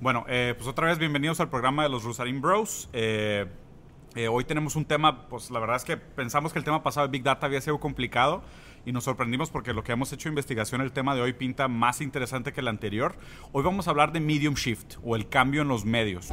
[0.00, 2.88] Bueno, eh, pues otra vez bienvenidos al programa de los Rusarín Bros.
[2.92, 3.46] Eh,
[4.16, 7.06] eh, hoy tenemos un tema, pues la verdad es que pensamos que el tema pasado
[7.06, 8.42] de Big Data había sido complicado
[8.84, 12.00] y nos sorprendimos porque lo que hemos hecho investigación, el tema de hoy pinta más
[12.00, 13.14] interesante que el anterior.
[13.52, 16.30] Hoy vamos a hablar de medium shift o el cambio en los medios.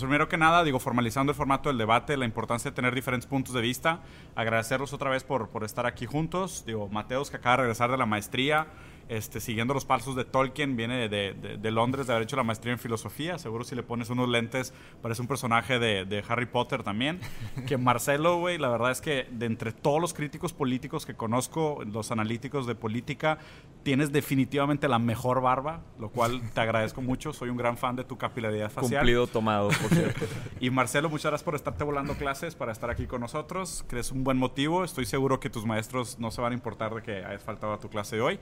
[0.00, 3.26] Pues primero que nada, digo, formalizando el formato del debate, la importancia de tener diferentes
[3.26, 4.00] puntos de vista,
[4.34, 6.64] agradecerlos otra vez por, por estar aquí juntos.
[6.66, 8.68] Digo, Mateos, que acaba de regresar de la maestría,
[9.10, 12.44] este, siguiendo los pasos de Tolkien, viene de, de, de, Londres de haber hecho la
[12.44, 13.38] maestría en filosofía.
[13.38, 17.18] Seguro si le pones unos lentes, parece un personaje de, de Harry Potter también.
[17.66, 21.82] que Marcelo, güey, la verdad es que de entre todos los críticos políticos que conozco,
[21.84, 23.38] los analíticos de política,
[23.82, 27.32] tienes definitivamente la mejor barba, lo cual te agradezco mucho.
[27.32, 29.00] Soy un gran fan de tu capilaridad facial.
[29.00, 30.24] Cumplido tomado, por cierto.
[30.60, 33.84] y Marcelo, muchas gracias por estarte volando clases, para estar aquí con nosotros.
[33.88, 34.84] Crees un buen motivo.
[34.84, 37.80] Estoy seguro que tus maestros no se van a importar de que hayas faltado a
[37.80, 38.38] tu clase de hoy.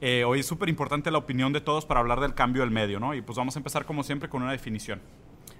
[0.00, 2.98] Eh, hoy es súper importante la opinión de todos para hablar del cambio del medio,
[3.00, 3.14] ¿no?
[3.14, 5.00] Y pues vamos a empezar como siempre con una definición.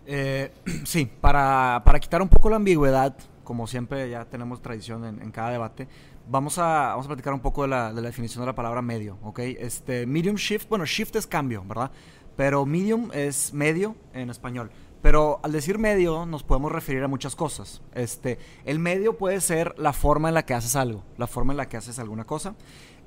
[0.07, 0.53] Eh,
[0.85, 5.51] sí, para, para, quitar un poco la ambigüedad, como siempre ya tenemos tradición en, cada
[5.51, 5.89] debate,
[6.27, 8.81] vamos a, vamos a platicar un poco de la, de la, definición de la palabra
[8.81, 9.41] medio, ¿ok?
[9.41, 11.91] Este, medium shift, bueno, shift es cambio, ¿verdad?
[12.37, 14.71] Pero medium es medio en español.
[15.03, 17.81] Pero al decir medio nos podemos referir a muchas cosas.
[17.95, 21.57] Este, el medio puede ser la forma en la que haces algo, la forma en
[21.57, 22.55] la que haces alguna cosa.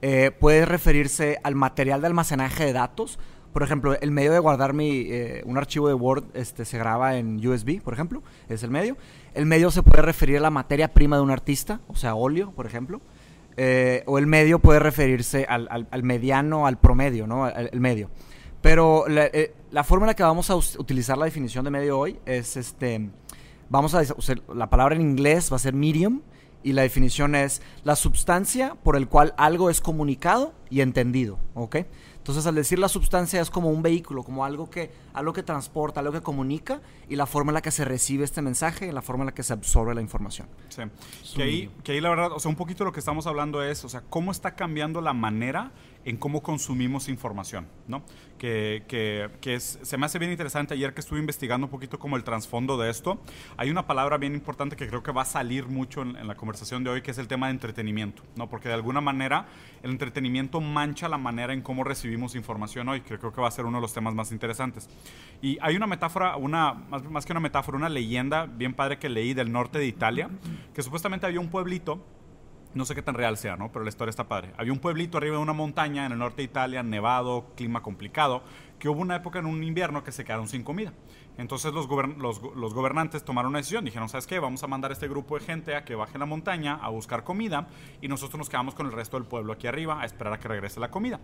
[0.05, 3.17] Eh, puede referirse al material de almacenaje de datos.
[3.53, 7.15] Por ejemplo, el medio de guardar mi, eh, un archivo de Word este, se graba
[7.15, 8.97] en USB, por ejemplo, es el medio.
[9.33, 12.51] El medio se puede referir a la materia prima de un artista, o sea, óleo,
[12.51, 12.99] por ejemplo.
[13.55, 17.47] Eh, o el medio puede referirse al, al, al mediano, al promedio, ¿no?
[17.47, 18.09] El, el medio.
[18.61, 19.29] Pero la,
[19.71, 23.09] la, forma que vamos a utilizar la definición de medio hoy es este.
[23.69, 26.19] Vamos a usar la palabra en inglés va a ser medium
[26.63, 31.77] y la definición es la sustancia por el cual algo es comunicado y entendido, ¿ok?
[32.23, 35.99] Entonces, al decir la sustancia es como un vehículo, como algo que, algo que transporta,
[35.99, 36.79] algo que comunica
[37.09, 39.33] y la forma en la que se recibe este mensaje y la forma en la
[39.33, 40.47] que se absorbe la información.
[40.69, 40.83] Sí.
[41.35, 43.83] Que ahí, que ahí la verdad, o sea, un poquito lo que estamos hablando es,
[43.83, 45.73] o sea, cómo está cambiando la manera
[46.05, 48.03] en cómo consumimos información, ¿no?
[48.37, 52.17] Que, que, que se me hace bien interesante ayer que estuve investigando un poquito como
[52.17, 53.21] el trasfondo de esto.
[53.55, 56.36] Hay una palabra bien importante que creo que va a salir mucho en, en, la
[56.36, 58.49] conversación de hoy, que es el tema de entretenimiento, ¿no?
[58.49, 59.47] Porque de alguna manera
[59.81, 63.52] el entretenimiento mancha la manera en cómo recibimos información hoy, que creo que va a
[63.52, 64.89] ser uno de los temas más interesantes.
[65.42, 69.09] Y hay una metáfora, una, más, más que una metáfora, una leyenda bien padre que
[69.09, 70.30] leí del norte de Italia,
[70.73, 72.05] que supuestamente había un pueblito
[72.73, 73.72] no sé qué tan real sea, ¿no?
[73.72, 74.54] Pero la historia está padre.
[74.58, 78.44] Había un pueblito arriba de una montaña en el norte de Italia, nevado, clima complicado,
[78.80, 80.94] que hubo una época en un invierno que se quedaron sin comida.
[81.38, 84.39] Entonces los, gobern los, los, gobernantes tomaron una decisión, dijeron, ¿sabes qué?
[84.39, 87.23] Vamos a mandar a este grupo de gente a que baje la montaña a buscar
[87.23, 87.67] comida
[88.02, 90.48] y nosotros nos quedamos con el resto del pueblo aquí arriba a esperar a que
[90.48, 91.20] regrese la comida.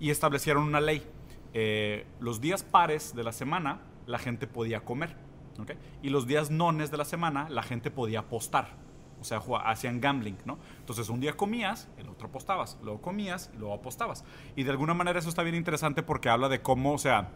[0.00, 1.06] Y establecieron una ley.
[1.54, 5.16] Eh, los días pares de la semana la gente podía comer,
[5.58, 5.76] ¿okay?
[6.02, 8.76] Y los días nones de la semana la gente podía apostar.
[9.24, 10.58] O sea, hacían gambling, ¿no?
[10.80, 14.22] Entonces un día comías, el otro apostabas, luego comías y luego apostabas.
[14.54, 17.30] Y de alguna manera eso está bien interesante porque habla de cómo, o sea,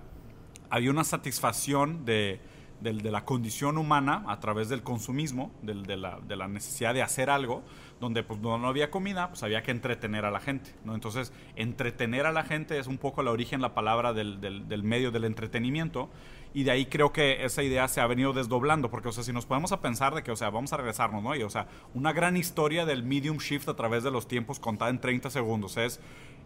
[0.69, 2.41] había una satisfacción de,
[2.81, 6.93] de, de la condición humana a través del consumismo, de, de, la, de, la, necesidad
[6.93, 7.63] de hacer algo,
[8.01, 10.95] donde pues no, no, había comida, pues había que entretener a la gente, ¿no?
[10.95, 14.83] Entonces, entretener a la gente es un poco el origen, la palabra del, del, del
[14.83, 16.11] medio del entretenimiento,
[16.59, 19.33] y de ahí creo que esa idea se ha venido desdoblando, porque, o sea, si
[19.33, 21.37] nos podemos a pensar de que, o sea, vamos a regresarnos, ¿no?
[21.37, 24.91] Y, o sea, una gran historia del medium shift a través de los tiempos contada
[24.91, 26.01] en 30 segundos es,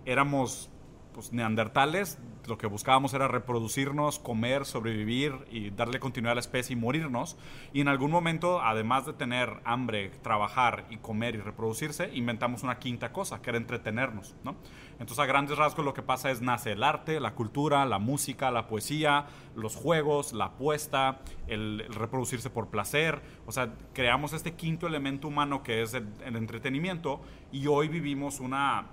[0.05, 0.69] éramos
[1.15, 6.75] pues, neandertales, lo que buscábamos era reproducirnos, comer, sobrevivir y darle continuidad a la especie
[6.75, 7.39] y morirnos.
[7.73, 12.79] Y en algún momento, además de tener hambre, trabajar y comer y reproducirse, inventamos una
[12.79, 14.57] quinta cosa, que era entretenernos, ¿no?
[15.03, 18.53] Entonces, a grandes rasgos, lo que pasa es nace el arte, la cultura, la música,
[18.53, 23.21] la poesía, los juegos, la apuesta, el, reproducirse por placer.
[23.45, 28.39] O sea, creamos este quinto elemento humano que es el, el entretenimiento y hoy vivimos
[28.39, 28.87] una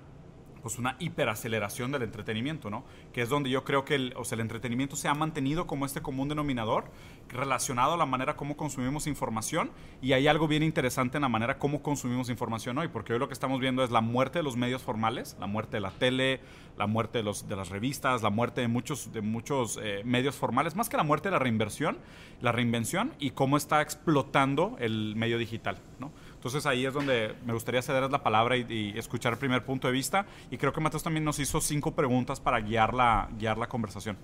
[0.61, 2.83] pues una hiperaceleración del entretenimiento, ¿no?
[3.13, 5.85] Que es donde yo creo que el, o sea, el entretenimiento se ha mantenido como
[5.85, 6.85] este común denominador
[7.29, 9.71] relacionado a la manera como consumimos información
[10.01, 13.27] y hay algo bien interesante en la manera como consumimos información hoy, porque hoy lo
[13.27, 16.41] que estamos viendo es la muerte de los medios formales, la muerte de la tele,
[16.77, 20.35] la muerte de, los, de las revistas, la muerte de muchos, de muchos eh, medios
[20.35, 21.97] formales, más que la muerte de la reinversión,
[22.41, 26.11] la reinvención y cómo está explotando el medio digital, ¿no?
[26.39, 29.93] Entonces ahí es donde me gustaría cederles la palabra y, escuchar el primer punto de
[29.93, 30.25] vista.
[30.49, 34.17] Y creo que Mateos también nos hizo cinco preguntas para guiar la, guiar la conversación.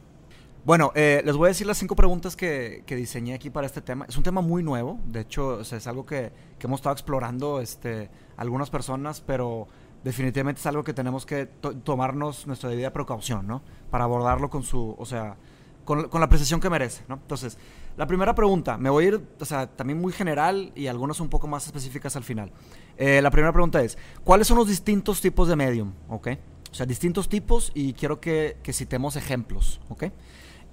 [0.63, 3.81] Bueno, eh, les voy a decir las cinco preguntas que, que, diseñé aquí para este
[3.81, 4.05] tema.
[4.07, 8.09] Es un tema muy nuevo, de hecho es algo que, que, hemos estado explorando este,
[8.37, 9.67] algunas personas, pero
[10.05, 11.47] definitivamente es algo que tenemos que
[11.83, 13.61] tomarnos nuestra debida precaución, ¿no?
[13.91, 15.35] Para abordarlo con su, o sea,
[15.83, 17.15] con, con la precisión que merece, ¿no?
[17.15, 17.57] Entonces,
[17.97, 21.29] la primera pregunta, me voy a ir, o sea, también muy general y algunas un
[21.29, 22.51] poco más específicas al final.
[22.97, 25.93] Eh, la primera pregunta es, ¿cuáles son los distintos tipos de medium?
[26.09, 26.29] ¿Ok?
[26.71, 30.05] O sea, distintos tipos y quiero que, que citemos ejemplos, ¿ok?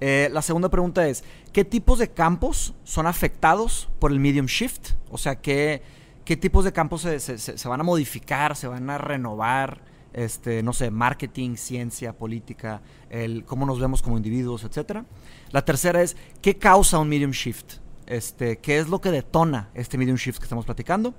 [0.01, 1.23] Eh, la segunda pregunta es,
[1.53, 4.95] ¿qué tipos de campos son afectados por el medium shift?
[5.11, 5.81] O sea, ¿qué,
[6.25, 9.92] qué tipos de campos se, se, se van a modificar, se van a renovar?
[10.13, 15.05] Este, no sé, marketing, ciencia, política, el cómo nos vemos como individuos, etcétera.
[15.51, 17.75] La tercera es qué causa un medium shift,
[18.07, 21.15] este, qué es lo que detona este medium shift que estamos platicando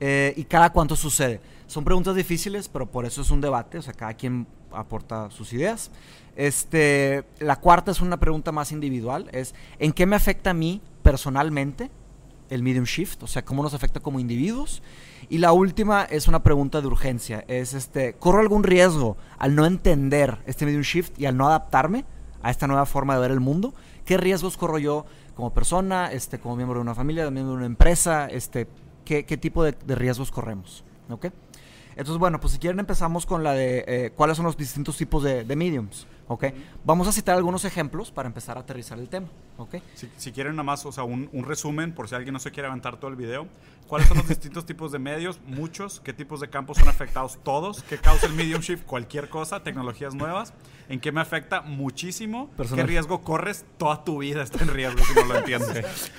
[0.00, 1.40] eh, y cada cuánto sucede.
[1.66, 5.52] Son preguntas difíciles, pero por eso es un debate, o sea, cada quien aporta sus
[5.52, 5.90] ideas.
[6.36, 10.80] Este, la cuarta es una pregunta más individual, es ¿en qué me afecta a mí
[11.02, 11.90] personalmente
[12.48, 13.22] el medium shift?
[13.22, 14.82] O sea, ¿cómo nos afecta como individuos?
[15.30, 17.44] Y la última es una pregunta de urgencia.
[17.46, 22.04] Es este, ¿corro algún riesgo al no entender este medium shift y al no adaptarme
[22.42, 23.72] a esta nueva forma de ver el mundo?
[24.04, 25.06] ¿Qué riesgos corro yo
[25.36, 28.26] como persona, este, como miembro de una familia, miembro de una empresa?
[28.26, 28.66] Este,
[29.04, 30.82] ¿qué, tipo de, riesgos corremos?
[31.08, 31.26] ¿Ok?
[31.90, 35.22] Entonces, bueno, pues si quieren empezamos con la de eh, cuáles son los distintos tipos
[35.22, 36.08] de, de mediums.
[36.30, 36.44] ¿Ok?
[36.84, 39.26] Vamos a citar algunos ejemplos para empezar a aterrizar el tema,
[39.58, 39.76] ¿ok?
[40.16, 42.98] Si, quieren nada más, o sea, un, resumen, por si alguien no se quiere aventar
[42.98, 43.48] todo el video,
[43.88, 45.40] ¿cuáles son los distintos tipos de medios?
[45.44, 47.40] Muchos, ¿qué tipos de campos son afectados?
[47.42, 48.84] Todos, ¿qué causa el medium shift?
[48.84, 50.54] Cualquier cosa, tecnologías nuevas,
[50.88, 51.62] ¿en qué me afecta?
[51.62, 53.64] Muchísimo, ¿qué riesgo corres?
[53.76, 56.12] Toda tu vida está en riesgo si no lo entiendes.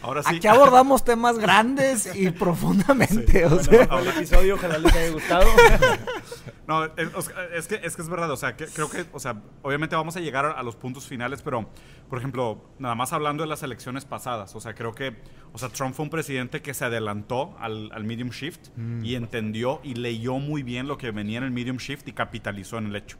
[0.00, 0.36] Ahora sí.
[0.36, 3.84] Aquí abordamos temas grandes y profundamente, o sea.
[3.84, 5.46] el episodio, ojalá les haya gustado.
[6.66, 10.16] no, es, que, es que es verdad, o sea, creo que, o sea, obviamente vamos
[10.16, 11.68] a llegar a, los puntos finales, pero,
[12.08, 15.16] por ejemplo, nada más hablando de las elecciones pasadas, o sea, creo que,
[15.52, 19.04] o sea, Trump fue un presidente que se adelantó al, medium shift mm.
[19.04, 22.78] y entendió y leyó muy bien lo que venía en el medium shift y capitalizó
[22.78, 23.18] en el hecho.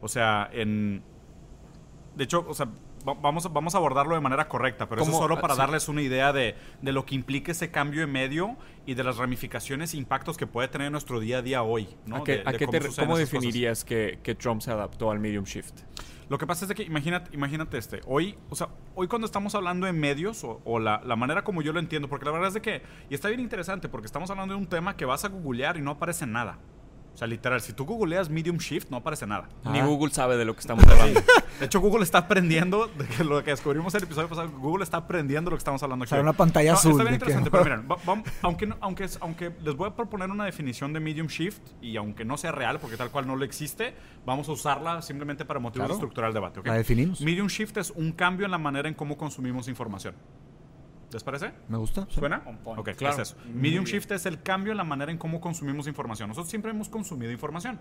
[0.00, 1.02] O sea, en...
[2.16, 2.68] De hecho, o sea,
[3.04, 6.54] vamos, vamos a abordarlo de manera correcta, pero eso solo para darles una idea de,
[6.82, 8.56] de, lo que implica ese cambio de medio
[8.86, 11.88] y de las ramificaciones e impactos que puede tener en nuestro día a día hoy.
[12.10, 12.42] ¿A qué,
[12.96, 15.80] cómo, definirías que, que, Trump se adaptó al medium shift?
[16.28, 19.86] Lo que pasa es que imagínate, imagínate este, hoy, o sea, hoy cuando estamos hablando
[19.86, 22.54] de medios o, o la, la, manera como yo lo entiendo, porque la verdad es
[22.54, 25.28] de que, y está bien interesante, porque estamos hablando de un tema que vas a
[25.28, 26.58] googlear y no aparece nada.
[27.18, 29.48] O sea, literal, si tú googleas medium shift, no aparece nada.
[29.72, 31.20] Ni Google sabe de lo que estamos hablando.
[31.58, 34.48] De hecho, Google está aprendiendo de que lo que descubrimos en el episodio pasado.
[34.50, 36.10] Google está aprendiendo lo que estamos hablando aquí.
[36.10, 36.92] O sea, una pantalla azul.
[36.92, 37.88] Está bien interesante, pero miren,
[38.42, 42.36] aunque, aunque, aunque les voy a proponer una definición de medium shift y aunque no
[42.36, 43.94] sea real, porque tal cual no lo existe,
[44.24, 46.60] vamos a usarla simplemente para motivos de estructurar el debate.
[46.64, 47.20] La definimos.
[47.20, 50.14] Medium shift es un cambio en la manera en cómo consumimos información.
[51.12, 51.52] ¿Les parece?
[51.68, 52.06] Me gusta.
[52.10, 52.42] ¿Suena?
[52.64, 53.14] Ok, claro.
[53.14, 53.36] es eso.
[53.54, 56.28] Medium shift es el cambio en la manera en cómo consumimos información.
[56.28, 57.78] Nosotros siempre hemos consumido información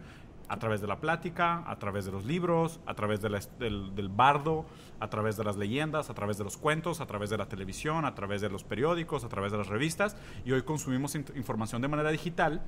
[0.48, 4.66] a través de la plática, a través de los libros, a través del, del, bardo,
[5.02, 8.06] a través de las leyendas, a través de los cuentos, a través de la televisión,
[8.06, 10.16] a través de los periódicos, a través de las revistas.
[10.46, 12.62] Y hoy consumimos información de manera digital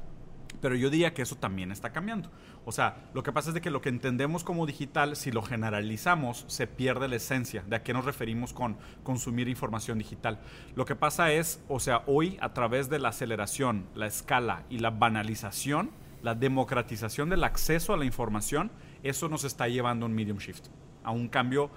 [0.62, 2.30] pero yo diría que eso también está cambiando.
[2.66, 5.42] O sea, lo que pasa es de que lo que entendemos como digital, si lo
[5.42, 10.40] generalizamos, se pierde la esencia de a qué nos referimos con consumir información digital.
[10.76, 14.80] Lo que pasa es, o sea, hoy a través de la aceleración, la escala y
[14.80, 18.72] la banalización, la democratización del acceso a la información,
[19.04, 20.66] eso nos está llevando a un medium shift,
[21.04, 21.70] a un cambio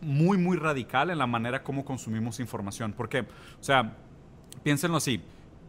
[0.00, 2.92] muy, muy radical en la manera como consumimos información.
[2.92, 3.96] Porque, o sea,
[4.62, 5.20] piénsenlo así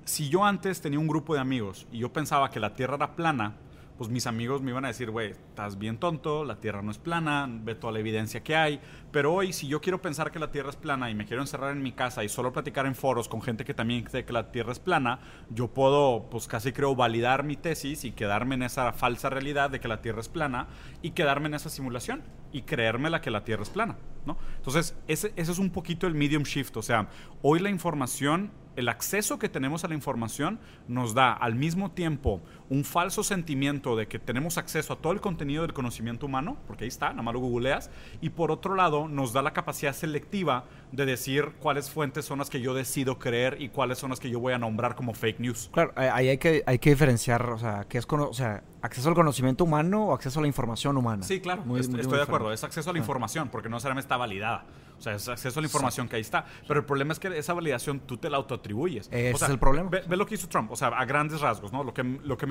[0.06, 3.16] si yo antes tenía un grupo de amigos y yo pensaba que la Tierra era
[3.16, 3.56] plana,
[3.98, 6.98] pues mis amigos me iban a decir, güey, estás bien tonto, la Tierra no es
[6.98, 8.80] plana, ve toda la evidencia que hay.
[9.12, 11.72] Pero hoy, si yo quiero pensar que la Tierra es plana y me quiero encerrar
[11.72, 14.52] en mi casa y solo platicar en foros con gente que también cree que la
[14.52, 15.20] Tierra es plana,
[15.50, 19.80] yo puedo, pues casi creo, validar mi tesis y quedarme en esa falsa realidad de
[19.80, 20.68] que la Tierra es plana
[21.02, 22.22] y quedarme en esa simulación
[22.52, 24.38] y creerme la que la Tierra es plana, ¿no?
[24.58, 26.76] Entonces, ese, ese es un poquito el medium shift.
[26.78, 27.08] O sea,
[27.42, 32.42] hoy la información el acceso que tenemos a la información nos da al mismo tiempo
[32.70, 36.84] un falso sentimiento de que tenemos acceso a todo el contenido del conocimiento humano, porque
[36.84, 37.90] ahí está, nada más lo googleas,
[38.22, 42.50] y por otro lado nos da la capacidad selectiva de decir cuáles fuentes son las
[42.50, 45.40] que yo decido creer y cuáles son las que yo voy a nombrar como fake
[45.40, 45.70] news.
[45.72, 49.16] Claro, ahí hay que, hay que diferenciar, o sea, qué es, o sea, acceso al
[49.16, 51.24] conocimiento humano o acceso a la información humana.
[51.24, 54.66] Sí, claro, estoy, de acuerdo, es acceso a la información, porque no necesariamente está validada.
[54.98, 56.46] O sea, es acceso a la información que ahí está.
[56.68, 59.08] Pero el problema es que esa validación tú te la autoatribuyes.
[59.12, 59.90] Ese es el problema.
[59.90, 61.84] Ve, lo que hizo Trump, o sea, a grandes rasgos, ¿no?
[61.84, 62.48] Lo que, lo que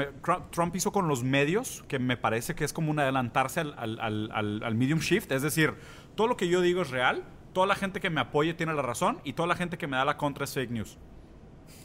[0.51, 4.31] Trump hizo con los medios, que me parece que es como un adelantarse al, al,
[4.31, 5.75] al, al medium shift, es decir,
[6.15, 8.83] todo lo que yo digo es real, toda la gente que me apoye tiene la
[8.83, 10.99] razón y toda la gente que me da la contra es fake news.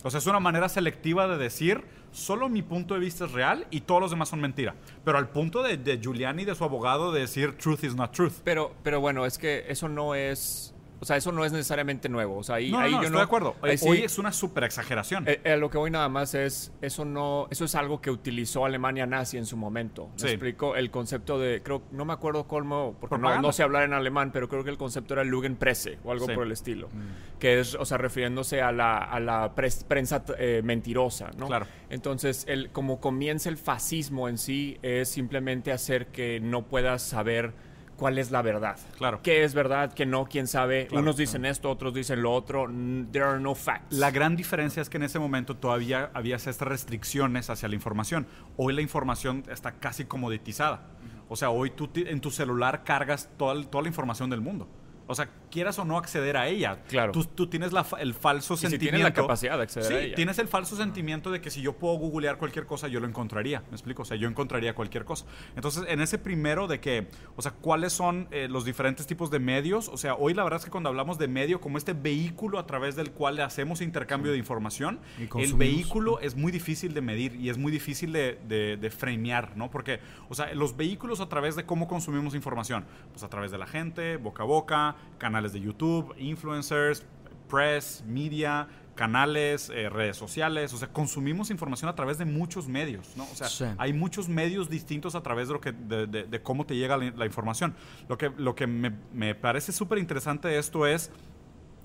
[0.04, 3.68] O sea, es una manera selectiva de decir, solo mi punto de vista es real
[3.70, 4.76] y todos los demás son mentira.
[5.04, 8.34] Pero al punto de, de Giuliani, de su abogado, de decir, truth is not truth.
[8.44, 12.38] Pero, pero bueno, es que eso no es o sea, eso no es necesariamente nuevo.
[12.38, 13.56] O sea, ahí, no, ahí no, yo estoy no, de acuerdo.
[13.62, 15.28] Hoy es una súper exageración.
[15.28, 18.66] Eh, eh, lo que voy nada más es, eso no, eso es algo que utilizó
[18.66, 20.10] Alemania nazi en su momento.
[20.22, 20.76] ¿Me explico?
[20.76, 24.32] El concepto de, creo, no me acuerdo cómo, porque no, no, sé hablar en alemán,
[24.34, 26.90] pero creo que el concepto era Lugenpresse o algo por el estilo.
[26.90, 27.40] Mm.
[27.40, 31.48] Que es, o sea, refiriéndose a la, a la prensa eh, mentirosa, ¿no?
[31.48, 31.66] Claro.
[31.90, 37.54] Entonces, el, como comienza el fascismo en sí, es simplemente hacer que no puedas saber
[38.00, 38.78] cuál es la verdad.
[38.98, 39.20] Claro.
[39.22, 39.94] ¿Qué es verdad?
[39.94, 40.26] ¿Qué no?
[40.26, 40.88] ¿Quién sabe?
[40.92, 42.66] Unos dicen esto, otros dicen lo otro.
[43.12, 43.92] There are no facts.
[43.92, 48.26] La gran diferencia es que en ese momento todavía había estas restricciones hacia la información.
[48.56, 50.88] Hoy la información está casi comoditizada.
[51.28, 54.68] O sea, hoy tú en tu celular cargas toda, toda la información del mundo.
[55.12, 56.84] O sea, quieras o no acceder a ella.
[56.88, 57.12] Claro.
[57.12, 58.92] Tú, tienes el falso sentimiento.
[58.92, 60.16] tienes la capacidad de acceder a ella.
[60.16, 63.64] Tienes el falso sentimiento de que si yo puedo googlear cualquier cosa, yo lo encontraría.
[63.72, 64.04] ¿Me explico?
[64.04, 65.26] O sea, yo encontraría cualquier cosa.
[65.56, 69.40] Entonces, en ese primero de que, o sea, ¿cuáles son eh, los diferentes tipos de
[69.40, 69.88] medios?
[69.88, 72.68] O sea, hoy la verdad es que cuando hablamos de medio, como este vehículo a
[72.68, 77.34] través del cual le hacemos intercambio de información, el vehículo es muy difícil de medir
[77.34, 79.72] y es muy difícil de, de, de framear, ¿no?
[79.72, 83.58] Porque, o sea, los vehículos a través de cómo consumimos información, pues a través de
[83.58, 87.06] la gente, boca a boca, canales de YouTube, influencers,
[87.50, 93.16] press, media, canales, eh, redes sociales, o sea, consumimos información a través de muchos medios,
[93.16, 93.24] ¿no?
[93.24, 96.98] O sea, hay muchos medios distintos a través de, lo que, de, cómo te llega
[96.98, 97.76] la, información.
[98.10, 101.12] Lo que, lo que me, me parece súper interesante de esto es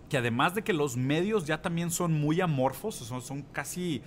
[0.09, 4.03] que además de que los medios ya también son muy amorfos, son, son casi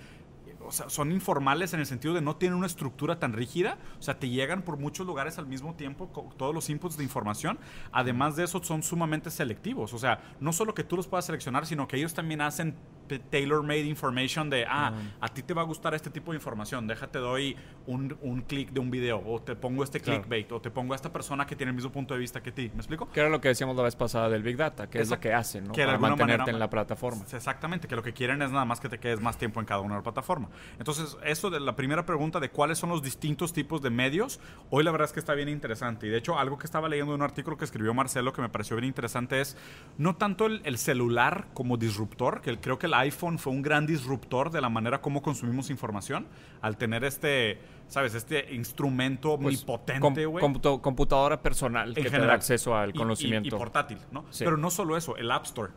[0.68, 4.02] o sea, son informales en el sentido de no tienen una estructura tan rígida, o
[4.02, 7.58] sea, te llegan por muchos lugares al mismo tiempo con todos los inputs de información.
[7.90, 11.66] Además de eso, son sumamente selectivos, o sea, no solo que tú los puedas seleccionar,
[11.66, 12.76] sino que ellos también hacen
[13.08, 17.18] tailor-made information de, ah, a ti te va a gustar este tipo de información, déjate
[17.18, 20.92] doy un, un clic de un video, o te pongo este clickbait, o te pongo
[20.92, 23.10] a esta persona que tiene el mismo punto de vista que ti, ¿me explico?
[23.10, 25.32] Que era lo que decíamos la vez pasada del Big Data, que es lo que
[25.32, 25.72] hacen, ¿no?
[25.72, 27.24] Que Para mantenerte en la plataforma.
[27.32, 29.80] Exactamente, que lo que quieren es nada más que te quedes más tiempo en cada
[29.80, 30.50] una de las plataformas.
[30.78, 34.84] Entonces, eso de la primera pregunta de cuáles son los distintos tipos de medios, hoy
[34.84, 36.06] la verdad es que está bien interesante.
[36.06, 38.48] Y de hecho, algo que estaba leyendo en un artículo que escribió Marcelo que me
[38.48, 39.56] pareció bien interesante es
[39.96, 44.50] no tanto el, celular como disruptor, que creo que el iPhone fue un gran disruptor
[44.50, 46.26] de la manera como consumimos información,
[46.60, 48.14] al tener este, ¿sabes?
[48.14, 50.42] Este instrumento muy pues, potente, güey.
[50.80, 53.56] computadora personal que te da acceso al conocimiento.
[53.56, 54.24] Y, portátil, ¿no?
[54.38, 55.72] Pero no solo eso, el App Store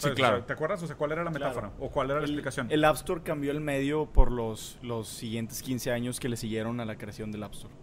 [0.00, 0.44] Sí, claro.
[0.44, 0.82] ¿Te acuerdas?
[0.82, 1.72] O sea, ¿cuál era la metáfora?
[1.78, 2.68] ¿O cuál era la explicación?
[2.70, 6.80] El App Store cambió el medio por los, los siguientes 15 años que le siguieron
[6.80, 7.74] a la creación del App Store.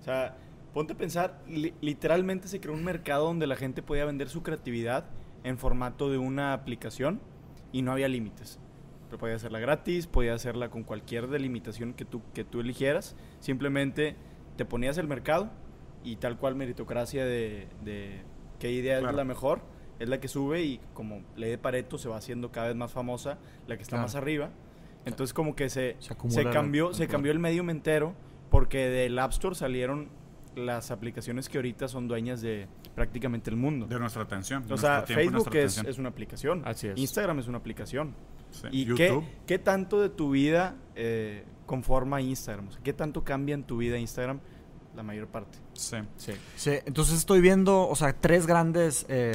[0.00, 0.36] O sea,
[0.72, 1.42] ponte a pensar,
[1.80, 5.04] literalmente se creó un mercado donde la gente podía vender su creatividad
[5.44, 7.20] en formato de una aplicación
[7.76, 8.58] y no había límites.
[9.10, 13.14] Pero podía hacerla gratis, podía hacerla con cualquier delimitación que tú, que tú eligieras.
[13.38, 14.16] Simplemente
[14.56, 15.50] te ponías el mercado
[16.02, 18.22] y tal cual meritocracia de, de
[18.58, 19.60] qué idea es la mejor
[19.98, 22.92] es la que sube y como ley de Pareto se va haciendo cada vez más
[22.92, 24.50] famosa, la que está más arriba.
[25.04, 28.14] Entonces como que se, se, cambió, se cambió el medio entero
[28.50, 30.08] porque del App Store salieron
[30.56, 33.86] las aplicaciones que ahorita son dueñas de prácticamente el mundo.
[33.86, 34.64] De nuestra atención.
[34.70, 36.62] O sea, Facebook es, es, una aplicación.
[36.64, 36.98] Así es.
[36.98, 38.14] Instagram es una aplicación.
[38.70, 42.68] ¿Y qué, qué, tanto de tu vida eh, conforma Instagram?
[42.82, 44.40] ¿Qué tanto cambia en tu vida Instagram?
[44.94, 45.58] La mayor parte.
[45.74, 45.98] Sí.
[46.16, 46.32] Sí.
[46.56, 46.72] sí.
[46.86, 49.04] Entonces estoy viendo, o sea, tres grandes...
[49.08, 49.34] Eh,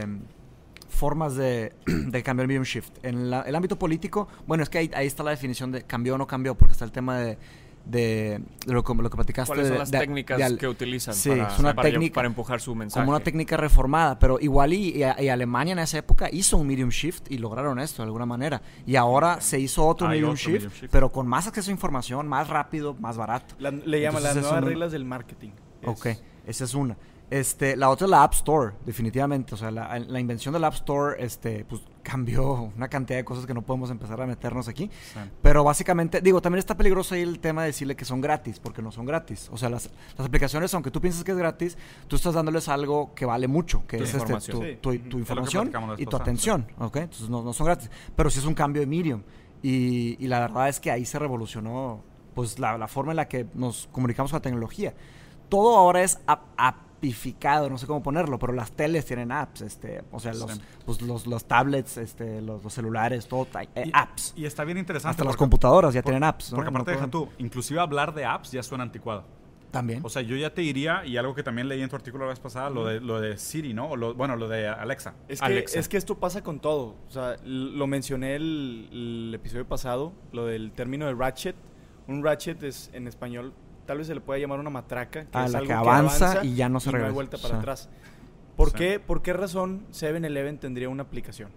[0.91, 2.93] formas de, de cambiar el medium shift.
[3.01, 6.27] En el ámbito político, bueno, es que ahí, está la definición de cambió o no
[6.27, 7.37] cambió, porque está el tema de,
[7.85, 9.53] de, lo, lo, que platicaste.
[9.53, 13.03] ¿Cuáles son las técnicas que utilizan para, una técnica, para, empujar su mensaje?
[13.03, 17.31] Como una técnica reformada, pero igual y, Alemania en esa época hizo un medium shift
[17.31, 18.61] y lograron esto de alguna manera.
[18.85, 22.93] Y ahora se hizo otro, medium, shift, pero con más acceso a información, más rápido,
[22.95, 23.55] más barato.
[23.59, 25.51] le llaman las nuevas reglas del marketing.
[25.85, 26.07] Ok,
[26.45, 26.97] esa es una.
[27.29, 29.55] Este, la otra es la App Store, definitivamente.
[29.55, 33.45] O sea, la, la, invención del App Store, este, pues cambió una cantidad de cosas
[33.45, 34.89] que no podemos empezar a meternos aquí.
[35.41, 38.81] Pero básicamente, digo, también está peligroso ahí el tema de decirle que son gratis, porque
[38.81, 39.49] no son gratis.
[39.51, 41.77] O sea, las, las aplicaciones, aunque tú pienses que es gratis,
[42.07, 46.15] tú estás dándoles algo que vale mucho, que es este, tu, tu, información y tu
[46.15, 46.67] atención.
[46.79, 46.97] ¿ok?
[46.97, 47.89] Entonces no, no, son gratis.
[48.15, 49.21] Pero sí es un cambio de Medium.
[49.63, 52.03] Y, y la verdad es que ahí se revolucionó
[52.33, 54.93] pues la, la, forma en la que nos comunicamos con la tecnología.
[55.49, 56.19] Todo ahora es
[57.01, 61.01] appificado, no sé cómo ponerlo, pero las teles tienen apps, este, o sea, los, pues,
[61.01, 64.35] los, los, tablets, este, los, celulares, todo, eh, apps.
[64.37, 65.09] Y está bien interesante.
[65.09, 66.51] Hasta las computadoras ya tienen apps.
[66.53, 69.25] Porque aparte, deja tú, inclusive hablar de apps ya suena anticuado.
[69.71, 70.01] También.
[70.03, 72.29] O sea, yo ya te diría, y algo que también leí en tu artículo la
[72.29, 73.89] vez pasada, lo, de, lo de Siri, ¿no?
[73.89, 75.15] O lo, bueno, lo de Alexa.
[75.27, 76.97] Es que, es que esto pasa con todo.
[77.07, 81.55] O sea, lo mencioné el, el episodio pasado, lo del término de ratchet
[82.07, 83.53] un ratchet es en español,
[83.85, 86.55] tal vez se le pueda llamar una matraca, que ah, es algo que avanza, y
[86.55, 87.07] ya no se y regresa.
[87.07, 87.89] No hay vuelta para atrás.
[88.55, 91.49] ¿Por, qué, ¿Por qué razón 7-Eleven tendría una aplicación?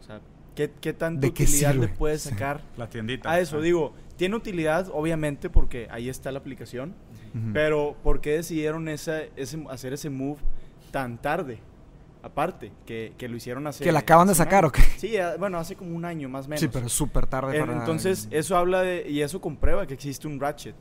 [0.00, 0.20] O sea,
[0.54, 3.30] ¿qué, qué tanta utilidad le puede sacar la tiendita?
[3.30, 6.94] A eso, digo, tiene utilidad, obviamente, porque ahí está la aplicación,
[7.52, 10.38] pero ¿por qué decidieron esa, ese, hacer ese move
[10.90, 11.60] tan tarde?
[12.22, 13.84] aparte, que, que, lo hicieron hace...
[13.84, 14.82] ¿Que la acaban de sacar o qué?
[14.96, 16.60] Sí, bueno, hace como un año más o menos.
[16.60, 17.72] Sí, pero súper tarde para...
[17.72, 19.08] Entonces, eso habla de...
[19.08, 20.74] Y eso comprueba que existe un ratchet.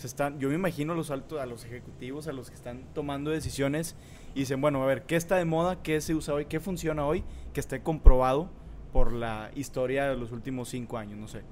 [0.00, 3.30] Se están, yo me imagino los altos, a los ejecutivos, a los que están tomando
[3.30, 3.96] decisiones
[4.34, 5.82] y dicen, bueno, a ver, ¿qué está de moda?
[5.82, 6.46] ¿Qué se usa hoy?
[6.46, 7.22] ¿Qué funciona hoy?
[7.52, 8.48] Que esté comprobado
[8.94, 11.42] por la historia de los últimos cinco años, no sé.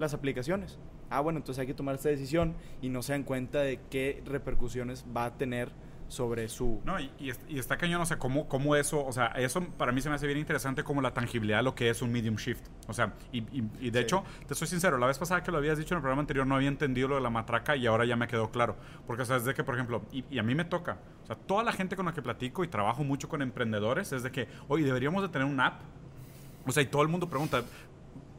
[0.00, 0.80] Las aplicaciones.
[1.10, 4.20] Ah, bueno, entonces hay que tomar esta decisión y no se dan cuenta de qué
[4.26, 5.70] repercusiones va a tener
[6.12, 6.80] sobre su...
[6.84, 10.02] No, y, y, está cañón, o sea, cómo, cómo eso, o sea, eso para mí
[10.02, 12.64] se me hace bien interesante como la tangibilidad de lo que es un medium shift.
[12.86, 13.44] O sea, y,
[13.80, 16.02] y de hecho, te soy sincero, la vez pasada que lo habías dicho en el
[16.02, 18.76] programa anterior no había entendido lo de la matraca y ahora ya me quedó claro.
[19.06, 21.36] Porque, o sea, es de que, por ejemplo, y, a mí me toca, o sea,
[21.36, 24.48] toda la gente con la que platico y trabajo mucho con emprendedores es de que,
[24.68, 25.80] oye, deberíamos de tener un app.
[26.66, 27.64] O sea, y todo el mundo pregunta,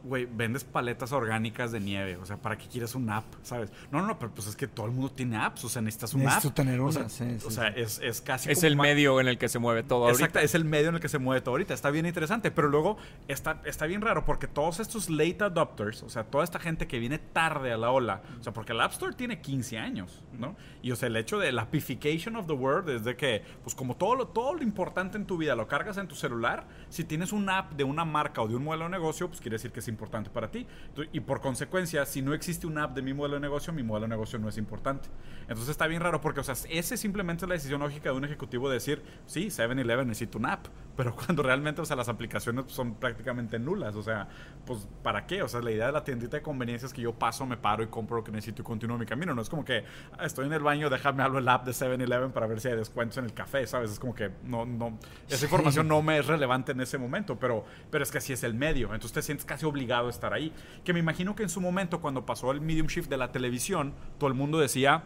[0.04, 2.16] güey, vendes paletas orgánicas de nieve.
[2.16, 3.24] O sea, ¿para qué quieres un app?
[3.42, 3.72] ¿Sabes?
[3.90, 5.64] No, no, no, pero pues es que todo el mundo tiene apps.
[5.64, 6.54] O sea, necesitas un Necesito app.
[6.54, 8.50] tener una, o sea, sí, o sea es, es, casi.
[8.50, 11.00] Es el medio en el que se mueve todo Exacto, es el medio en el
[11.00, 11.74] que se mueve todo ahorita.
[11.74, 12.50] Está bien interesante.
[12.50, 12.96] Pero luego
[13.28, 16.98] está, está bien raro porque todos estos late adopters, o sea, toda esta gente que
[16.98, 20.56] viene tarde a la ola, o sea, porque el App Store tiene 15 años, ¿no?
[20.82, 23.74] Y o sea, el hecho de la appification of the world es de que, pues
[23.74, 27.04] como todo lo, todo lo importante en tu vida lo cargas en tu celular, si
[27.04, 29.72] tienes una app de una marca o de un modelo de negocio, pues quiere decir
[29.72, 30.66] que es importante para ti.
[31.12, 34.04] Y por consecuencia, si no existe una app de mi modelo de negocio, mi modelo
[34.04, 35.08] de negocio no es importante.
[35.42, 38.24] Entonces está bien raro porque, o sea, ese simplemente es la decisión lógica de un
[38.24, 42.66] ejecutivo de decir, sí, 7-Eleven necesita una app, pero cuando realmente, o sea, las aplicaciones
[42.68, 43.94] son prácticamente nulas.
[43.96, 44.28] O sea,
[44.64, 45.42] pues, ¿para qué?
[45.42, 47.82] O sea, la idea de la tiendita de conveniencia es que yo paso, me paro
[47.82, 49.34] y compro lo que necesito y continúo mi camino.
[49.34, 49.84] No es como que
[50.18, 52.76] ah, estoy en el baño, déjame hablo el app de 7-Eleven para ver si hay
[52.76, 53.92] descuentos en el café, ¿sabes?
[53.92, 57.64] Es como que no, no, esa información no me es relevante en ese momento, pero,
[57.90, 58.86] pero es que así es el medio.
[58.86, 60.52] Entonces te sientes casi obligado a estar ahí.
[60.84, 63.94] Que me imagino que en su momento, cuando pasó el medium shift de la televisión,
[64.18, 65.04] todo el mundo decía,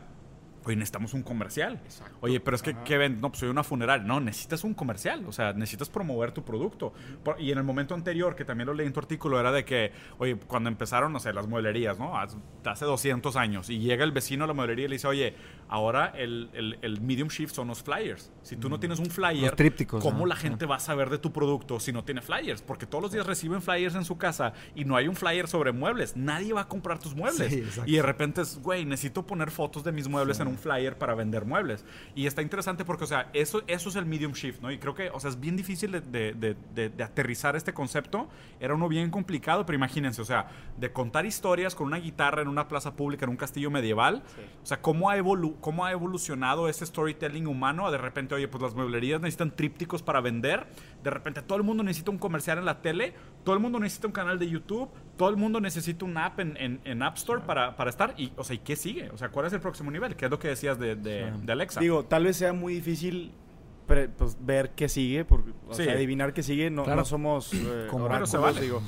[0.65, 1.81] oye, necesitamos un comercial.
[2.21, 3.21] Oye, pero es que, ¿qué ven?
[3.21, 4.07] No, pues soy una funeraria.
[4.07, 5.25] No, necesitas un comercial.
[5.27, 6.93] O sea, necesitas promover tu producto.
[7.39, 9.93] y en el momento anterior, que también lo leí en tu artículo, era de que,
[10.19, 12.13] oye, cuando empezaron, no sé, las mueblerías, ¿no?
[12.19, 13.71] Hace 200 años.
[13.71, 15.35] Y llega el vecino a la mueblería y le dice, oye,
[15.69, 16.51] ahora el,
[16.83, 18.33] el, medium shift son los flyers.
[18.43, 21.33] Si tú no tienes un flyer, trípticos, ¿cómo la gente va a saber de tu
[21.33, 22.63] producto si no tiene flyers?
[22.63, 25.73] Porque todos los días reciben flyers en su casa y no hay un flyer sobre
[25.73, 26.17] muebles.
[26.17, 27.53] Nadie va a comprar tus muebles.
[27.87, 31.15] y de repente es, güey, necesito poner fotos de mis muebles en un flyer para
[31.15, 31.85] vender muebles.
[32.15, 34.71] Y está interesante porque, o sea, eso, eso es el medium shift, ¿no?
[34.71, 38.29] Y creo que, o sea, es bien difícil de, de, de, aterrizar este concepto.
[38.61, 42.49] Era uno bien complicado, pero imagínense, o sea, de contar historias con una guitarra en
[42.49, 44.23] una plaza pública, en un castillo medieval.
[44.63, 47.91] O sea, ¿cómo ha, evolu cómo ha evolucionado ese storytelling humano?
[47.91, 50.67] De repente, oye, pues las mueblerías necesitan trípticos para vender.
[51.03, 53.15] De repente, todo el mundo necesita un comercial en la tele.
[53.45, 54.89] Todo el mundo necesita un canal de YouTube.
[55.17, 58.15] Todo el mundo necesita un app en, en, App Store para, para estar.
[58.17, 59.11] Y, o sea, ¿y qué sigue?
[59.11, 60.17] O sea, ¿cuál es el próximo nivel?
[60.17, 61.81] ¿Qué es lo que decías de, de, Alexa.
[61.81, 63.33] Digo, tal vez sea muy difícil
[63.87, 68.27] pues, ver qué sigue, porque, o sea, adivinar qué sigue, no, no somos eh, Como
[68.27, 68.61] se vale.
[68.61, 68.83] digo.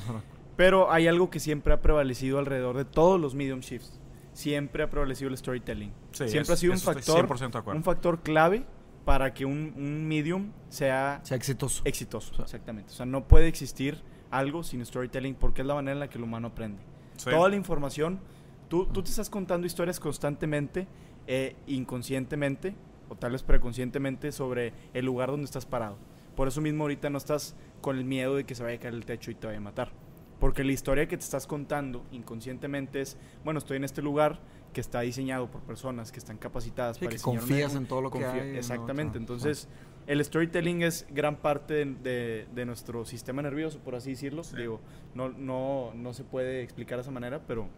[0.56, 3.98] Pero hay algo que siempre ha prevalecido alrededor de todos los medium shifts.
[4.32, 5.92] Siempre ha prevalecido el storytelling.
[6.12, 7.28] siempre ha sido un factor,
[7.74, 8.64] un factor clave
[9.04, 11.82] para que un, un medium sea, sea exitoso.
[11.84, 12.92] Exitoso, exactamente.
[12.92, 16.18] O sea, no puede existir algo sin storytelling porque es la manera en la que
[16.18, 16.82] el humano aprende.
[17.24, 18.20] Toda la información,
[18.68, 20.86] tú, tú te estás contando historias constantemente
[21.26, 22.74] eh, inconscientemente
[23.08, 25.96] o tal vez preconscientemente sobre el lugar donde estás parado.
[26.34, 28.94] Por eso mismo ahorita no estás con el miedo de que se vaya a caer
[28.94, 29.92] el techo y te vaya a matar.
[30.40, 34.40] Porque la historia que te estás contando inconscientemente es, bueno, estoy en este lugar
[34.72, 38.24] que está diseñado por personas que están capacitadas para que confías en todo lo que
[38.24, 38.56] hay.
[38.56, 39.18] Exactamente.
[39.18, 39.68] Entonces,
[40.06, 44.42] el storytelling es gran parte de, de, nuestro sistema nervioso, por así decirlo.
[44.56, 44.80] Digo,
[45.14, 47.68] no, no, no se puede explicar de esa manera, pero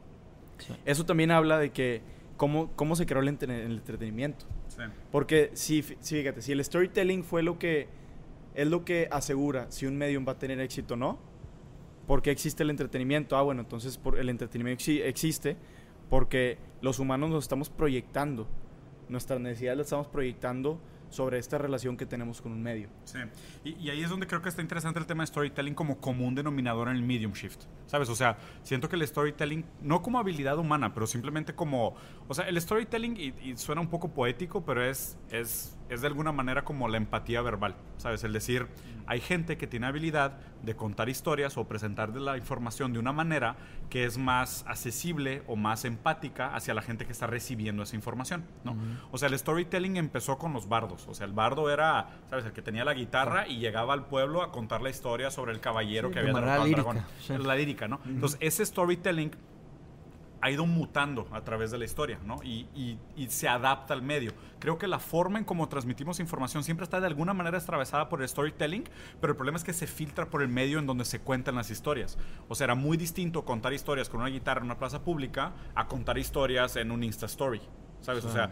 [0.85, 2.03] eso también habla de que
[2.37, 4.46] cómo, cómo se creó el, entretenimiento.
[5.11, 7.88] Porque si, fíjate, si el storytelling fue lo que
[8.55, 11.18] es lo que asegura si un medium va a tener éxito o no,
[12.07, 13.37] porque existe el entretenimiento.
[13.37, 15.57] Ah, bueno, entonces por el entretenimiento existe
[16.11, 18.47] porque los humanos nos estamos proyectando,
[19.09, 20.81] nuestras necesidades las estamos proyectando
[21.12, 22.88] sobre esta relación que tenemos con un medio.
[23.05, 23.19] Sí,
[23.65, 26.88] y, ahí es donde creo que está interesante el tema de storytelling como común denominador
[26.88, 28.09] en el medium shift, ¿sabes?
[28.09, 31.95] O sea, siento que el storytelling, no como habilidad humana, pero simplemente como,
[32.29, 36.33] o sea, el storytelling, y, suena un poco poético, pero es, es, es de alguna
[36.33, 38.25] manera como la empatía verbal, ¿sabes?
[38.25, 38.69] El decir,
[39.07, 43.57] hay gente que tiene habilidad de contar historias o presentar la información de una manera
[43.91, 48.45] que es más accesible o más empática hacia la gente que está recibiendo esa información,
[48.65, 48.77] ¿no?
[49.11, 51.07] O sea, el storytelling empezó con los bardos.
[51.09, 52.45] O sea, el bardo era, ¿sabes?
[52.45, 55.61] El que tenía la guitarra y llegaba al pueblo a contar la historia sobre el
[55.61, 57.03] caballero que había derrotado al dragón.
[57.29, 58.01] La lírica, ¿no?
[58.07, 59.33] Entonces, ese storytelling
[60.43, 62.43] ha ido mutando a través de la historia, ¿no?
[62.43, 64.33] Y, y, se adapta al medio.
[64.59, 68.21] Creo que la forma en cómo transmitimos información siempre está de alguna manera atravesada por
[68.21, 68.85] el storytelling,
[69.21, 71.71] pero el problema es que se filtra por el medio en donde se cuentan las
[71.71, 72.19] historias.
[72.49, 75.87] O sea, era muy distinto contar historias con una guitarra en una plaza pública a
[75.87, 77.61] contar historias en un Insta Story.
[78.01, 78.25] ¿Sabes?
[78.25, 78.51] O sea,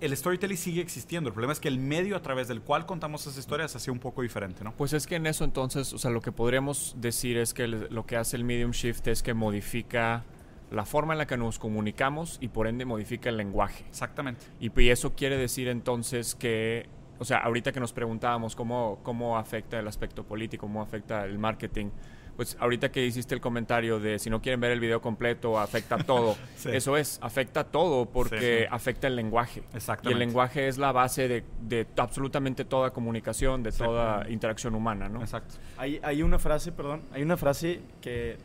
[0.00, 1.26] el storytelling sigue existiendo.
[1.28, 3.92] El problema es que el medio a través del cual contamos esas historias ha sido
[3.92, 4.72] un poco diferente, ¿no?
[4.76, 8.06] Pues es que en eso entonces, o sea, lo que podríamos decir es que lo
[8.06, 10.24] que hace el medium shift es que modifica
[10.74, 13.84] la forma en la que nos comunicamos y por ende modifica el lenguaje.
[13.88, 14.46] Exactamente.
[14.60, 19.78] Y, eso quiere decir entonces que, o sea, ahorita que nos preguntábamos cómo, cómo afecta
[19.78, 21.90] el aspecto político, cómo afecta el marketing,
[22.36, 25.98] pues ahorita que hiciste el comentario de si no quieren ver el video completo, afecta
[25.98, 26.36] todo.
[26.64, 29.62] Eso es, afecta todo porque afecta el lenguaje.
[29.72, 30.10] Exactamente.
[30.10, 35.08] Y el lenguaje es la base de, de absolutamente toda comunicación, de toda interacción humana,
[35.08, 35.20] ¿no?
[35.20, 35.54] Exacto.
[35.76, 38.36] Hay, hay una frase, perdón, hay una frase que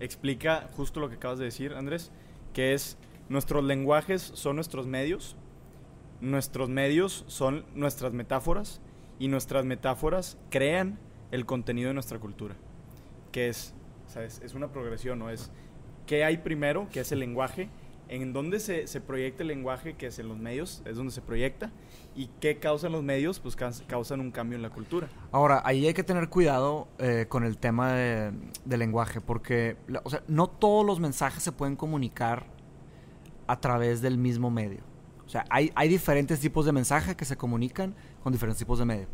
[0.00, 2.10] explica justo lo que acabas de decir, Andrés,
[2.52, 2.96] que es
[3.28, 5.36] nuestros lenguajes son nuestros medios,
[6.20, 8.80] nuestros medios son nuestras metáforas
[9.18, 10.98] y nuestras metáforas crean
[11.30, 12.54] el contenido de nuestra cultura,
[13.32, 13.74] que es,
[14.42, 15.30] es, una progresión, ¿no?
[15.30, 15.50] Es
[16.06, 17.68] qué hay primero, que es el lenguaje,
[18.08, 21.20] en dónde se, se, proyecta el lenguaje, que es en los medios, es donde se
[21.20, 21.72] proyecta,
[22.14, 25.08] y qué causan los medios, pues causan un cambio en la cultura.
[25.32, 28.32] Ahora, ahí hay que tener cuidado eh, con el tema de,
[28.76, 32.46] lenguaje, porque o sea, no todos los mensajes se pueden comunicar
[33.46, 34.80] a través del mismo medio.
[35.26, 38.84] O sea, hay, hay diferentes tipos de mensajes que se comunican con diferentes tipos de
[38.84, 39.06] medio.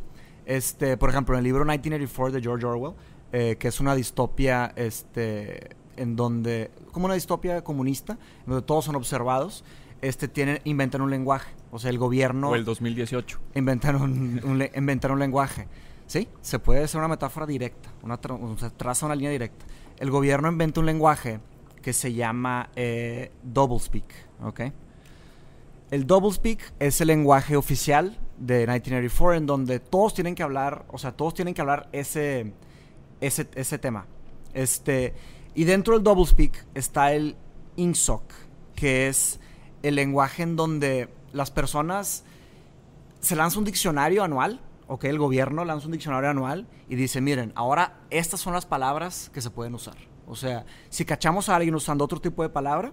[0.45, 2.95] Este, por ejemplo, en el libro 1984 de George Orwell,
[3.33, 8.85] eh, que es una distopia este, en donde, como una distopia comunista, en donde todos
[8.85, 9.65] son observados,
[10.01, 11.53] este, tienen, inventan un lenguaje.
[11.71, 12.51] O sea, el gobierno...
[12.51, 13.39] O el 2018.
[13.55, 15.69] Inventan un, un lenguaje.
[16.07, 16.29] ¿Sí?
[16.43, 17.91] Se puede hacer una metáfora directa.
[18.03, 19.65] Una o sea, traza una línea directa.
[19.99, 21.41] El gobierno inventa un lenguaje
[21.81, 24.05] que se llama eh, doublespeak.
[24.43, 24.61] ¿Ok?
[25.91, 30.99] El doublespeak es el lenguaje oficial de 1984 en donde todos tienen que hablar, o
[30.99, 32.53] sea, todos tienen que hablar ese,
[33.21, 34.07] ese, ese tema.
[34.55, 35.13] Este,
[35.55, 37.37] y dentro del doublespeak está el
[37.77, 38.23] INSOC,
[38.75, 39.41] que es
[39.83, 42.25] el lenguaje en donde las personas
[43.21, 47.53] se lanza un diccionario anual, ok, el gobierno lanza un diccionario anual y dice, miren,
[47.55, 49.97] ahora estas son las palabras que se pueden usar.
[50.27, 52.93] O sea, si cachamos a alguien usando otro tipo de palabra,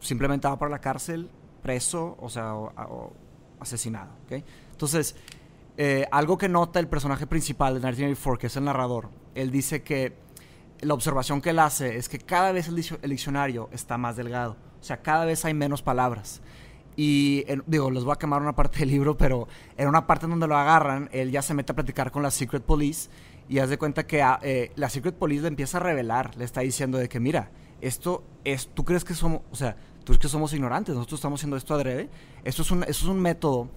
[0.00, 1.30] simplemente va para la cárcel,
[1.62, 3.12] preso, o sea, o,
[3.60, 4.44] asesinado, ok.
[4.72, 5.16] Entonces,
[5.76, 9.82] eh, algo que nota el personaje principal de 1984, que es el narrador, él dice
[9.82, 10.16] que
[10.80, 12.76] la observación que él hace es que cada vez el,
[13.10, 14.56] diccionario está más delgado.
[14.80, 16.40] O sea, cada vez hay menos palabras.
[16.96, 20.30] Y digo, les voy a quemar una parte del libro, pero en una parte en
[20.30, 23.08] donde lo agarran, él ya se mete a platicar con la Secret Police
[23.48, 26.60] y hace cuenta que ah, eh, la Secret Police le empieza a revelar, le está
[26.60, 30.28] diciendo de que, mira, esto es, tú crees que somos, o sea, tú crees que
[30.28, 32.08] somos ignorantes, nosotros estamos haciendo esto adrede.
[32.42, 33.68] Esto es un, es un método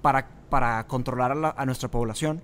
[0.00, 2.40] para, para controlar a nuestra población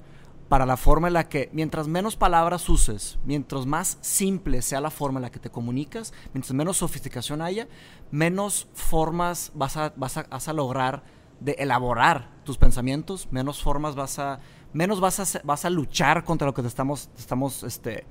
[0.48, 4.90] para la forma en la que, mientras menos palabras uses, mientras más simple sea la
[4.90, 7.66] forma en la que te comunicas, mientras menos sofisticación haya,
[8.10, 11.02] menos formas vas a, vas a, lograr
[11.40, 14.38] de elaborar tus pensamientos, menos formas vas a,
[14.72, 18.06] menos vas a, vas a luchar contra lo que te estamos, estamos este,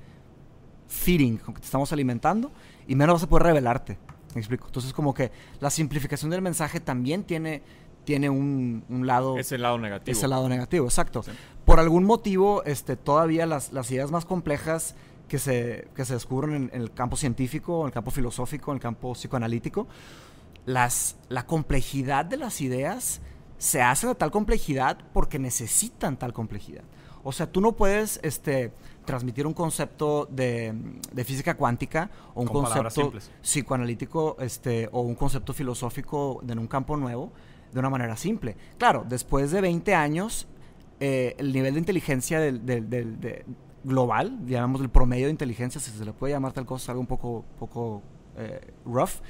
[0.88, 2.52] feeding, con que te estamos alimentando,
[2.86, 3.98] y menos vas a poder revelarte.
[4.34, 4.66] ¿Me explico?
[4.66, 7.62] Entonces, como que la simplificación del mensaje también tiene
[8.06, 9.36] tiene un, un lado...
[9.36, 10.16] Ese lado negativo.
[10.16, 11.24] Ese lado negativo, exacto.
[11.66, 14.94] Por algún motivo, este, todavía las, las ideas más complejas
[15.28, 18.80] que se, que se descubren en, el campo científico, en el campo filosófico, en el
[18.80, 19.88] campo psicoanalítico,
[20.64, 23.20] las, la complejidad de las ideas
[23.58, 26.84] se hacen de tal complejidad porque necesitan tal complejidad.
[27.24, 28.72] O sea, tú no puedes este,
[29.04, 30.72] transmitir un concepto de,
[31.24, 37.32] física cuántica o un concepto psicoanalítico este, o un concepto filosófico en un campo nuevo
[37.76, 38.56] de una manera simple.
[38.78, 40.48] Claro, después de 20 años,
[40.98, 43.44] eh, el nivel de inteligencia del,
[43.84, 47.06] global, digamos el promedio de inteligencia, si se le puede llamar tal cosa, algo un
[47.06, 48.02] poco, poco
[48.36, 49.20] eh, rough,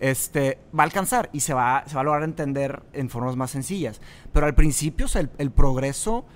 [0.00, 3.50] este, va a alcanzar y se va, se va a lograr entender en formas más
[3.50, 4.02] sencillas.
[4.32, 5.06] Pero al principio,
[5.38, 6.26] el progreso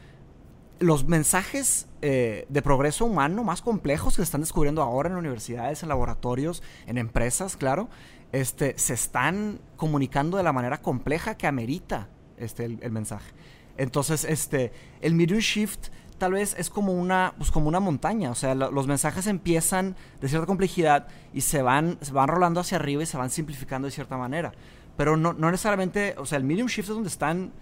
[0.81, 5.83] los mensajes eh, de progreso humano más complejos que se están descubriendo ahora en universidades,
[5.83, 7.89] en laboratorios, en empresas, claro,
[8.33, 13.33] este, se están comunicando de la manera compleja que amerita este, el, mensaje.
[13.77, 15.89] Entonces, este, el medium shift
[16.19, 21.07] tal vez es como una, pues montaña, o sea, los mensajes empiezan de cierta complejidad
[21.33, 24.53] y se van, se rolando hacia arriba y se van simplificando de cierta manera.
[24.97, 27.53] Pero no, no necesariamente, o sea, el medium shift es donde están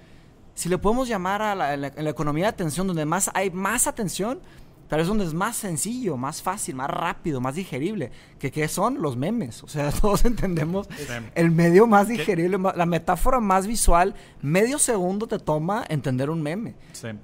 [0.57, 4.41] si le podemos llamar a la, la, economía de atención, donde más hay más atención,
[4.89, 9.03] tal vez donde es más sencillo, más fácil, más rápido, más digerible, que qué son
[9.03, 9.63] los memes.
[9.63, 10.89] O sea, todos entendemos
[11.35, 16.75] el medio más digerible, la metáfora más visual, medio segundo te toma entender un meme.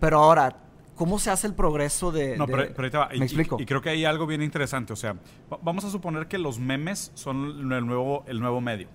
[0.00, 0.56] Pero ahora,
[0.96, 2.36] ¿cómo se hace el progreso de...
[2.36, 3.08] No, pero, ahí te va.
[3.08, 3.56] ¿Me y, explico?
[3.60, 4.92] Y, creo que hay algo bien interesante.
[4.92, 5.16] O sea,
[5.62, 8.88] vamos a suponer que los memes son el nuevo, el nuevo medio.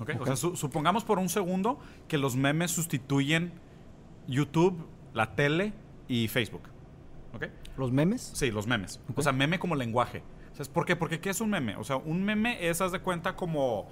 [0.00, 0.16] Okay.
[0.18, 3.52] O sea, supongamos por un segundo que los memes sustituyen
[4.26, 5.72] YouTube, la tele
[6.08, 6.73] y Facebook.
[7.34, 7.46] ¿Ok?
[7.76, 8.30] ¿Los memes?
[8.34, 9.00] Sí, los memes.
[9.14, 10.22] O sea, meme como lenguaje.
[10.72, 10.94] ¿Por qué?
[10.94, 11.76] Porque ¿qué es un meme?
[11.76, 13.88] O sea, un meme es, haz de cuenta, como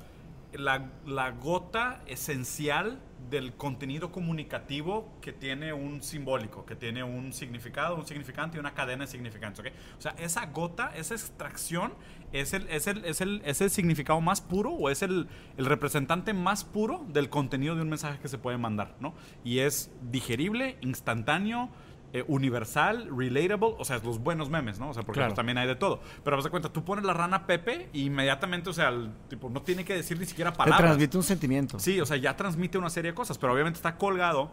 [0.52, 3.00] la, la, gota esencial
[3.30, 8.74] del contenido comunicativo que tiene un simbólico, que tiene un significado, un significante y una
[8.74, 9.60] cadena de significantes.
[9.60, 9.72] ¿okay?
[9.98, 11.94] O sea, esa gota, esa extracción
[12.32, 15.66] es el, es el, es el, es el significado más puro o es el, el,
[15.66, 18.94] representante más puro del contenido de un mensaje que se puede mandar.
[19.00, 19.14] ¿no?
[19.44, 21.70] Y es digerible, instantáneo
[22.12, 24.90] eh, universal, relatable, o sea, los buenos memes, ¿no?
[24.90, 26.00] O sea, porque también hay de todo.
[26.22, 29.48] Pero vas de cuenta, tú pones la rana Pepe y inmediatamente, o sea, el, tipo,
[29.48, 30.78] no tiene que decir ni siquiera palabras.
[30.78, 31.78] Te transmite un sentimiento.
[31.78, 34.50] Sí, o sea, ya transmite una serie de cosas, pero obviamente está colgado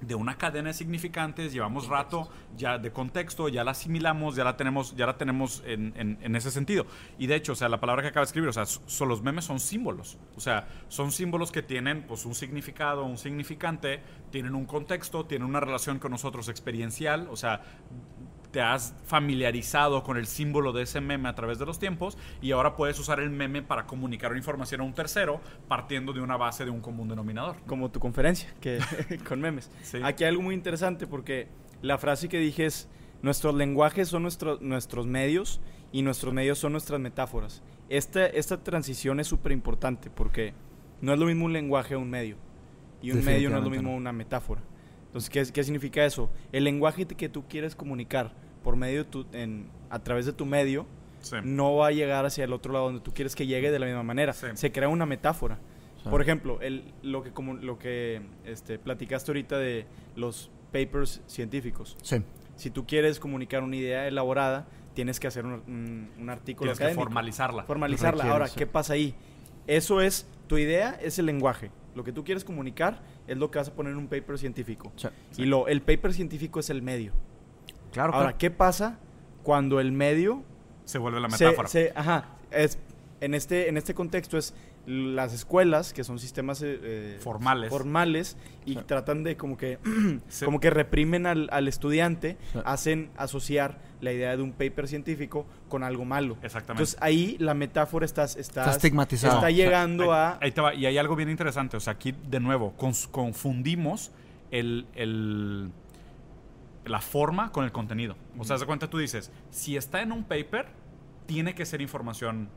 [0.00, 4.56] de una cadena de significantes, llevamos rato ya de contexto, ya la asimilamos, ya la
[4.56, 6.86] tenemos, ya la tenemos en, en, ese sentido.
[7.18, 9.22] Y de hecho, o sea, la palabra que acaba de escribir, o sea, son, los
[9.22, 10.18] memes son símbolos.
[10.36, 15.48] O sea, son símbolos que tienen pues un significado, un significante, tienen un contexto, tienen
[15.48, 17.62] una relación con nosotros experiencial, o sea,
[18.50, 22.52] te has familiarizado con el símbolo de ese meme a través de los tiempos y
[22.52, 26.36] ahora puedes usar el meme para comunicar una información a un tercero partiendo de una
[26.36, 27.56] base de un común denominador.
[27.66, 28.78] Como tu conferencia, que
[29.28, 29.70] con memes.
[30.02, 31.48] Aquí hay algo muy interesante porque
[31.82, 32.88] la frase que dije es,
[33.22, 35.60] nuestros lenguajes son nuestros nuestros medios
[35.92, 37.62] y nuestros medios son nuestras metáforas.
[37.88, 40.52] Esta, esta transición es súper importante porque
[41.00, 42.36] no es lo mismo un lenguaje o un medio.
[43.00, 44.60] Y un medio no es lo mismo una metáfora.
[45.08, 46.30] Entonces, ¿qué, ¿qué, significa eso?
[46.52, 50.86] El lenguaje que tú quieres comunicar por medio tu, en, a través de tu medio
[51.44, 53.86] no va a llegar hacia el otro lado donde tú quieres que llegue de la
[53.86, 54.32] misma manera.
[54.32, 55.58] Se crea una metáfora.
[56.04, 61.96] Por ejemplo, el, lo que, como, lo que este, platicaste ahorita de los papers científicos.
[62.56, 67.00] Si tú quieres comunicar una idea elaborada, tienes que hacer un, un, artículo tienes Que
[67.00, 67.64] formalizarla.
[67.64, 68.24] Formalizarla.
[68.24, 69.14] Ahora, ¿qué pasa ahí?
[69.66, 71.70] Eso es, tu idea es el lenguaje.
[71.94, 74.92] Lo que tú quieres comunicar es lo que vas a poner en un paper científico.
[75.36, 77.12] Y lo, el paper científico es el medio.
[77.92, 78.14] Claro.
[78.14, 78.98] Ahora, ¿qué pasa
[79.42, 80.42] cuando el medio
[80.84, 81.68] se vuelve la metáfora?
[81.94, 82.36] ajá.
[82.50, 82.78] Es,
[83.20, 84.54] en este, en este contexto es
[84.88, 87.68] las escuelas, que son sistemas eh, eh, formales.
[87.68, 89.78] formales y tratan de como que,
[90.44, 95.84] como que reprimen al, al estudiante, hacen asociar la idea de un paper científico con
[95.84, 96.38] algo malo.
[96.42, 96.82] Exactamente.
[96.82, 99.34] Entonces ahí la metáfora está, está estigmatizada.
[99.34, 100.38] Está llegando a...
[100.40, 100.74] Ahí te va.
[100.74, 101.76] Y hay algo bien interesante.
[101.76, 102.74] O sea, aquí de nuevo
[103.10, 104.10] confundimos
[104.50, 105.70] el, el,
[106.86, 108.16] la forma con el contenido.
[108.38, 110.66] O sea, de cuenta tú dices, si está en un paper,
[111.26, 112.48] tiene que ser información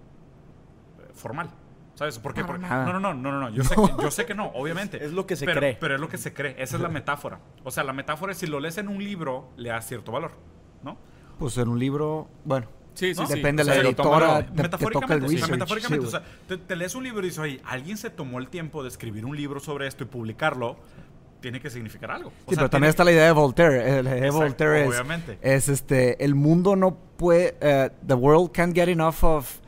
[2.07, 2.11] eh, formal.
[2.11, 2.19] ¿Sabes?
[2.19, 5.03] Porque, no, no, no, no, no, Yo, sé que, yo sé que no, obviamente.
[5.03, 5.77] Es lo que se cree.
[5.79, 6.55] Pero es lo que se cree.
[6.57, 7.39] Esa es la metáfora.
[7.63, 10.31] O sea, la metáfora es si lo lees en un libro, le da cierto valor,
[10.83, 10.97] ¿no?
[11.39, 12.67] Pues en un libro, bueno.
[12.93, 17.21] Sí, sí, Depende de la editora metafóricamente, el metafóricamente, o sea, te, lees un libro
[17.21, 20.07] y dices, oye, alguien se tomó el tiempo de escribir un libro sobre esto y
[20.07, 20.77] publicarlo,
[21.39, 22.31] tiene que significar algo.
[22.49, 24.03] sí, pero también está la idea de Voltaire.
[24.03, 24.93] La idea de Voltaire es,
[25.41, 29.60] es, este, el mundo no puede, uh, the world can't get enough of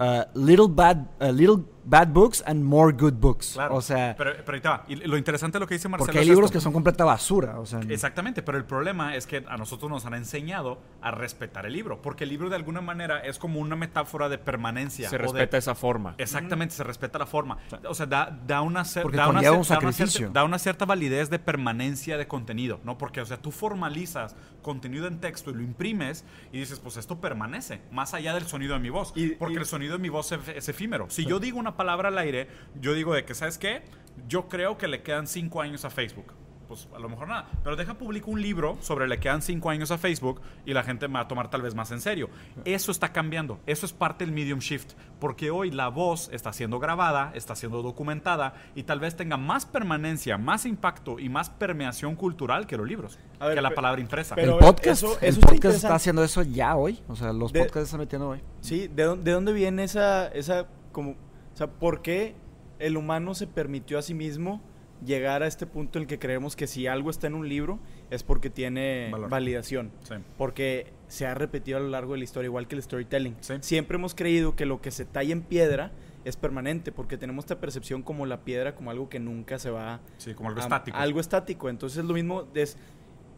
[0.00, 3.52] uh, little bad, uh, little bad books and more good books.
[3.54, 3.74] Claro.
[3.76, 4.84] O sea, pero, pero ahí está.
[4.88, 6.58] Y lo interesante de lo que dice Marcelo porque hay es libros esto.
[6.58, 7.58] que son completa basura.
[7.58, 11.66] O sea, Exactamente, pero el problema es que a nosotros nos han enseñado a respetar
[11.66, 15.08] el libro, porque el libro de alguna manera es como una metáfora de permanencia.
[15.08, 16.14] Se o de- respeta esa forma.
[16.18, 17.58] Exactamente, se respeta la forma.
[17.88, 20.06] O sea, da, da una, Porque da, una un da una sacrificio.
[20.06, 22.98] cierta, da una cierta validez de permanencia de contenido, ¿no?
[22.98, 27.20] Porque, o sea, tú formalizas contenido en texto y lo imprimes y dices, pues esto
[27.20, 29.12] permanece, más allá del sonido de mi voz.
[29.16, 31.06] Y- porque y- el sonido de mi voz es, es efímero.
[31.08, 32.48] Si yo digo una palabra al aire,
[32.80, 33.82] yo digo de que, ¿sabes qué?
[34.28, 36.34] Yo creo que le quedan cinco años a Facebook.
[36.68, 37.48] Pues a lo mejor nada.
[37.64, 41.08] Pero deja publico un libro sobre le quedan cinco años a Facebook y la gente
[41.08, 42.30] me va a tomar tal vez más en serio.
[42.64, 43.58] Eso está cambiando.
[43.66, 44.92] Eso es parte del medium shift.
[45.18, 49.66] Porque hoy la voz está siendo grabada, está siendo documentada y tal vez tenga más
[49.66, 53.18] permanencia, más impacto y más permeación cultural que los libros.
[53.40, 54.36] A ver, que la palabra impresa.
[54.36, 57.02] pero- el podcast, eso- podcast está haciendo eso ya hoy.
[57.08, 58.42] O sea, los De- podcasts están metiendo hoy.
[58.60, 61.16] Sí, ¿de dónde, de dónde viene esa, esa, como,
[61.52, 62.34] o sea, por qué
[62.78, 64.60] el humano se permitió a sí mismo
[65.04, 67.78] llegar a este punto en el que creemos que si algo está en un libro
[68.10, 69.30] es porque tiene Valor.
[69.30, 69.90] validación?
[70.02, 70.14] Sí.
[70.36, 73.36] Porque se ha repetido a lo largo de la historia, igual que el storytelling.
[73.40, 73.54] Sí.
[73.60, 75.92] Siempre hemos creído que lo que se talla en piedra
[76.26, 80.00] es permanente, porque tenemos esta percepción como la piedra, como algo que nunca se va
[80.18, 80.96] Sí, como algo a- estático.
[80.98, 81.68] Algo estático.
[81.70, 82.76] Entonces lo mismo es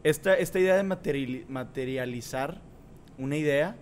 [0.03, 2.61] esta, esta idea de materiali- materializar
[3.19, 3.77] una idea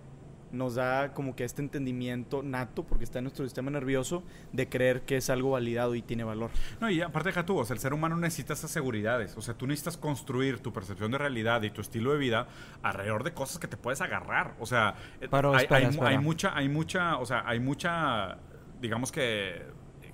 [0.51, 5.01] nos da como que este entendimiento nato, porque está en nuestro sistema nervioso, de creer
[5.03, 6.51] que es algo validado y tiene valor.
[6.79, 9.35] No, y aparte deja tú, o sea, el ser humano necesita esas seguridades.
[9.37, 12.47] O sea, tú necesitas construir tu percepción de realidad y tu estilo de vida
[12.83, 14.55] alrededor de cosas que te puedes agarrar.
[14.59, 16.09] O sea, eh, Pero, hay, espera, hay mu- espera.
[16.09, 18.37] hay mucha, hay mucha, o sea, hay mucha,
[18.81, 19.63] digamos que,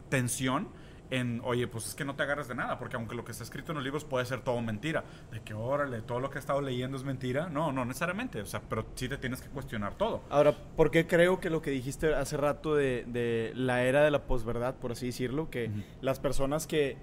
[0.09, 0.69] tensión
[1.09, 3.43] en, oye, pues es que no te agarres de nada, porque aunque lo que está
[3.43, 6.39] escrito en los libros puede ser todo mentira, de que, órale, todo lo que he
[6.39, 7.49] estado leyendo es mentira.
[7.49, 10.21] No, no necesariamente, o sea, pero sí te tienes que cuestionar todo.
[10.29, 14.11] Ahora, ¿por qué creo que lo que dijiste hace rato de, de la era de
[14.11, 16.97] la posverdad, por así decirlo, que las personas que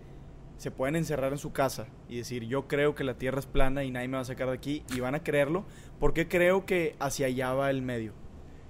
[0.56, 3.84] se pueden encerrar en su casa y decir yo creo que la Tierra es plana
[3.84, 5.64] y nadie me va a sacar de aquí y van a creerlo,
[5.98, 8.12] ¿por qué creo que hacia allá va el medio?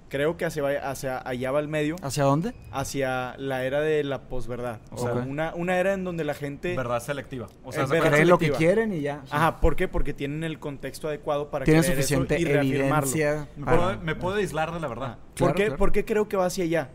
[0.07, 2.53] Creo que hacia, hacia allá va el medio, ¿Hacia dónde?
[2.71, 4.79] hacia la era de la posverdad.
[4.91, 6.75] O sea, una, una era en donde la gente...
[6.75, 7.47] Verdad selectiva.
[7.63, 9.23] O sea, Creen lo que quieren y ya.
[9.31, 9.87] Ajá, ¿por qué?
[9.87, 13.09] Porque tienen el contexto adecuado para Tienen creer eso suficiente y reafirmarlo.
[13.09, 13.47] evidencia.
[13.57, 15.07] me, para- puedo, me puedo aislar de la verdad.
[15.13, 15.77] Ah, ¿Por, Claro, qué, claro.
[15.77, 16.89] por qué creo que va hacia allá?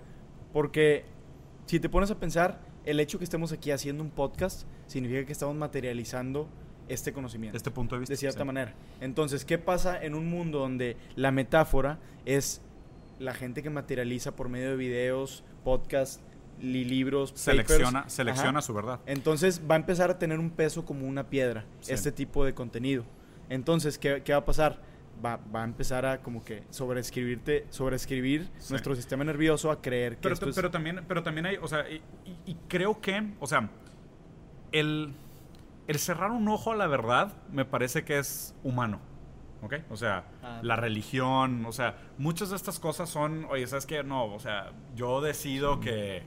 [0.53, 1.05] Porque
[1.67, 5.33] si te pones a pensar, el hecho que estemos aquí haciendo un podcast significa que
[5.33, 6.49] estamos materializando
[6.89, 7.57] este conocimiento.
[7.57, 8.13] Este punto de vista.
[8.13, 8.45] de cierta sí.
[8.47, 8.73] manera.
[9.01, 12.63] Entonces, ¿qué pasa en un mundo donde la metáfora es
[13.21, 16.21] la gente que materializa por medio de videos, podcasts,
[16.61, 17.43] li- libros, papers?
[17.69, 18.63] Selecciona, selecciona Ajá.
[18.63, 18.99] su verdad.
[19.07, 21.93] Entonces va a empezar a tener un peso como una piedra, Sí.
[21.93, 23.05] este tipo de contenido.
[23.49, 24.81] Entonces, ¿qué, qué va a pasar?
[25.25, 28.73] Va, va a empezar a como que sobreescribirte, sobreescribir Sí.
[28.73, 30.57] nuestro sistema nervioso a creer que Pero, esto es...
[30.57, 33.69] pero también, pero también hay, o sea, y, y- y creo que, o sea,
[34.73, 35.13] el,
[35.89, 39.01] el cerrar un ojo a la verdad me parece que es humano.
[39.63, 39.75] ¿Ok?
[39.91, 40.61] O sea, Ah.
[40.63, 44.03] la religión, o sea, muchas de estas cosas son, oye, ¿sabes qué?
[44.03, 46.23] No, o sea, yo decido que,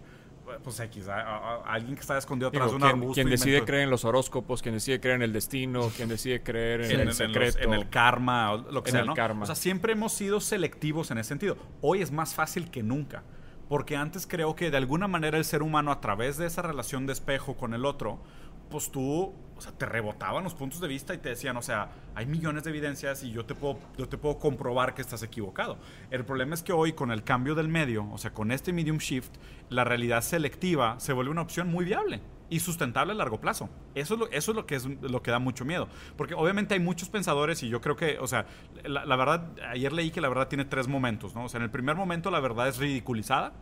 [0.63, 3.13] pues X, a- a- a- alguien que está escondido Digo, atrás de un quien, arbusto.
[3.15, 6.81] quien decide creer en los horóscopos, quien decide creer en el destino, quien decide creer
[6.81, 7.59] en el en los- secreto.
[7.59, 9.13] en el karma, o lo que En sea, el ¿no?
[9.15, 9.43] karma.
[9.43, 11.57] O sea, siempre hemos sido selectivos en ese sentido.
[11.81, 13.23] Hoy es más fácil que nunca.
[13.69, 17.07] Porque antes creo que de alguna manera el ser humano, a través de esa relación
[17.07, 18.19] de espejo con el otro,
[18.69, 19.33] pues tú,
[19.63, 22.69] sea, te rebotaban los puntos de vista y te decían, o sea, hay millones de
[22.69, 25.78] evidencias y yo te puedo, yo te puedo comprobar que estás equivocado.
[26.12, 28.97] El problema es que hoy, con el cambio del medio, o sea, con este medium
[28.97, 29.32] shift,
[29.69, 33.69] la realidad selectiva se vuelve una opción muy viable y sustentable a largo plazo.
[33.95, 35.88] Eso es lo, eso es lo que es lo que da mucho miedo.
[36.15, 38.45] Porque obviamente hay muchos pensadores y yo creo que, o sea,
[38.84, 41.45] la, la verdad, ayer leí que la verdad tiene tres momentos, ¿no?
[41.45, 43.54] O sea, en el primer momento la verdad es ridiculizada.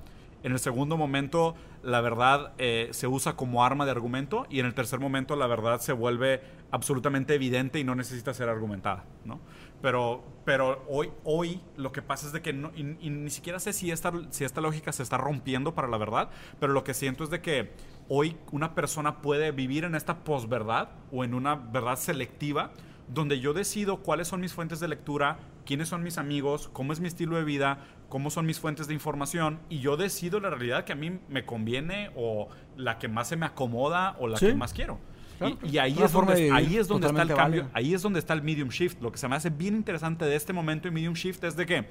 [0.44, 4.48] En el segundo momento, la verdad eh, se usa como arma de argumento.
[4.50, 8.50] Y en el tercer momento, la verdad se vuelve absolutamente evidente y no necesita ser
[8.50, 9.40] argumentada, ¿no?
[9.82, 13.60] Pero, pero hoy, hoy lo que pasa es de que no, y, y ni siquiera
[13.60, 16.94] sé si esta, si esta lógica se está rompiendo para la verdad, pero lo que
[16.94, 17.72] siento es de que
[18.08, 22.72] hoy una persona puede vivir en esta posverdad o en una verdad selectiva
[23.14, 27.00] donde yo decido cuáles son mis fuentes de lectura, quiénes son mis amigos, cómo es
[27.00, 27.80] mi estilo de vida,
[28.12, 31.46] cómo son mis fuentes de información y yo decido la realidad que a mí me
[31.46, 34.48] conviene o la que más se me acomoda o la Sí.
[34.48, 35.00] que más quiero.
[35.40, 37.72] Claro, y, y ahí, es donde, de ahí es donde está el cambio, válida.
[37.74, 39.02] ahí es donde está el medium shift.
[39.02, 41.66] Lo que se me hace bien interesante de este momento en medium shift es de
[41.66, 41.88] que,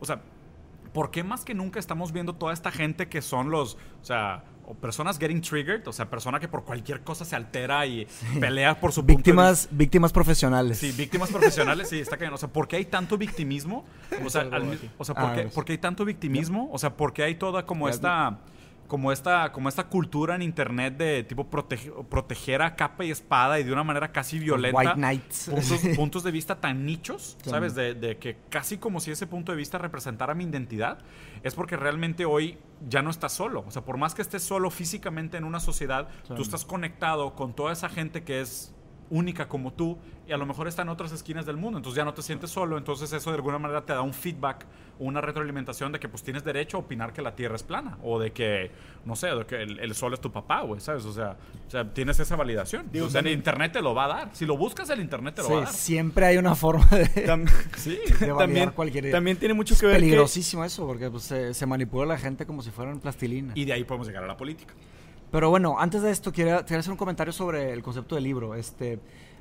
[0.00, 0.22] o sea,
[0.94, 4.42] ¿por qué más que nunca estamos viendo toda esta gente que son los, o sea,
[4.70, 8.06] o personas getting triggered, o sea, persona que por cualquier cosa se altera y
[8.38, 10.78] pelea por su punto de Víctimas, víctimas profesionales.
[10.78, 12.34] Sí, víctimas profesionales, sí, está cayendo.
[12.34, 13.86] O sea, ¿por qué hay tanto victimismo?
[14.24, 16.68] O sea, al o sea, ¿por, Ah, qué, es- por qué hay tanto victimismo?
[16.70, 18.38] O sea, ¿por qué hay toda como Ya, esta
[18.88, 23.64] como esta, como esta cultura en internet de tipo proteger a capa y espada y
[23.64, 24.78] de una manera casi violenta.
[24.78, 25.50] White Knights.
[25.96, 27.74] Puntos, de vista tan nichos, ¿sabes?
[27.74, 30.98] De, que casi como si ese punto de vista representara mi identidad,
[31.42, 33.64] es porque realmente hoy ya no estás solo.
[33.66, 37.54] O sea, por más que estés solo físicamente en una sociedad, tú estás conectado con
[37.54, 38.74] toda esa gente que es
[39.10, 42.04] única como tú y a lo mejor está en otras esquinas del mundo, entonces ya
[42.04, 44.66] no te sientes solo, entonces eso de alguna manera te da un feedback,
[44.98, 48.18] una retroalimentación de que pues tienes derecho a opinar que la Tierra es plana o
[48.18, 48.70] de que,
[49.04, 51.04] no sé, de que el, sol es tu papá, güey, ¿sabes?
[51.04, 51.36] O sea,
[51.66, 52.90] o sea, tienes esa validación.
[53.02, 54.30] o sea, el Internet te lo va a dar.
[54.32, 55.72] Si lo buscas, el Internet te lo va a dar.
[55.72, 57.06] siempre hay una forma de,
[57.76, 57.98] sí,
[58.36, 62.18] también, cualquier También tiene mucho que ver peligrosísimo eso, porque pues, se, manipula a la
[62.18, 63.52] gente como si fueran plastilina.
[63.54, 64.74] Y de ahí podemos llegar a la política.
[65.30, 68.54] Pero bueno, antes de esto, quiero, hacer un comentario sobre el concepto del libro.
[68.54, 68.98] Este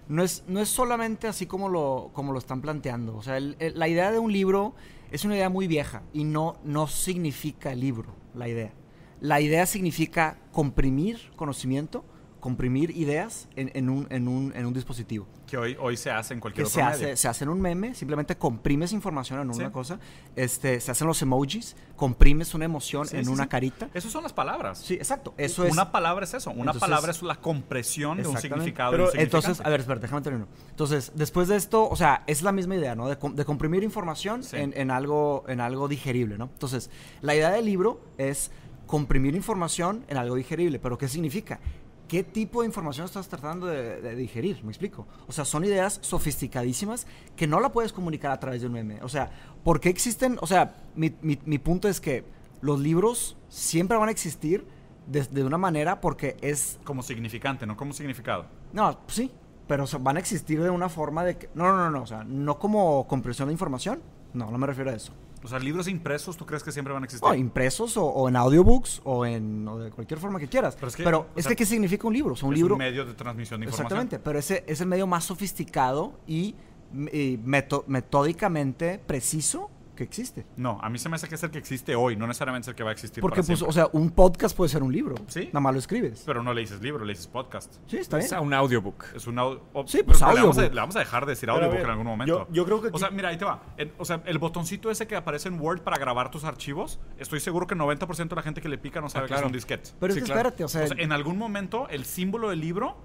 [0.10, 3.16] no es, no es solamente así como lo, como lo están planteando.
[3.16, 4.74] O sea, la idea de un libro
[5.12, 8.74] es una idea muy vieja y no, no significa libro, la idea.
[9.22, 12.04] La idea significa comprimir conocimiento
[12.40, 15.28] comprimir ideas en, un, en, un, en un dispositivo.
[15.48, 17.96] Que hoy, hoy se hace en cualquier que se hace, se hace en un meme,
[17.96, 20.00] simplemente comprimes información en una cosa.
[20.36, 23.90] Este, se hacen los emojis, comprimes una emoción en una carita.
[23.94, 24.80] Esas son las palabras.
[24.80, 25.34] Sí, exacto.
[25.38, 25.72] Eso es.
[25.72, 26.52] Una palabra es eso.
[26.52, 28.92] Una palabra es la compresión de un significado.
[28.92, 30.48] Pero entonces, a ver, espera, déjame terminar.
[30.70, 33.08] Entonces, después de esto, o sea, es la misma idea, ¿no?
[33.08, 36.46] De, de comprimir información en, en, algo, en algo digerible, ¿no?
[36.54, 36.90] Entonces,
[37.22, 38.52] la idea del libro es
[38.86, 40.80] comprimir información en algo digerible.
[40.80, 41.60] ¿Pero qué significa?
[42.08, 44.64] ¿Qué tipo de información estás tratando de, digerir?
[44.64, 45.06] ¿Me explico?
[45.28, 47.06] O sea, son ideas sofisticadísimas
[47.36, 49.00] que no la puedes comunicar a través de un meme.
[49.02, 49.30] O sea,
[49.64, 50.38] ¿por qué existen?
[50.40, 51.10] O sea, mi,
[51.58, 52.24] punto es que
[52.62, 54.66] los libros siempre van a existir
[55.06, 56.80] de, una manera porque es...
[56.86, 58.46] Como significante, no como significado.
[58.72, 59.30] No, sí,
[59.68, 61.50] pero van a existir de una forma de que...
[61.56, 64.02] No, no, no, no, o sea, no como compresión de información.
[64.34, 65.12] No, no me refiero a eso.
[65.48, 67.26] O sea, libros impresos, ¿tú crees que siempre van a existir?
[67.26, 70.76] O impresos o, en audiobooks o en de cualquier forma que quieras.
[70.76, 70.90] Pero
[71.38, 72.36] es que, ¿qué significa un libro?
[72.44, 73.86] un es libro, un medio de transmisión de información.
[73.86, 76.54] Exactamente, pero ese es el medio más sofisticado y,
[76.92, 80.46] metódicamente preciso que existe.
[80.56, 82.70] No, a mí se me hace que es el que existe hoy, no necesariamente es
[82.70, 85.16] el que va a existir Porque, pues, o sea, un podcast puede ser un libro.
[85.28, 85.48] Sí.
[85.48, 86.24] Nada más lo escribes.
[86.26, 87.76] Pero no le dices libro, le dices podcast.
[87.88, 88.28] Sí, está bien.
[88.28, 89.04] Es un audiobook.
[89.14, 89.62] Es un audio...
[89.86, 92.48] sí, pues Le vamos, a, le vamos, a, dejar de decir audiobook en algún momento.
[92.52, 92.90] Yo, creo que...
[92.94, 93.62] O sea, mira, ahí te va.
[93.98, 97.68] o sea, el botoncito ese que aparece en Word para grabar tus archivos, estoy seguro
[97.68, 99.90] que 90% de la gente que le pica no sabe ah, que es un disquete.
[100.00, 100.86] Pero espérate, o sea...
[100.86, 102.98] En algún momento, el símbolo del libro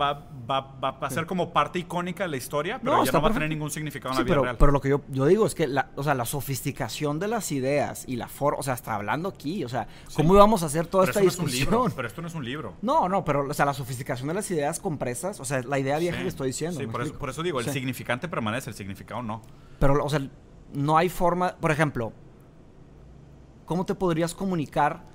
[0.00, 3.28] va, va, va a ser como parte icónica de la historia, pero ya no va
[3.28, 4.56] a tener ningún significado en la vida pero, real.
[4.58, 7.52] Pero lo que yo, yo digo es que la, o sea, la sofisticación de las
[7.52, 10.86] ideas y la forma, o sea, está hablando aquí, o sea, ¿cómo íbamos a hacer
[10.86, 11.92] toda esta discusión?
[11.94, 12.74] pero esto no es un libro.
[12.82, 15.98] No, no, pero o sea, la sofisticación de las ideas compresas, o sea, la idea
[15.98, 16.80] vieja que estoy diciendo.
[16.80, 19.42] Sí, por eso, por eso, digo, el significante permanece, el significado no.
[19.78, 20.20] Pero, o sea,
[20.72, 22.12] no hay forma, por ejemplo,
[23.64, 25.13] ¿cómo te podrías comunicar?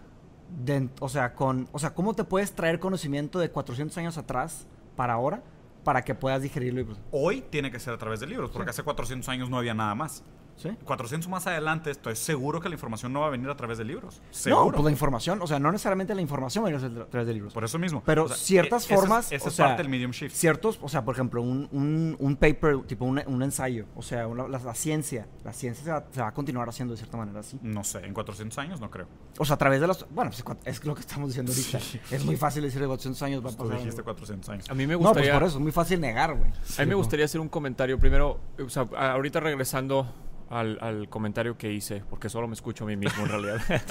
[1.00, 5.14] O sea, con, o sea, ¿cómo te puedes traer conocimiento de 400 años atrás para
[5.14, 5.41] ahora
[5.84, 6.86] para que puedas digerirlo.
[6.86, 9.74] Pues Hoy tiene que ser a través de libros, porque hace 400 años no había
[9.74, 10.24] nada más.
[10.60, 10.70] ¿Sí?
[10.84, 13.86] 400 más adelante estoy seguro que la información no va a venir a través de
[13.86, 14.22] libros.
[14.30, 14.66] ¿Seguro?
[14.66, 17.28] No, pues la información, o sea, no necesariamente la información va a venir a través
[17.28, 17.53] de libros.
[17.53, 18.03] Por eso mismo.
[18.05, 19.32] Pero ciertas e-, formas...
[19.32, 20.36] Esa es, parte del medium shift.
[20.36, 24.74] Ciertos, o sea, por ejemplo, un, un, paper, tipo un, un, ensayo, o sea, la,
[24.74, 27.57] ciencia, la ciencia se va, a continuar haciendo de cierta manera así.
[27.62, 29.07] No sé, en 400 años no creo.
[29.38, 30.05] O sea, a través de los...
[30.10, 31.80] Bueno, pues, es lo que estamos diciendo ahorita.
[32.12, 33.68] Es muy fácil decir de 400 años va a pasar.
[33.68, 34.70] Tú dijiste 400 años.
[34.70, 35.34] A mí me gustaría...
[35.34, 36.51] No, pues por eso, es muy fácil negar, güey.
[36.51, 37.97] a mí me gustaría hacer un comentario.
[37.97, 40.05] Primero, o sea, ahorita regresando
[40.50, 43.62] al, comentario que hice, porque solo me escucho a mí mismo en realidad.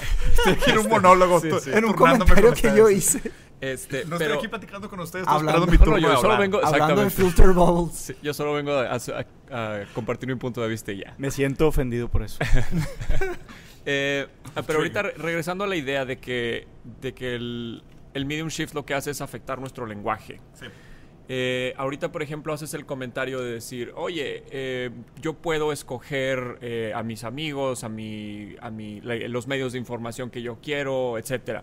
[0.45, 1.41] estoy en un monólogo.
[1.43, 3.31] En un comentario que yo hice.
[3.61, 7.09] Este, no estoy aquí platicando con ustedes, hablando, mi turno yo solo vengo, hablando de
[7.09, 8.13] filter bowls.
[8.21, 11.13] yo solo vengo a, compartir mi punto de vista y ya.
[11.17, 12.39] Me siento ofendido por eso.
[13.85, 14.27] Eh,
[14.67, 16.67] pero ahorita regresando a la idea de que,
[17.01, 17.81] de que el,
[18.13, 20.41] el medium shift lo que hace es afectar nuestro lenguaje.
[20.53, 20.65] Sí.
[21.31, 24.89] Eh, ahorita, por ejemplo, haces el comentario de decir, oye, eh,
[25.21, 30.31] yo puedo escoger eh, a mis amigos, a, mi, a mi, los medios de información
[30.31, 31.61] que yo quiero, etc.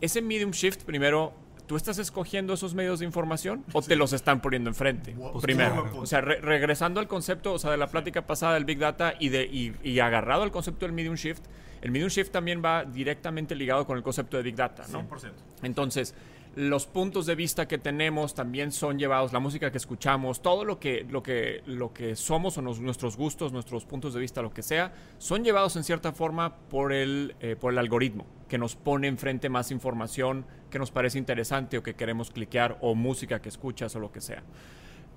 [0.00, 1.34] Ese medium shift, primero,
[1.66, 5.14] ¿tú estás escogiendo esos medios de información o te los están poniendo enfrente?
[5.42, 5.86] primero.
[5.98, 9.28] O sea, regresando al concepto, o sea, de la plática pasada del Big Data y,
[9.28, 11.44] de, y, agarrado al concepto del medium shift,
[11.82, 15.06] el medium shift también va directamente ligado con el concepto de Big Data, ¿no?
[15.06, 15.32] 100%.
[15.62, 16.14] Entonces,
[16.54, 20.78] los puntos de vista que tenemos también son llevados, la música que escuchamos, todo lo
[20.78, 24.62] que, lo que, lo que somos o nuestros gustos, nuestros puntos de vista, lo que
[24.62, 29.08] sea, son llevados en cierta forma por el, eh, por el algoritmo, que nos pone
[29.08, 33.94] enfrente más información que nos parece interesante o que queremos cliquear, o música que escuchas
[33.96, 34.42] o lo que sea.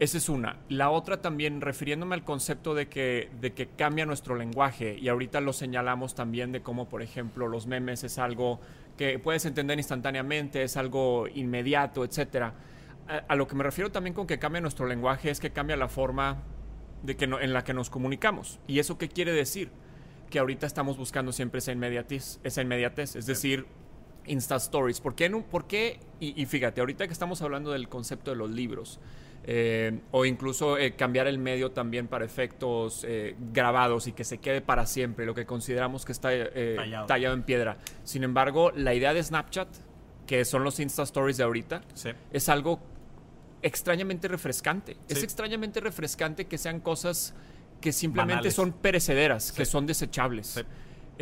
[0.02, 0.58] Esa es una.
[0.68, 5.42] La otra también, refiriéndome al concepto de que, de que cambia nuestro lenguaje, y ahorita
[5.42, 8.60] lo señalamos también de cómo, por ejemplo, los memes es algo
[8.98, 12.56] que puedes entender instantáneamente, es algo inmediato, etcétera.
[13.28, 15.88] A, lo que me refiero también con que cambia nuestro lenguaje es que cambia la
[15.88, 16.42] forma
[17.04, 18.60] de que en la que nos comunicamos.
[18.66, 19.70] ¿Y eso qué quiere decir?
[20.32, 23.68] Que ahorita estamos buscando siempre esa inmediatez, esa inmediatez es decir,
[24.26, 25.00] Insta Stories.
[25.00, 25.30] ¿Por qué?
[25.30, 26.00] ¿Por qué?
[26.20, 29.00] y fíjate, ahorita que estamos hablando del concepto de los libros,
[29.44, 34.38] eh, o incluso eh, cambiar el medio también para efectos eh, grabados y que se
[34.38, 36.30] quede para siempre, lo que consideramos que está
[37.08, 37.34] tallado.
[37.34, 37.78] en piedra.
[38.04, 39.68] Sin embargo, la idea de Snapchat,
[40.28, 41.82] que son los Insta Stories de ahorita,
[42.32, 42.80] es algo
[43.62, 44.98] extrañamente refrescante.
[45.08, 47.34] Es extrañamente refrescante que sean cosas
[47.80, 50.64] que simplemente son perecederas, que son desechables.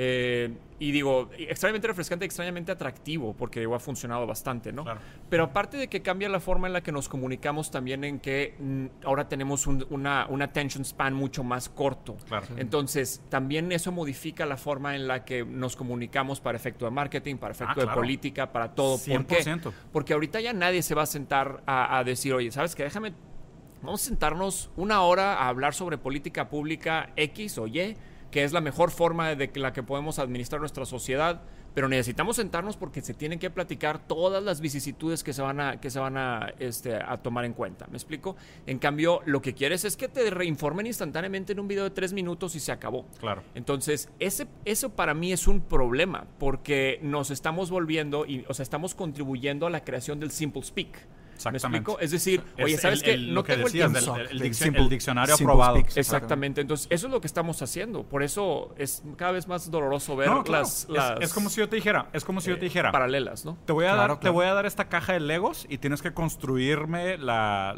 [0.01, 4.85] Eh, y digo, extrañamente refrescante, extrañamente atractivo, porque ha funcionado bastante, ¿no?
[5.29, 8.55] Pero aparte de que cambia la forma en la que nos comunicamos, también en que
[8.57, 12.15] mm, ahora tenemos un, una, attention span mucho más corto.
[12.55, 17.35] Entonces, también eso modifica la forma en la que nos comunicamos para efecto de marketing,
[17.35, 18.97] para efecto ah, de política, para todo.
[18.99, 19.59] ¿Por qué?
[19.91, 22.83] Porque ahorita ya nadie se va a sentar a, a decir, oye, ¿sabes qué?
[22.83, 23.11] Déjame,
[23.81, 27.97] vamos a sentarnos una hora a hablar sobre política pública X o Y
[28.31, 31.41] que es la mejor forma de la que podemos administrar nuestra sociedad,
[31.73, 35.79] pero necesitamos sentarnos porque se tienen que platicar todas las vicisitudes que se van a,
[35.79, 37.87] que se van a, este, a tomar en cuenta.
[37.87, 38.35] ¿Me explico?
[38.65, 42.13] En cambio, lo que quieres es que te reinformen instantáneamente en un video de tres
[42.13, 43.05] minutos y se acabó.
[43.19, 43.43] Claro.
[43.55, 48.63] Entonces, ese, eso para mí es un problema porque nos estamos volviendo, y, o sea,
[48.63, 50.97] estamos contribuyendo a la creación del simple speak.
[51.39, 51.91] Exactamente.
[52.01, 53.17] Es decir, oye, ¿sabes qué?
[53.17, 54.15] No tengo el tiempo.
[54.17, 55.77] el, diccionario aprobado.
[55.95, 56.61] Exactamente.
[56.61, 58.03] Entonces, eso es lo que estamos haciendo.
[58.03, 60.87] Por eso es cada vez más doloroso ver las,
[61.21, 62.91] Es, como si yo te dijera, es como si yo te eh, dijera.
[62.91, 63.57] Paralelas, ¿no?
[63.65, 66.13] Te voy a dar, te voy a dar esta caja de Legos y tienes que
[66.13, 67.75] construirme la,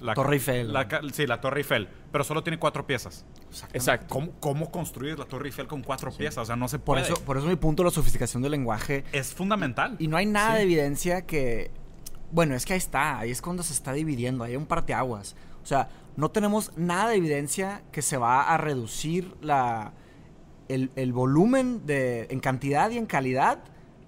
[0.00, 0.72] la, Torre Eiffel.
[1.12, 1.88] sí, la Torre Eiffel.
[2.12, 3.26] Pero solo tiene cuatro piezas.
[3.72, 4.06] Exacto.
[4.08, 6.38] ¿Cómo, ¿Cómo, construir la Torre Eiffel con cuatro piezas?
[6.38, 7.02] O sea, no se puede.
[7.02, 9.04] Por eso, por eso mi punto, la sofisticación del lenguaje.
[9.12, 9.96] Es fundamental.
[9.98, 11.72] Y no hay nada de evidencia que
[12.34, 15.36] bueno, es que ahí está, ahí es cuando se está dividiendo, hay un parteaguas.
[15.62, 19.92] O sea, no tenemos nada de evidencia que se va a reducir la,
[20.68, 23.60] el, volumen de, en cantidad y en calidad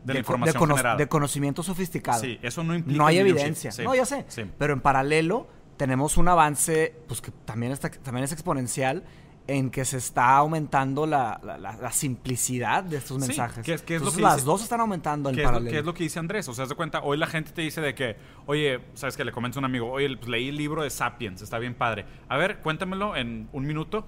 [0.05, 2.21] de, la información de, conocimiento sofisticado.
[2.21, 2.99] Sí, eso no implica.
[2.99, 3.71] No hay evidencia.
[3.85, 4.25] No, ya sé.
[4.59, 5.47] Pero en paralelo
[5.77, 9.05] tenemos un avance, pues que también, está, también es exponencial
[9.49, 13.65] en que se está aumentando la, la, simplicidad de estos mensajes.
[13.65, 15.71] Sí, que, es lo que las dos están aumentando en paralelo.
[15.71, 16.49] ¿Qué es lo que dice Andrés?
[16.49, 18.17] O sea, de cuenta, hoy la gente te dice de que,
[18.47, 21.59] oye, sabes que le comenta un amigo, oye, pues, leí el libro de Sapiens, está
[21.59, 22.05] bien padre.
[22.29, 24.07] A ver, cuéntamelo en un minuto.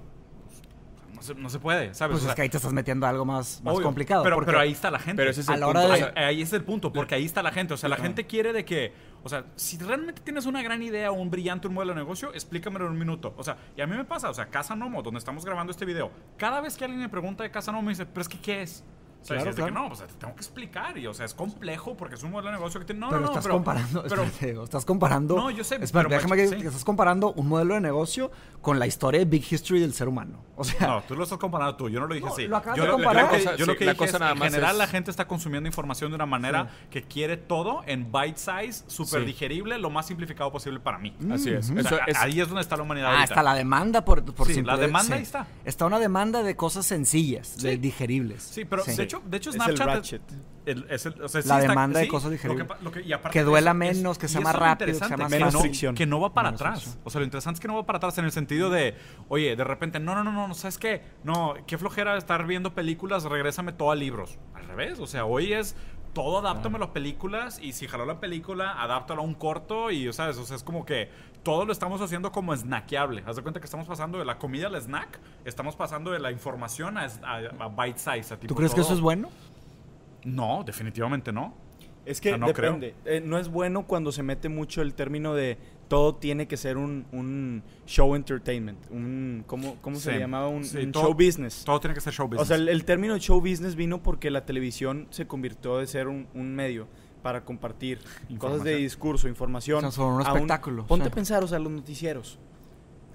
[1.36, 2.18] No se, puede, ¿sabes?
[2.18, 4.22] Pues es que ahí te estás metiendo algo más, más complicado.
[4.22, 5.20] Pero, pero ahí está la gente.
[5.20, 6.12] Pero ese es el punto.
[6.16, 7.74] ahí es el punto, porque ahí está la gente.
[7.74, 8.92] O sea, la gente quiere de que
[9.24, 12.86] o sea, si realmente tienes una gran idea o un brillante modelo de negocio, explícamelo
[12.86, 13.34] en un minuto.
[13.36, 15.84] O sea, y a mí me pasa, o sea, Casa Nomo, donde estamos grabando este
[15.84, 18.40] video, cada vez que alguien me pregunta de Casa Nomo, me dice, pero es que,
[18.40, 18.84] ¿qué es?
[19.26, 19.64] Claro, claro.
[19.66, 20.96] que no, o sea, te tengo que explicar.
[20.98, 23.00] Y, o sea, es complejo porque es un modelo de negocio que tiene.
[23.00, 24.04] No, pero no, estás pero, comparando.
[24.40, 25.36] Pero, estás comparando.
[25.36, 25.76] No, yo sé.
[25.80, 29.80] Espera, déjame que, estás comparando un modelo de negocio con la historia de Big History
[29.80, 30.44] del ser humano.
[30.56, 30.86] O sea.
[30.86, 31.88] No, tú lo estás comparando tú.
[31.88, 32.46] Yo no lo dije así.
[32.46, 33.56] Lo acabas yo, de comparar.
[33.56, 36.70] yo lo que dije es, en general, la gente está consumiendo información de una manera
[36.90, 41.14] que quiere todo en bite size, súper digerible, lo más simplificado posible para mí.
[41.30, 41.72] Así es.
[42.16, 43.12] Ahí es donde está la humanidad.
[43.14, 45.46] Ah, está la demanda por, por sí, la demanda ahí está.
[45.64, 48.42] Está una demanda de cosas sencillas, de digeribles.
[48.42, 50.20] Sí, pero hecho, de hecho Snapchat
[51.44, 52.66] la demanda de cosas digeribles.
[53.30, 55.94] que, duela menos, que sea más rápido, que sea más menos fricción.
[55.94, 56.98] Que no va para atrás.
[57.04, 58.94] O sea, lo interesante es que no va para atrás en el sentido de,
[59.28, 61.02] oye, de repente, no, no, no, no, ¿sabes qué?
[61.24, 64.38] No, qué flojera estar viendo películas, regrésame todo a libros.
[64.54, 65.76] Al revés, o sea, hoy es
[66.12, 70.12] todo adáptame a las películas y si jaló la película, adáptalo a un corto y,
[70.12, 70.36] ¿sabes?
[70.38, 71.11] O sea, es como que
[71.43, 73.22] todo lo estamos haciendo como snackeable.
[73.26, 76.30] Haz de cuenta que estamos pasando de la comida al snack, estamos pasando de la
[76.30, 77.09] información a,
[77.68, 78.36] bite size.
[78.36, 79.30] ¿Tú crees que eso es bueno?
[80.24, 81.55] No, definitivamente no.
[82.05, 82.95] Es que depende.
[83.05, 85.59] Eh, no es bueno cuando se mete mucho el término de
[85.89, 88.78] todo tiene que ser un, show entertainment.
[88.91, 90.49] Un, ¿Cómo, cómo se llamaba?
[90.49, 91.64] Un, show business.
[91.64, 92.43] Todo tiene que ser show business.
[92.43, 96.28] O sea, el, término show business vino porque la televisión se convirtió de ser un,
[96.55, 96.89] medio
[97.22, 97.98] para compartir
[98.38, 99.84] cosas de discurso, información.
[99.84, 100.86] O sea, un espectáculo.
[100.86, 102.38] ponte a pensar, o sea, los noticieros.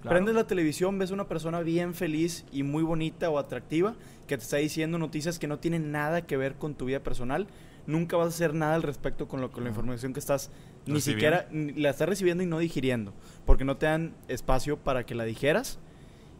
[0.03, 3.95] Prendes la televisión, ves una persona bien feliz y muy bonita o atractiva
[4.27, 7.47] que te está diciendo noticias que no tienen nada que ver con tu vida personal.
[7.85, 10.49] Nunca vas a hacer nada al respecto con, lo, con la información que estás
[10.85, 13.13] ni siquiera la estás recibiendo y no digiriendo,
[13.45, 15.79] porque no te dan espacio para que la dijeras.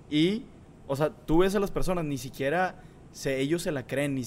[0.10, 0.44] Y,
[0.88, 2.82] o sea, tú ves a las personas, ni siquiera
[3.14, 4.24] se, ellos se la creen, ni,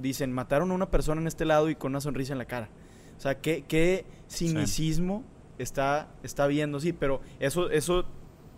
[0.00, 2.68] dicen, mataron a una persona en este lado y con una sonrisa en la cara.
[3.16, 5.24] O sea, qué, qué cinicismo
[5.58, 8.04] está, está viendo, sí, pero eso, eso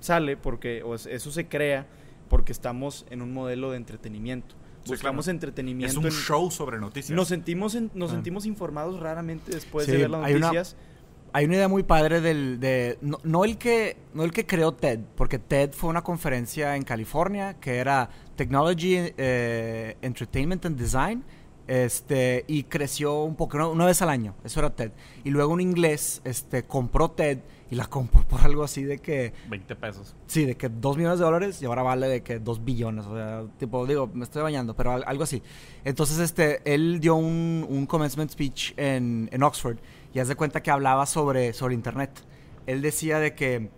[0.00, 1.86] sale porque, o eso se crea
[2.28, 4.56] porque estamos en un modelo de entretenimiento.
[4.86, 5.98] Buscamos entretenimiento.
[6.00, 7.14] Es un show sobre noticias.
[7.14, 8.14] Nos sentimos, nos ah.
[8.14, 10.76] sentimos informados raramente después de ver las noticias.
[11.32, 15.00] Hay una, idea muy padre del, de, no, el que, no el que creó TED,
[15.16, 21.24] porque TED fue una conferencia en California que era Technology, eh, Entertainment and Design,
[21.68, 24.90] este, y creció un poco, una, vez al año, eso era TED.
[25.22, 29.34] Y luego un inglés este, compró TED y la compró por algo así de que...
[29.50, 30.16] 20 pesos.
[30.26, 33.04] Sí, de que 2 millones de dólares y ahora vale de que 2 billones.
[33.04, 35.42] O sea, tipo, digo, me estoy bañando, pero algo así.
[35.84, 39.76] Entonces, este, él dio un, un commencement speech en, en, Oxford
[40.14, 42.11] y haz de cuenta que hablaba sobre, sobre Internet.
[42.66, 43.70] Él decía de que,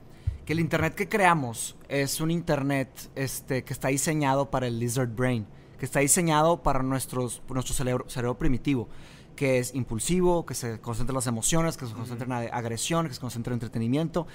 [0.45, 5.09] que el Internet que creamos es un Internet este, que está diseñado para el lizard
[5.09, 5.47] brain
[5.81, 8.87] que está diseñado para nuestros, nuestro cerebro, cerebro primitivo,
[9.35, 13.09] que es impulsivo, que se concentra en las emociones, que se concentra en la agresión,
[13.09, 14.26] que se concentra en entretenimiento.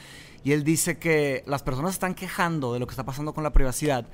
[0.43, 3.53] Y él dice que las personas están quejando de lo que está pasando con la
[3.53, 4.07] privacidad,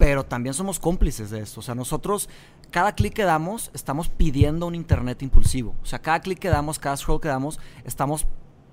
[0.00, 1.60] pero también somos cómplices de esto.
[1.60, 2.30] O sea, nosotros,
[2.70, 5.76] cada clic que damos, estamos pidiendo un Internet impulsivo.
[5.82, 8.26] O sea, cada clic que damos, cada scroll que damos, estamos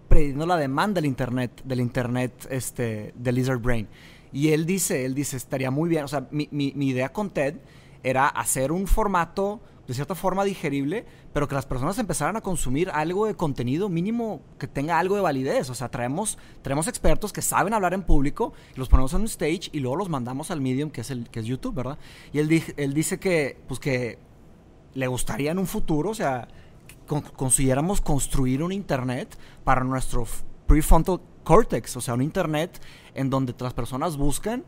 [0.08, 3.90] prediendo la demanda del Internet, del Internet este, del Lizard Brain.
[4.32, 7.56] Y él dice, él dice, estaría muy bien, o sea, mi, mi idea con TED
[8.04, 12.90] era hacer un formato de cierta forma digerible, pero que las personas empezaran a consumir
[12.90, 15.70] algo de contenido mínimo que tenga algo de validez.
[15.70, 19.70] O sea, traemos, traemos expertos que saben hablar en público, los ponemos en un stage
[19.72, 21.98] y luego los mandamos al medium que es, el, que es YouTube, ¿verdad?
[22.34, 24.20] Y él, él dice que, pues que
[24.94, 26.48] le gustaría en un futuro, o sea,
[27.08, 30.28] consiguiéramos construir un internet para nuestro
[30.66, 32.82] prefrontal cortex, o sea, un internet
[33.16, 34.66] en donde las personas buscan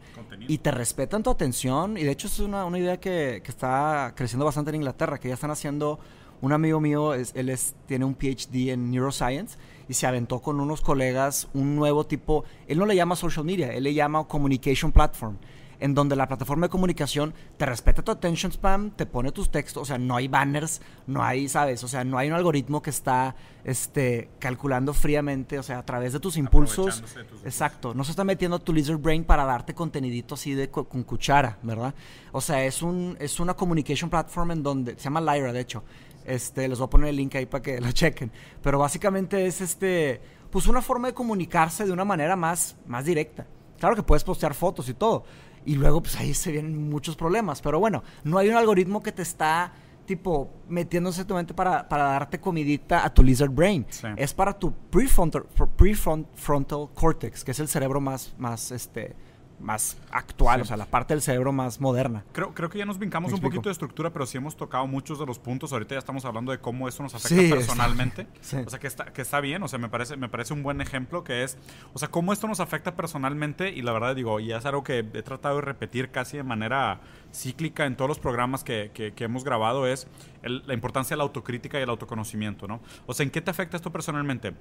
[0.47, 1.97] y te respetan tu atención.
[1.97, 5.27] Y de hecho es una, una idea que, que, está creciendo bastante en Inglaterra, que
[5.27, 5.99] ya están haciendo,
[6.39, 9.57] un amigo mío, es, él es, tiene un PhD en neuroscience
[9.89, 13.73] y se aventó con unos colegas un nuevo tipo, él no le llama social media,
[13.73, 15.35] él le llama communication platform
[15.79, 19.83] en donde la plataforma de comunicación te respeta tu attention spam, te pone tus textos,
[19.83, 21.83] o sea, no hay banners, no hay, ¿sabes?
[21.83, 26.13] O sea, no hay un algoritmo que está este, calculando fríamente, o sea, a través
[26.13, 27.03] de tus impulsos.
[27.45, 31.57] exacto, no se está metiendo tu lizard brain para darte contenidito así de con cuchara,
[31.63, 31.93] ¿verdad?
[32.31, 35.83] O sea, es un es una communication platform en donde se llama Lyra, de hecho.
[36.25, 39.61] Este, les voy a poner el link ahí para que lo chequen, pero básicamente es
[39.61, 40.21] este
[40.51, 43.47] pues una forma de comunicarse de una manera más más directa.
[43.79, 45.23] Claro que puedes postear fotos y todo,
[45.65, 47.61] y luego, pues ahí se vienen muchos problemas.
[47.61, 49.71] Pero bueno, no hay un algoritmo que te está,
[50.05, 53.85] tipo, metiéndose tu mente para, para darte comidita a tu lizard brain.
[54.15, 55.45] Es para tu prefrontal,
[55.75, 59.15] prefrontal cortex, que es el cerebro más, más, este,
[59.59, 62.23] más actual, o sea, la parte del cerebro más moderna.
[62.31, 65.19] Creo, creo que ya nos brincamos un poquito de estructura, pero sí hemos tocado muchos
[65.19, 65.73] de los puntos.
[65.73, 68.27] Ahorita ya estamos hablando de cómo eso nos afecta personalmente.
[68.65, 70.81] O sea, que está, que está bien, o sea, me parece, me parece un buen
[70.81, 71.57] ejemplo que es,
[71.93, 74.99] o sea, cómo esto nos afecta personalmente y la verdad digo, y es algo que
[74.99, 76.99] he tratado de repetir casi de manera
[77.33, 80.07] cíclica en todos los programas que, que, hemos grabado, es
[80.43, 82.81] la importancia de la autocrítica y el autoconocimiento, ¿no?
[83.05, 84.53] O sea, ¿en qué te afecta esto personalmente?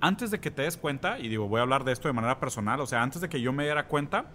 [0.00, 2.40] Antes de que te des cuenta, y digo, voy a hablar de esto de manera
[2.40, 4.26] personal, o sea, antes de que yo me diera cuenta,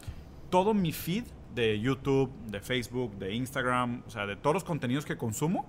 [0.49, 5.05] todo mi feed de YouTube, de Facebook, de Instagram, o sea, de todos los contenidos
[5.05, 5.65] que consumo,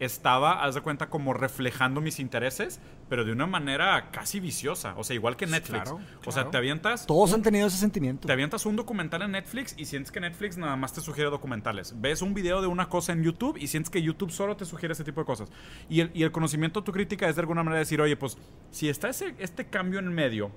[0.00, 4.94] estaba, haz de cuenta, como reflejando mis intereses, pero de una manera casi viciosa.
[4.96, 5.92] O sea, igual que Netflix.
[6.26, 7.06] O sea, te avientas.
[7.06, 8.26] Todos han tenido ese sentimiento.
[8.26, 11.94] Te avientas un documental en Netflix y sientes que Netflix nada más te sugiere documentales.
[12.00, 14.92] Ves un video de una cosa en YouTube y sientes que YouTube solo te sugiere
[14.92, 15.50] ese tipo de cosas.
[15.88, 18.38] Y el, y el conocimiento tu crítica es de alguna manera decir, oye, pues,
[18.70, 20.52] si está ese, este cambio en medio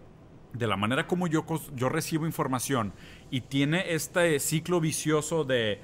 [0.54, 2.94] de la manera como yo, yo recibo información
[3.30, 5.82] y tiene este ciclo vicioso de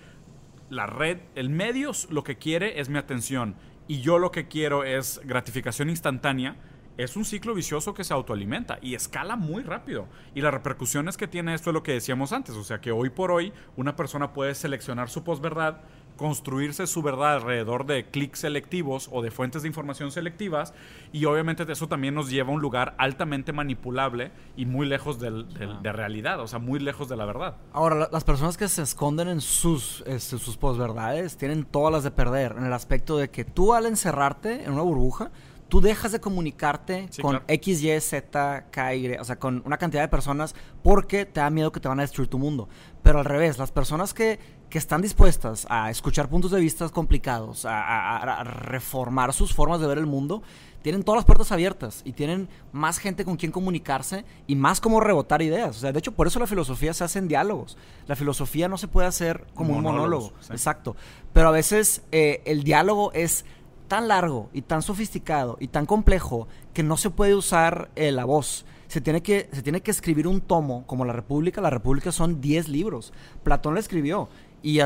[0.69, 3.55] la red, el medio lo que quiere es mi atención.
[3.87, 6.57] Y yo lo que quiero es gratificación instantánea,
[6.97, 10.07] es un ciclo vicioso que se autoalimenta y escala muy rápido.
[10.33, 13.09] Y las repercusiones que tiene esto es lo que decíamos antes, o sea que hoy
[13.11, 15.81] por hoy una persona puede seleccionar su posverdad
[16.17, 20.73] construirse su verdad alrededor de clics selectivos o de fuentes de información selectivas
[21.13, 25.47] y obviamente eso también nos lleva a un lugar altamente manipulable y muy lejos del,
[25.81, 27.55] de realidad, o sea, muy lejos de la verdad.
[27.71, 32.11] Ahora, las personas que se esconden en sus, este, sus posverdades tienen todas las de
[32.11, 35.31] perder en el aspecto de que tú al encerrarte en una burbuja,
[35.67, 40.01] tú dejas de comunicarte con X, Y, Z, K, Y, o sea, con una cantidad
[40.01, 42.69] de personas porque te da miedo que te van a destruir tu mundo.
[43.07, 44.37] Pero al revés, las personas que,
[44.69, 49.97] que están dispuestas a escuchar puntos de vista complicados, a, reformar sus formas de ver
[49.97, 50.43] el mundo,
[50.81, 54.99] tienen todas las puertas abiertas y tienen más gente con quien comunicarse y más como
[54.99, 55.77] rebotar ideas.
[55.77, 57.77] O sea, de hecho, por eso la filosofía se hace en diálogos.
[58.07, 60.33] La filosofía no se puede hacer como un monólogo.
[60.49, 60.97] Exacto.
[61.31, 63.45] Pero a veces eh, el diálogo es
[63.87, 68.25] tan largo y tan sofisticado y tan complejo que no se puede usar eh, la
[68.25, 68.65] voz.
[68.87, 71.61] Se tiene, que, se tiene que escribir un tomo como La República.
[71.61, 73.13] La República son 10 libros.
[73.43, 74.29] Platón la escribió.
[74.63, 74.81] Y,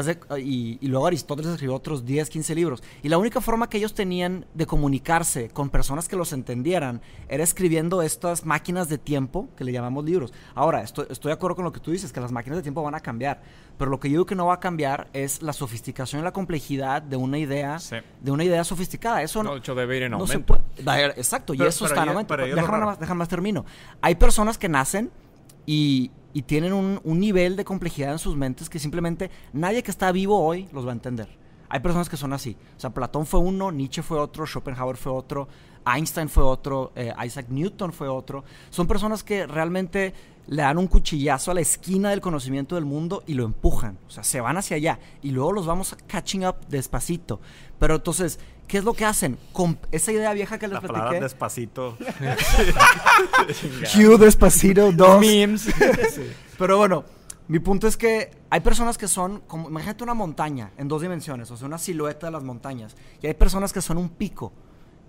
[0.82, 2.84] y, luego Aristóteles escribió otros 10, 15 libros.
[3.02, 7.44] Y la única forma que ellos tenían de comunicarse con personas que los entendieran era
[7.44, 10.34] escribiendo estas máquinas de tiempo que le llamamos libros.
[10.56, 12.84] Ahora, estoy, estoy de acuerdo con lo que tú dices, que las máquinas de tiempo
[12.84, 13.42] van a cambiar.
[13.78, 16.34] Pero lo que yo digo que no va a cambiar es la sofisticación y la
[16.34, 17.78] complejidad de una idea,
[18.20, 19.24] de una idea sofisticada.
[19.24, 20.62] Eso no, hecho debe ir en aumento.
[21.16, 22.38] exacto, y eso está en aumento.
[22.38, 23.66] Déjame más, déjame más termino.
[24.02, 25.10] Hay personas que nacen
[25.66, 30.12] y y tienen un, nivel de complejidad en sus mentes que simplemente nadie que está
[30.12, 31.28] vivo hoy los va a entender.
[31.70, 32.58] Hay personas que son así.
[32.76, 35.48] O sea, Platón fue uno, Nietzsche fue otro, Schopenhauer fue otro,
[35.86, 38.44] Einstein fue otro, eh, Isaac Newton fue otro.
[38.70, 40.14] Son personas que realmente
[40.52, 43.98] le dan un cuchillazo a la esquina del conocimiento del mundo y lo empujan.
[44.06, 47.40] O sea, se van hacia allá y luego los vamos catching up despacito.
[47.80, 48.38] Pero entonces,
[48.68, 49.38] ¿qué es lo que hacen?
[49.54, 51.22] Con esa idea vieja que les la platiqué.
[51.22, 51.98] despacito.
[53.96, 55.22] Hugh despacito, dos.
[55.22, 55.68] Memes.
[56.58, 57.06] Pero bueno,
[57.48, 61.50] mi punto es que hay personas que son, como, imagínate una montaña en dos dimensiones,
[61.50, 62.98] o sea, una silueta de las montañas.
[63.22, 64.52] Y hay personas que son un pico.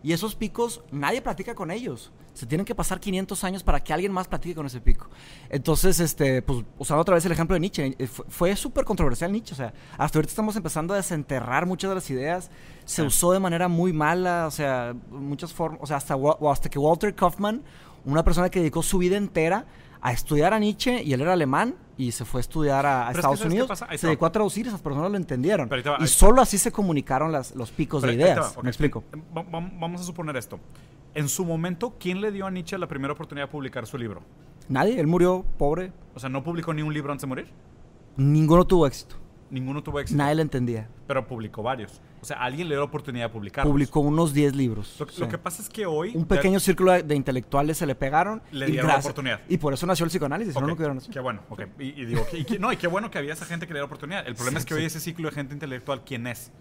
[0.02, 2.12] Y esos picos, nadie platica con ellos.
[2.34, 5.08] Se tienen que pasar 500 años para que alguien más platique con ese pico.
[5.50, 9.52] Entonces, este, pues, usando otra vez el ejemplo de Nietzsche, eh, fue, súper controversial Nietzsche.
[9.52, 12.50] O sea, hasta ahorita estamos empezando a desenterrar muchas de las ideas.
[12.84, 16.16] Se usó de manera muy mala, o sea, muchas formas, o sea, hasta,
[16.50, 17.62] hasta que Walter Kaufman,
[18.04, 19.66] una persona que dedicó su vida entera
[20.02, 23.44] a estudiar a Nietzsche y él era alemán y se fue a estudiar a, Estados
[23.44, 23.70] Unidos.
[23.96, 25.70] Se dedicó a traducir, esas personas lo entendieron.
[26.00, 28.56] y solo así se comunicaron las, los picos de ideas.
[28.62, 29.04] Me explico.
[29.32, 30.58] Vamos a suponer esto.
[31.14, 34.22] En su momento, ¿quién le dio a Nietzsche la primera oportunidad de publicar su libro?
[34.68, 35.92] Nadie, él murió pobre.
[36.14, 37.48] O sea, ¿no publicó ni un libro antes de morir?
[38.16, 39.16] Ninguno tuvo éxito.
[39.50, 40.16] Ninguno tuvo éxito.
[40.16, 40.88] Nadie le entendía.
[41.06, 42.00] Pero publicó varios.
[42.22, 43.64] O sea, alguien le dio la oportunidad de publicar.
[43.64, 44.94] Publicó unos 10 libros.
[45.18, 46.12] Lo, que pasa es que hoy...
[46.14, 48.40] Un pequeño círculo de, intelectuales se le pegaron.
[48.52, 49.40] Le dieron la oportunidad.
[49.48, 50.54] Y por eso nació el psicoanálisis.
[50.54, 51.62] No, no Qué bueno, ok.
[51.80, 52.24] Y, digo,
[52.60, 54.24] no, y qué bueno que había esa gente que le dio la oportunidad.
[54.24, 56.52] El problema es que hoy ese ciclo de gente intelectual, ¿quién es?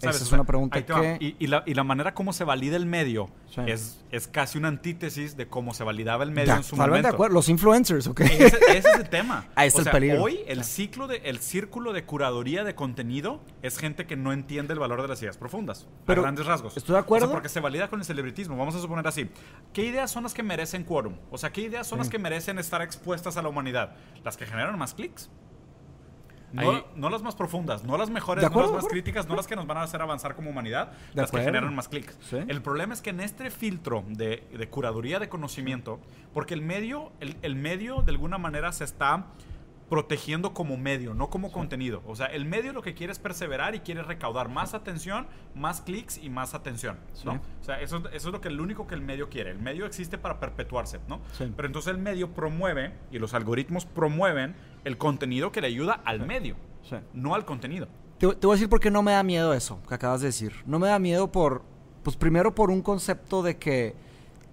[0.00, 1.34] Esa es una pregunta que...
[1.38, 3.30] Y, la, y, la, manera como se valida el medio
[3.66, 7.08] es, es casi una antítesis de cómo se validaba el medio en su momento.
[7.08, 7.34] de acuerdo.
[7.34, 8.20] Los influencers, ¿ok?
[8.20, 9.46] Ese, es el tema.
[9.54, 10.22] Ahí está el peligro.
[10.22, 14.74] Hoy el ciclo de, el círculo de curaduría de contenido es gente que no entiende
[14.74, 15.86] el valor de las ideas profundas.
[16.04, 16.76] Pero, a grandes rasgos.
[16.76, 17.30] Estoy de acuerdo.
[17.30, 18.56] porque se valida con el celebritismo.
[18.56, 19.30] Vamos a suponer así.
[19.72, 21.14] ¿Qué ideas son las que merecen quórum?
[21.30, 23.94] O sea, ¿qué ideas son las que merecen estar expuestas a la humanidad?
[24.24, 25.30] ¿Las que generan más clics?
[26.96, 29.66] No, las más profundas, no las mejores, no las más críticas, no las que nos
[29.66, 32.18] van a hacer avanzar como humanidad, las que generan más clics.
[32.32, 36.00] El problema es que en este filtro de, curaduría de conocimiento,
[36.34, 39.26] porque el medio, el, medio de alguna manera se está
[39.88, 42.02] protegiendo como medio, no como contenido.
[42.06, 45.80] O sea, el medio lo que quiere es perseverar y quiere recaudar más atención, más
[45.80, 46.98] clics y más atención.
[47.24, 47.34] ¿no?
[47.60, 49.50] O sea, eso, eso, es lo que el único que el medio quiere.
[49.50, 51.20] El medio existe para perpetuarse, ¿no?
[51.38, 56.26] Pero entonces el medio promueve y los algoritmos promueven el contenido que le ayuda al
[56.26, 56.56] medio,
[57.12, 57.88] no al contenido.
[58.18, 60.28] Te, te, voy a decir por qué no me da miedo eso que acabas de
[60.28, 60.52] decir.
[60.64, 61.62] No me da miedo por,
[62.02, 63.94] pues primero por un concepto de que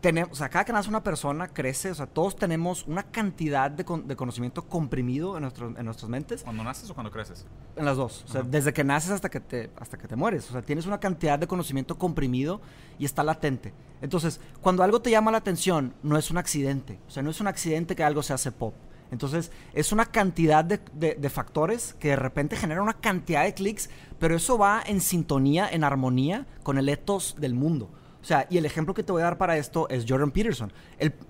[0.04, 3.72] tenemos, o sea, cada que nace una persona crece, o sea, todos tenemos una cantidad
[3.72, 6.44] de, de conocimiento comprimido en, nuestro, en nuestras mentes.
[6.44, 7.46] ¿Cuando naces o cuando creces?
[7.78, 10.50] En las dos, o sea, desde que naces hasta que, te, hasta que te mueres,
[10.50, 12.60] o sea, tienes una cantidad de conocimiento comprimido
[13.00, 13.74] y está latente.
[14.02, 17.40] Entonces, cuando algo te llama la atención, no es un accidente, o sea, no es
[17.40, 18.74] un accidente que algo se hace pop.
[19.10, 23.54] Entonces, es una cantidad de, de, de, factores que de repente generan una cantidad de
[23.54, 23.90] clics,
[24.20, 27.90] pero eso va en sintonía, en armonía con el ethos del mundo.
[28.24, 30.72] O sea, y el ejemplo que te voy a dar para esto es Jordan Peterson.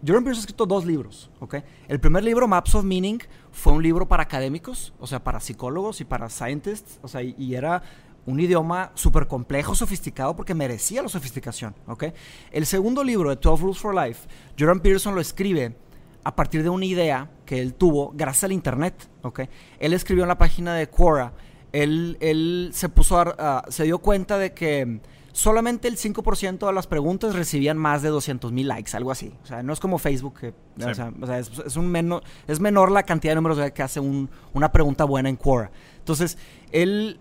[0.06, 1.56] Jordan Peterson ha escrito dos libros, ¿ok?
[1.88, 3.20] El primer libro, Maps of Meaning,
[3.52, 7.56] fue un libro para académicos, o sea, para psicólogos y para scientists, o sea, y,
[7.56, 7.82] era
[8.28, 12.06] un idioma súper complejo, sofisticado, porque merecía la sofisticación, ¿ok?
[12.52, 15.76] El segundo libro, de 12 Rules for Life, Jordan Peterson lo escribe
[16.24, 19.42] a partir de una idea que él tuvo gracias al Internet, ¿ok?
[19.80, 21.34] Él escribió en la página de Quora,
[21.72, 23.36] él, él se puso
[23.70, 25.02] se dio cuenta de que
[25.34, 29.34] solamente el 5% de las preguntas recibían más de 200 mil likes, algo así.
[29.44, 33.04] O sea, no es como Facebook, que, o sea, es, un menor, es menor la
[33.04, 35.72] cantidad de números que hace una pregunta buena en Quora.
[35.98, 36.38] Entonces,
[36.72, 37.20] él,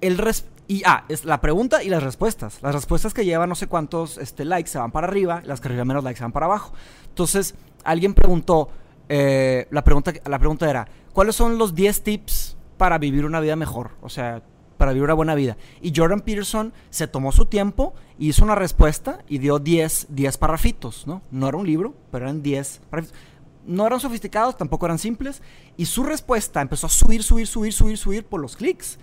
[0.00, 0.18] él
[0.66, 2.62] y ah, es la pregunta y las respuestas.
[2.62, 5.68] Las respuestas que llevan no sé cuántos este, likes se van para arriba, las que
[5.68, 6.72] reciben menos likes se van para abajo.
[7.08, 8.70] Entonces, alguien preguntó,
[9.08, 13.56] eh, la, pregunta, la pregunta era, ¿cuáles son los 10 tips para vivir una vida
[13.56, 13.90] mejor?
[14.00, 14.42] O sea,
[14.82, 15.56] para vivir una buena vida.
[15.80, 21.06] Y Jordan Peterson se tomó su tiempo, hizo una respuesta y dio 10, 10 parrafitos,
[21.06, 21.22] ¿no?
[21.30, 23.16] No era un libro, pero eran 10 parrafitos.
[23.64, 25.40] No eran sofisticados, tampoco eran simples.
[25.76, 28.98] Y su respuesta empezó a subir, subir, subir, subir, subir por los clics.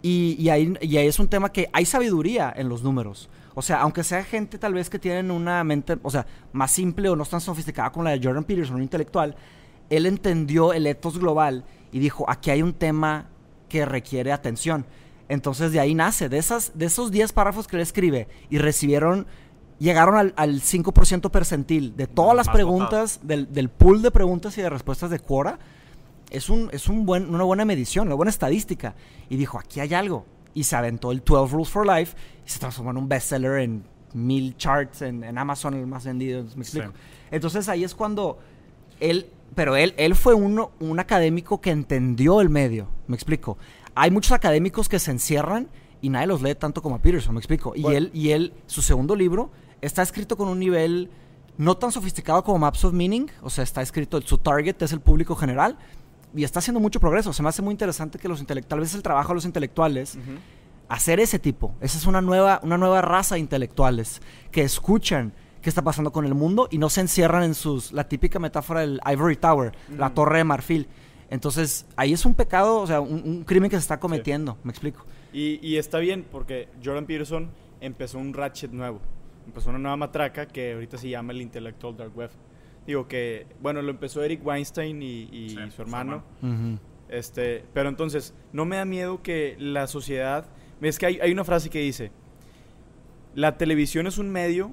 [0.00, 3.28] Y, ahí, y ahí es un tema que hay sabiduría en los números.
[3.54, 7.10] O sea, aunque sea gente tal vez que tienen una mente, o sea, más simple
[7.10, 9.36] o no tan sofisticada como la de Jordan Peterson, un intelectual,
[9.90, 13.26] él entendió el ethos global y dijo, aquí hay un tema
[13.72, 14.84] que requiere atención.
[15.32, 19.26] Entonces de ahí nace, de, esas, de esos 10 párrafos que él escribe y recibieron,
[19.78, 24.60] llegaron al, al 5% percentil de todas las preguntas, del, del, pool de preguntas y
[24.60, 25.58] de respuestas de Quora,
[26.28, 28.94] es, un, es un buen, una buena medición, una buena estadística.
[29.30, 30.26] Y dijo, aquí hay algo.
[30.52, 32.14] Y se aventó el 12 Rules for Life
[32.46, 36.44] y se transformó en un bestseller en mil charts, en, en Amazon el más vendido.
[36.56, 36.92] ¿Me explico?
[37.30, 38.38] Entonces ahí es cuando
[39.00, 42.88] él, pero él, él fue uno, un académico que entendió el medio.
[43.06, 43.56] ¿Me explico?
[43.94, 45.68] Hay muchos académicos que se encierran
[46.00, 47.74] y nadie los lee tanto como a Peterson, ¿me explico?
[47.76, 51.10] Y él, y él, su segundo libro, está escrito con un nivel
[51.58, 55.00] no tan sofisticado como Maps of Meaning, o sea, está escrito, su target es el
[55.00, 55.76] público general,
[56.34, 57.32] y está haciendo mucho progreso.
[57.32, 60.18] Se me hace muy interesante que los intelectuales, tal vez el trabajo de los intelectuales,
[60.88, 61.74] hacer ese tipo.
[61.80, 64.20] Esa es una nueva, una nueva raza de intelectuales
[64.50, 68.08] que escuchan qué está pasando con el mundo y no se encierran en sus, la
[68.08, 70.88] típica metáfora del Ivory Tower, la torre de marfil.
[71.32, 75.06] Entonces, ahí es un pecado, o sea, un, crimen que se está cometiendo, me explico.
[75.32, 77.48] Y, y, está bien porque Jordan Peterson
[77.80, 79.00] empezó un ratchet nuevo,
[79.46, 82.28] empezó una nueva matraca que ahorita se llama el Intellectual Dark Web.
[82.86, 86.22] Digo que, bueno, lo empezó Eric Weinstein y, su hermano.
[87.08, 90.44] este, pero entonces, no me da miedo que la sociedad...
[90.82, 92.12] Es que hay, una frase que dice,
[93.34, 94.72] la televisión es un medio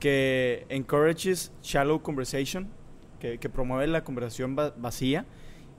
[0.00, 2.68] que encourages shallow conversation,
[3.20, 5.24] que, promueve la conversación vacía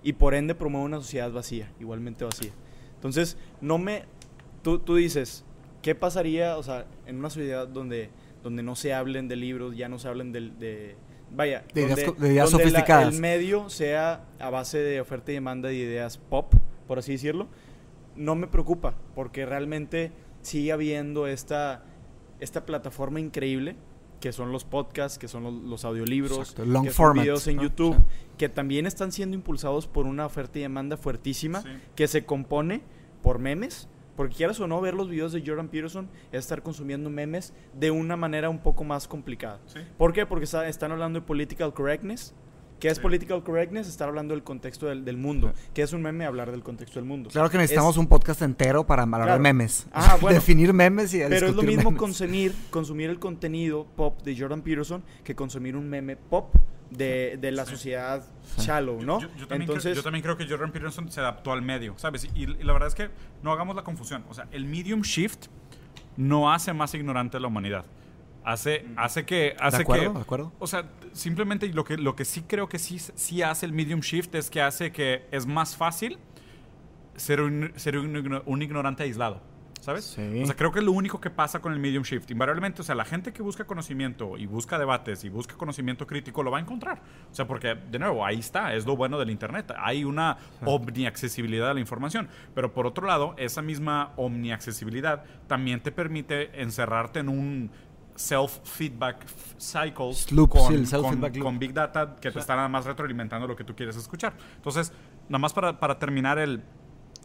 [0.03, 2.51] y por ende promueve una sociedad vacía, igualmente vacía.
[2.95, 4.03] Entonces, no me...
[4.61, 5.45] Tú, tú dices,
[5.81, 8.09] ¿qué pasaría, o sea, en una sociedad donde,
[8.43, 10.95] donde no se hablen de libros, ya no se hablen de
[11.31, 13.13] vaya, de ideas, sofisticadas.
[13.13, 16.53] el medio sea a base de oferta y demanda de ideas pop,
[16.87, 17.47] por así decirlo,
[18.15, 21.83] no me preocupa, porque realmente sigue habiendo esta,
[22.39, 23.75] esta plataforma increíble
[24.19, 27.95] que son los podcasts, que son los, audiolibros, que son videos en YouTube,
[28.37, 31.63] que también están siendo impulsados por una oferta y demanda fuertísima
[31.95, 32.81] que se compone
[33.21, 37.09] por memes, porque quieras o no, ver los videos de Jordan Peterson es estar consumiendo
[37.09, 39.59] memes de una manera un poco más complicada.
[39.97, 40.25] ¿Por qué?
[40.25, 42.33] Porque están hablando de political correctness.
[42.79, 43.87] ¿Qué es political correctness?
[43.87, 45.53] Estar hablando del contexto del, mundo.
[45.73, 46.25] ¿Qué es un meme?
[46.25, 47.29] Hablar del contexto del mundo.
[47.29, 49.87] Claro que necesitamos un podcast entero para hablar de memes.
[49.91, 54.61] Ah, Definir memes y Pero es lo mismo consumir, consumir el contenido pop de Jordan
[54.61, 56.55] Peterson que consumir un meme pop
[56.89, 58.23] de, de la sociedad
[58.57, 59.19] shallow, ¿no?
[59.19, 62.27] Yo, también Entonces, creo, yo, también creo, que Jordan Peterson se adaptó al medio, ¿sabes?
[62.33, 63.09] Y, la verdad es que
[63.43, 64.23] no hagamos la confusión.
[64.29, 65.47] O sea, el medium shift
[66.17, 67.85] no hace más ignorante a la humanidad.
[68.51, 69.55] Hace, hace que...
[69.59, 70.11] Hace ¿De acuerdo?
[70.11, 70.51] Que, ¿De acuerdo?
[70.57, 73.99] O sea, simplemente lo que, lo que sí creo que sí, sí hace el medium
[73.99, 76.17] shift es que hace que es más fácil
[77.15, 79.41] ser un, ser un ignorante aislado.
[79.81, 80.17] ¿sabes?
[80.17, 82.29] O sea, creo que es lo único que pasa con el medium shift.
[82.31, 86.43] Invariablemente, o sea, la gente que busca conocimiento y busca debates y busca conocimiento crítico
[86.43, 87.01] lo va a encontrar.
[87.31, 89.73] O sea, porque, de nuevo, ahí está, es lo bueno del Internet.
[89.77, 92.27] Hay una omniaccesibilidad a la información.
[92.53, 97.71] Pero por otro lado, esa misma omniaccesibilidad también te permite encerrarte en un
[98.19, 99.25] self-feedback
[99.57, 100.11] cycle
[101.41, 104.33] con, Big Data que te está nada más retroalimentando lo que tú quieres escuchar.
[104.57, 104.91] Entonces,
[105.29, 106.61] nada más para, para terminar el...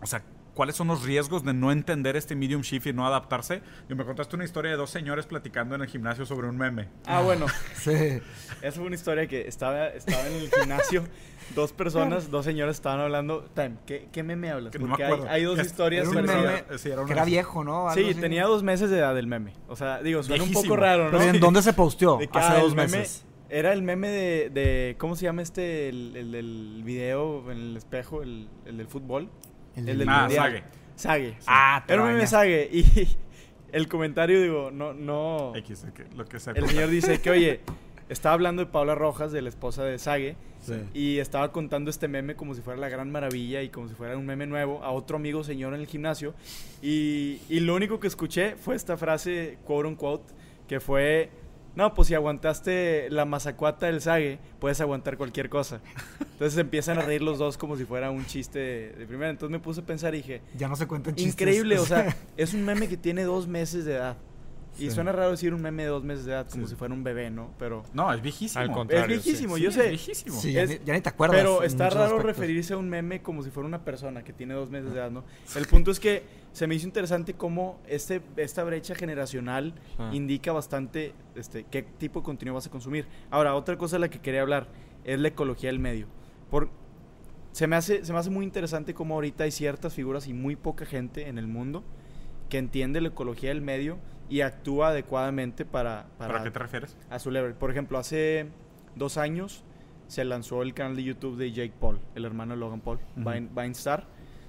[0.00, 0.22] O sea,
[0.54, 3.60] cuáles son los riesgos de no entender este medium shift y no adaptarse.
[3.88, 6.88] Yo me contaste una historia de dos señores platicando en el gimnasio sobre un meme.
[7.06, 7.46] Ah, bueno.
[7.74, 8.20] sí.
[8.62, 11.04] Esa fue una historia que estaba, estaba en el gimnasio.
[11.54, 13.48] Dos personas, dos señores estaban hablando.
[13.86, 14.74] ¿qué, ¿qué, meme hablas?
[14.78, 16.08] Porque hay, dos historias.
[16.08, 16.64] Era un meme
[17.06, 17.90] que era viejo, ¿no?
[17.92, 19.52] sí, tenía dos meses de edad el meme.
[19.68, 21.20] O sea, digo, suena un poco raro, ¿no?
[21.20, 22.18] ¿en dónde se posteó?
[22.32, 23.26] Hace dos meses.
[23.50, 25.88] Era el meme de, de, ¿Cómo se llama este?
[25.88, 29.28] El, el, el video en el espejo, el, el del fútbol.
[29.76, 30.28] El, del ah.
[30.96, 31.36] Sage.
[31.46, 32.68] Ah, Era un meme Sage.
[32.72, 33.16] Y
[33.72, 35.52] el comentario, digo, no, no.
[35.56, 37.60] X, lo que El señor dice que, oye,
[38.08, 40.36] estaba hablando de Paula Rojas, de la esposa de Sage.
[40.94, 44.16] Y estaba contando este meme como si fuera la gran maravilla y como si fuera
[44.16, 46.34] un meme nuevo a otro amigo señor en el gimnasio.
[46.80, 50.32] Y, y lo único que escuché fue esta frase, quote unquote,
[50.66, 51.28] que fue
[51.76, 55.80] no, pues si aguantaste la mazacuata del sague, puedes aguantar cualquier cosa.
[56.32, 58.58] Entonces empiezan a reír los dos como si fuera un chiste
[58.96, 59.30] de, primera.
[59.30, 60.42] Entonces me puse a pensar y dije...
[60.56, 61.34] Ya no se cuentan chistes.
[61.34, 64.16] Increíble, o sea, es un meme que tiene dos meses de edad.
[64.78, 67.04] Y suena raro decir un meme de dos meses de edad como si fuera un
[67.04, 67.50] bebé, ¿no?
[67.58, 67.84] Pero...
[67.92, 68.60] No, es viejísimo.
[68.60, 69.84] Al contrario, es viejísimo, yo sé.
[69.84, 70.40] Es viejísimo.
[70.42, 71.38] ya, ni, te acuerdas.
[71.38, 74.70] Pero está raro referirse a un meme como si fuera una persona que tiene dos
[74.70, 75.24] meses de edad, ¿no?
[75.54, 80.10] El punto es que se me hizo interesante cómo este, esta brecha generacional ah.
[80.12, 83.08] indica bastante este, qué tipo de contenido vas a consumir.
[83.28, 84.68] Ahora, otra cosa de la que quería hablar
[85.02, 86.06] es la ecología del medio.
[86.50, 86.70] Por,
[87.50, 90.54] se me, hace, se me hace muy interesante cómo ahorita hay ciertas figuras y muy
[90.54, 91.82] poca gente en el mundo
[92.48, 93.98] que entiende la ecología del medio
[94.28, 96.06] y actúa adecuadamente para...
[96.18, 96.96] ¿Para, qué te refieres?
[97.10, 97.54] A su level.
[97.54, 98.46] Por ejemplo, hace
[98.94, 99.64] dos años
[100.06, 104.02] se lanzó el canal de YouTube de Jake Paul, el hermano de Logan Paul, uh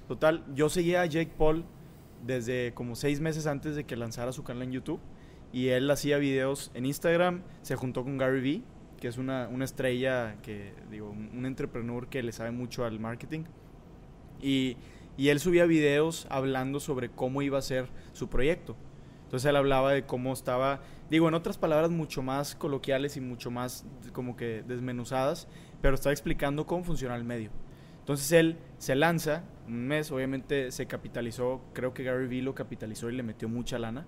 [0.06, 1.64] Total, yo seguía a Jake Paul
[2.26, 5.00] desde como seis meses antes de que lanzara su canal en YouTube.
[5.52, 8.62] Y él hacía videos en Instagram, se juntó con Gary Vee,
[9.00, 13.44] que es una, una estrella, que digo, un, entrepreneur que le sabe mucho al marketing.
[14.40, 14.76] Y,
[15.16, 18.76] y él subía videos hablando sobre cómo iba a ser su proyecto.
[19.24, 23.50] Entonces él hablaba de cómo estaba, digo, en otras palabras mucho más coloquiales y mucho
[23.50, 25.48] más como que desmenuzadas,
[25.80, 27.50] pero estaba explicando cómo funciona el medio.
[28.06, 33.10] Entonces él se lanza, un mes, obviamente se capitalizó, creo que Gary Vee lo capitalizó
[33.10, 34.06] y le metió mucha lana.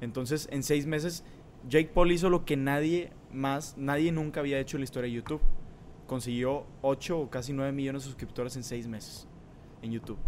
[0.00, 1.22] Entonces en seis meses
[1.68, 5.14] Jake Paul hizo lo que nadie más, nadie nunca había hecho en la historia de
[5.14, 5.40] YouTube.
[6.08, 9.28] Consiguió 8 o casi 9 millones de suscriptores en seis meses
[9.82, 10.18] en YouTube.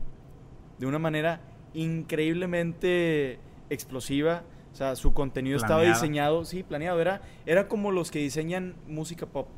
[0.78, 1.40] De una manera
[1.74, 3.40] increíblemente
[3.70, 4.44] explosiva.
[4.72, 7.00] O sea, su contenido estaba diseñado, sí, planeado.
[7.00, 9.48] Era, era como los que diseñan música pop.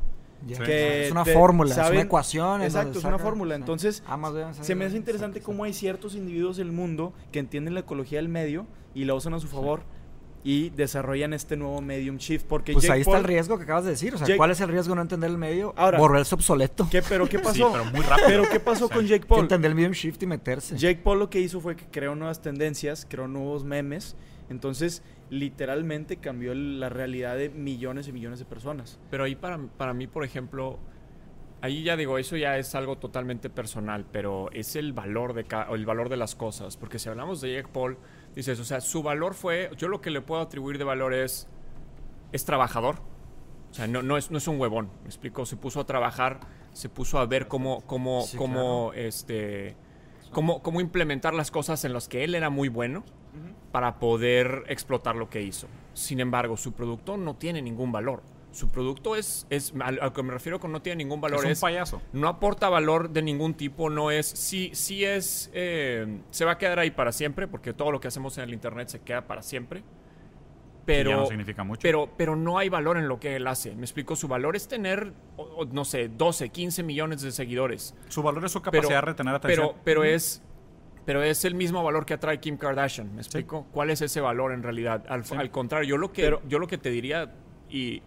[0.47, 2.63] Que es una fórmula, es una ecuación.
[2.63, 3.55] Exacto, es una fórmula.
[3.55, 4.03] Entonces,
[4.61, 8.29] se me hace interesante cómo hay ciertos individuos del mundo que entienden la ecología del
[8.29, 9.83] medio y la usan a su favor
[10.45, 12.47] y desarrollan este nuevo medium shift.
[12.47, 14.15] Porque pues ahí está el riesgo que acabas de decir.
[14.15, 15.73] O sea, ¿cuál es el riesgo de no entender el medio?
[15.77, 16.89] Ahora, volverse obsoleto.
[16.91, 17.71] ¿qué, ¿Pero qué pasó?
[17.73, 18.29] pero muy rápido.
[18.29, 19.43] ¿Pero qué pasó con Jake Paul?
[19.43, 20.77] entender el medium shift y meterse.
[20.77, 24.17] Jake Paul lo que hizo fue que creó nuevas tendencias, creó nuevos memes.
[24.51, 25.03] Entonces,
[25.33, 29.01] literalmente cambió la realidad de millones y millones de personas.
[29.11, 30.79] Pero ahí para, para mí, por ejemplo,
[31.61, 35.87] ahí ya digo, eso ya es algo totalmente personal, pero es el valor de, el
[35.87, 36.77] valor de las cosas.
[36.77, 37.99] Porque si hablamos de Jake Paul
[38.35, 41.49] Dices, o sea, su valor fue, yo lo que le puedo atribuir de valor es,
[42.33, 42.97] es trabajador.
[43.71, 46.41] O sea, no, no, es, no es un huevón, me explico, se puso a trabajar,
[46.73, 49.77] se puso a ver cómo, cómo, cómo, este,
[50.33, 53.05] cómo, cómo implementar las cosas en las que él era muy bueno
[53.71, 55.67] para poder explotar lo que hizo.
[55.95, 58.23] Sin embargo, su producto no tiene ningún valor
[58.53, 61.45] su producto es, es a, lo que me refiero con no tiene ningún valor.
[61.47, 62.03] Es un payaso.
[62.13, 66.59] No aporta valor de ningún tipo, no es, sí, sí es, eh, se va a
[66.59, 69.43] quedar ahí para siempre, porque todo lo que hacemos en el Internet se queda para
[69.43, 69.83] siempre.
[70.85, 71.81] Pero, no significa mucho.
[71.83, 73.75] Pero, pero no hay valor en lo que él hace.
[73.75, 75.13] Me explico, su valor es tener,
[75.71, 77.95] no sé, 12, 15 millones de seguidores.
[78.09, 79.69] Su valor es su capacidad de retener atención.
[79.69, 80.43] Pero, pero es...
[81.05, 83.67] Pero es el mismo valor que atrae Kim Kardashian, ¿me explico?
[83.73, 85.05] ¿Cuál es ese valor en realidad?
[85.09, 87.35] Al, contrario, yo lo que, yo lo que te diría,
[87.69, 88.03] y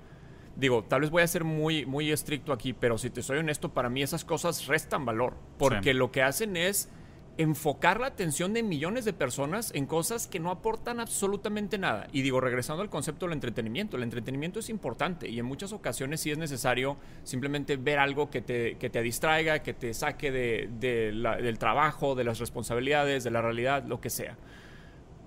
[0.56, 3.74] digo, tal vez voy a ser muy, muy estricto aquí, pero si te soy honesto,
[3.74, 6.90] para mí esas cosas restan valor, porque lo que hacen es
[7.38, 12.08] enfocar la atención de millones de personas en cosas que no aportan absolutamente nada.
[12.12, 16.22] Y digo, regresando al concepto del entretenimiento, el entretenimiento es importante y en muchas ocasiones
[16.22, 20.70] sí es necesario simplemente ver algo que te, que te distraiga, que te saque de,
[20.80, 24.38] del trabajo, de las responsabilidades, de la realidad, lo que sea.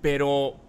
[0.01, 0.68] Pero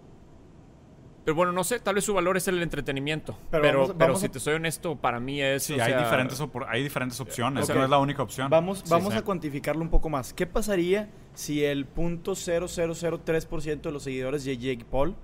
[1.23, 3.37] pero bueno, no sé, tal vez su valor es el entretenimiento.
[3.51, 5.63] Pero, pero, si te soy honesto, para mí es.
[5.63, 7.69] Sí, hay, diferentes hay diferentes opciones.
[7.69, 8.49] no es la única opción.
[8.49, 10.33] Vamos, vamos a cuantificarlo un poco más.
[10.33, 15.15] ¿Qué pasaría si el .0003% de los seguidores de Jake Paul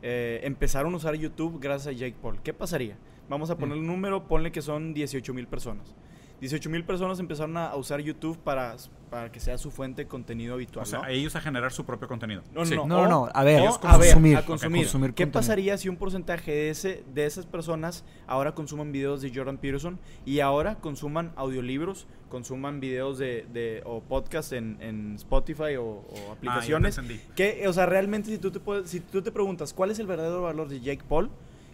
[0.00, 2.40] eh, empezaron a usar YouTube gracias a Jake Paul?
[2.42, 2.96] ¿Qué pasaría?
[3.28, 3.80] Vamos a poner mm.
[3.80, 5.94] un número, ponle que son 18 mil personas.
[6.40, 8.76] 18 mil personas empezaron a usar YouTube para,
[9.10, 10.84] para que sea su fuente de contenido habitual.
[10.84, 12.42] O sea, ellos a generar su propio contenido.
[12.54, 15.14] No, no, no, no, A ver, consumir, a, consumir.
[15.14, 19.58] ¿Qué pasaría si un porcentaje de, ese, de esas personas ahora consuman videos de Jordan
[19.58, 26.04] Peterson y ahora consuman audiolibros, consuman videos de, de o podcasts en, en Spotify o,
[26.28, 27.00] ah, aplicaciones?
[27.34, 30.06] que, o sea, realmente si tú, te puedes, si tú te preguntas cuál es el
[30.06, 31.30] verdadero valor de Jake Paul,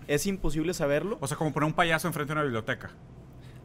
[0.06, 1.18] es imposible saberlo.
[1.20, 2.90] O sea, como poner un payaso enfrente de una biblioteca.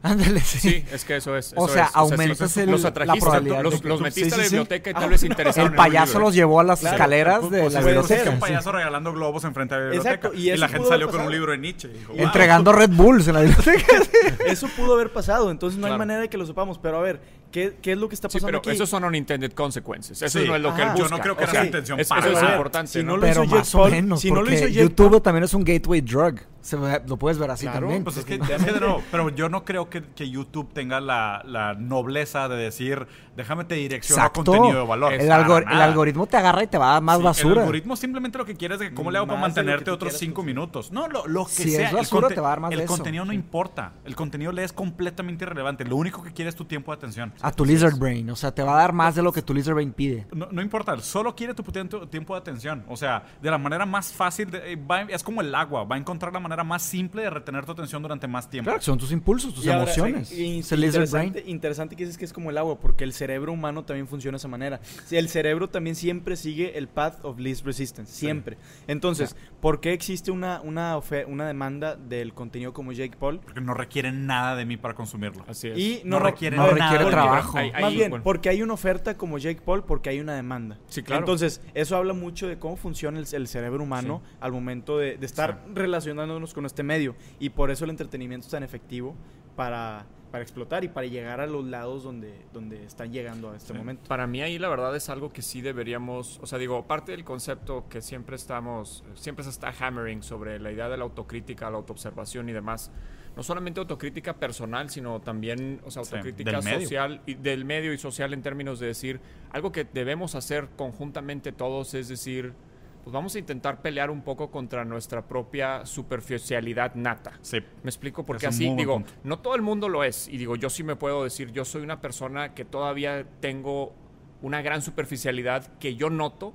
[0.02, 0.82] Ándale, sí.
[0.90, 1.52] es que eso es.
[1.56, 5.72] o sea, aumentas el, los, los, los, metiste a la biblioteca y tal vez interesaron.
[5.72, 8.30] El payaso los llevó a las escaleras de la biblioteca.
[8.30, 10.30] un payaso regalando globos enfrente de la biblioteca.
[10.34, 11.90] y, la gente salió con un libro de Nietzsche.
[12.14, 13.86] Entregando Red Bulls en la biblioteca.
[14.46, 16.78] eso pudo haber pasado, entonces no hay manera de que lo sepamos.
[16.78, 17.20] Pero a ver,
[17.50, 18.70] ¿Qué, ¿Qué, es lo que está pasando sí, pero aquí?
[18.70, 20.22] Esos son unintended consequences.
[20.22, 21.02] Eso no es lo que él busca.
[21.02, 22.92] Yo no creo que era la intención para Eso es importante.
[22.92, 25.54] Si no lo pero hizo más o menos, si no lo hizo YouTube también es
[25.54, 26.40] un gateway drug.
[26.60, 28.04] Se, lo puedes ver así también.
[28.04, 31.74] Pues es que, de nuevo, pero yo no creo que, que YouTube tenga la, la,
[31.74, 35.12] nobleza de decir, déjame te direccionar a contenido de valor.
[35.12, 37.54] El, el, algoritmo te agarra y te va a dar más basura.
[37.54, 40.42] El algoritmo simplemente lo que quiere es que cómo le hago para mantenerte otros cinco
[40.42, 40.92] minutos.
[40.92, 41.88] No, lo, lo que si sea.
[41.88, 43.92] Es basura, te va a dar más El contenido no importa.
[44.04, 45.84] El contenido le es completamente irrelevante.
[45.84, 47.32] Lo único que quiere es tu tiempo de atención.
[47.40, 48.28] A tu lizard brain.
[48.30, 50.26] O sea, te va a dar más de lo que tu lizard brain pide.
[50.32, 50.98] No, no importa.
[51.00, 52.84] Solo quiere tu tiempo de atención.
[52.88, 54.50] O sea, de la manera más fácil.
[54.50, 55.84] De, eh, es como el agua.
[55.84, 58.70] Va a encontrar la manera más simple de retener tu atención durante más tiempo.
[58.70, 60.32] Claro, son tus impulsos, tus emociones.
[60.32, 64.36] interesante, interesante que dices que es como el agua, porque el cerebro humano también funciona
[64.36, 64.80] de esa manera.
[65.10, 68.56] El cerebro también siempre sigue el path of least resistance, siempre.
[68.86, 73.40] Entonces, ¿por qué existe una, una, una demanda del contenido como Jake Paul?
[73.40, 75.44] Porque no requiere nada de mí para consumirlo.
[75.48, 75.78] Así es.
[75.78, 77.58] Y no, requiere, trabajo.
[77.80, 80.78] más bien, porque hay una oferta como Jake Paul, porque hay una demanda.
[80.88, 81.20] Sí, claro.
[81.20, 86.54] Entonces, eso habla mucho de cómo funciona el, cerebro humano al momento de, estar relacionándonos
[86.54, 87.14] con este medio.
[87.38, 89.14] Y por eso el entretenimiento es tan efectivo
[89.60, 93.74] para, para explotar y para llegar a los lados donde, donde están llegando a este
[93.74, 94.08] momento.
[94.08, 97.24] Para mí ahí la verdad es algo que sí deberíamos, o sea, digo, parte del
[97.24, 101.76] concepto que siempre estamos, siempre se está hammering sobre la idea de la autocrítica, la
[101.76, 102.90] autoobservación y demás.
[103.36, 108.32] No solamente autocrítica personal, sino también, o sea, autocrítica social y del medio y social
[108.32, 112.54] en términos de decir, algo que debemos hacer conjuntamente todos es decir,
[113.02, 117.32] pues vamos a intentar pelear un poco contra nuestra propia superficialidad nata.
[117.42, 117.58] Sí.
[117.82, 120.82] Me explico porque así digo, no todo el mundo lo es y digo, yo sí
[120.82, 123.94] me puedo decir, yo soy una persona que todavía tengo
[124.42, 126.54] una gran superficialidad que yo noto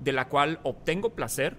[0.00, 1.56] de la cual obtengo placer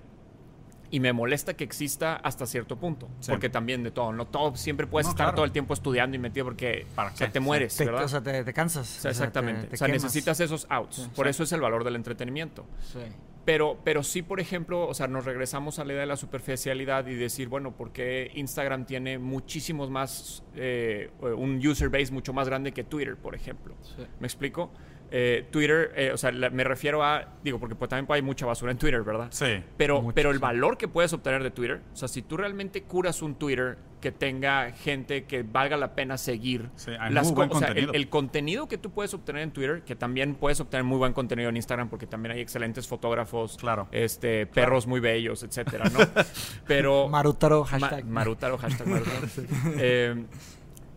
[0.91, 3.09] y me molesta que exista hasta cierto punto.
[3.27, 6.45] Porque también de todo, no todo, siempre puedes estar todo el tiempo estudiando y metido
[6.45, 6.85] porque
[7.31, 8.03] te mueres, ¿verdad?
[8.03, 9.03] O sea, te, cansas.
[9.03, 9.73] exactamente.
[9.73, 11.09] O sea, necesitas esos outs.
[11.15, 12.65] Por eso es el valor del entretenimiento.
[12.81, 12.99] Sí.
[13.45, 17.05] Pero, pero sí, por ejemplo, o sea, nos regresamos a la idea de la superficialidad
[17.05, 22.71] y decir, bueno, porque Instagram tiene muchísimos más, eh, un user base mucho más grande
[22.71, 23.75] que Twitter, por ejemplo.
[24.19, 24.71] ¿Me explico?
[25.11, 28.71] Eh, Twitter, eh, o sea, me refiero a, digo, porque pues, también hay mucha basura
[28.71, 29.27] en Twitter, ¿verdad?
[29.29, 29.63] Sí.
[29.77, 33.21] Pero, pero el valor que puedes obtener de Twitter, o sea, si tú realmente curas
[33.21, 37.93] un Twitter que tenga gente que valga la pena seguir, sí, hay muy buen contenido.
[37.93, 41.49] el, contenido que tú puedes obtener en Twitter, que también puedes obtener muy buen contenido
[41.49, 43.87] en Instagram, porque también hay excelentes fotógrafos, claro.
[43.91, 45.99] este, perros muy bellos, etcétera, ¿no?
[46.67, 47.07] Pero...
[47.09, 48.05] Marutaro, hashtag.
[48.05, 49.27] Marutaro, hashtag Marutaro.
[49.77, 50.25] Eh,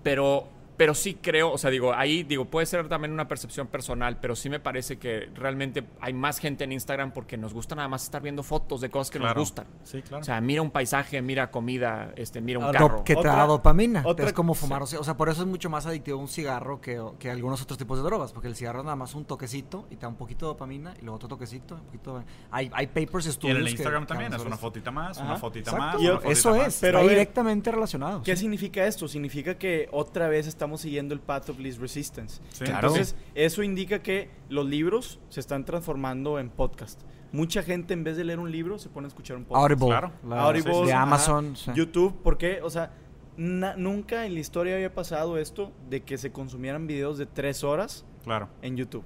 [0.02, 0.48] pero
[0.78, 4.36] pero sí creo, o sea, digo, ahí digo, puede ser también una percepción personal, pero
[4.36, 8.04] sí me parece que realmente hay más gente en Instagram porque nos gusta nada más
[8.04, 9.66] estar viendo fotos de cosas que nos gustan.
[9.82, 10.22] Sí, claro.
[10.22, 13.02] O sea, mira un paisaje, mira comida, este, mira un carro.
[13.02, 14.04] Que te da dopamina.
[14.18, 14.82] es como fumar.
[14.82, 17.98] O sea, por eso es mucho más adictivo un cigarro que, que, algunos otros tipos
[17.98, 20.52] de drogas, porque el cigarro nada más un toquecito y te da un poquito de
[20.52, 22.22] dopamina y luego otro toquecito, un poquito
[22.52, 23.58] hay, hay papers, estudios.
[23.58, 25.96] Y en el Instagram también, es una fotita más, una fotita más.
[26.24, 28.22] eso es, pero directamente relacionado.
[28.22, 29.08] ¿Qué significa esto?
[29.08, 32.40] Significa que otra vez estamos siguiendo el path of least resistance.
[32.60, 37.00] Entonces, eso indica que los libros se están transformando en podcast.
[37.32, 39.72] Mucha gente en vez de leer un libro se pone a escuchar un podcast.
[39.72, 40.34] Audible.
[40.34, 41.54] Audible de Amazon.
[41.74, 42.14] YouTube.
[42.22, 42.92] porque, o sea,
[43.36, 48.04] nunca en la historia había pasado esto de que se consumieran videos de tres horas
[48.24, 48.48] claro.
[48.62, 49.04] en YouTube.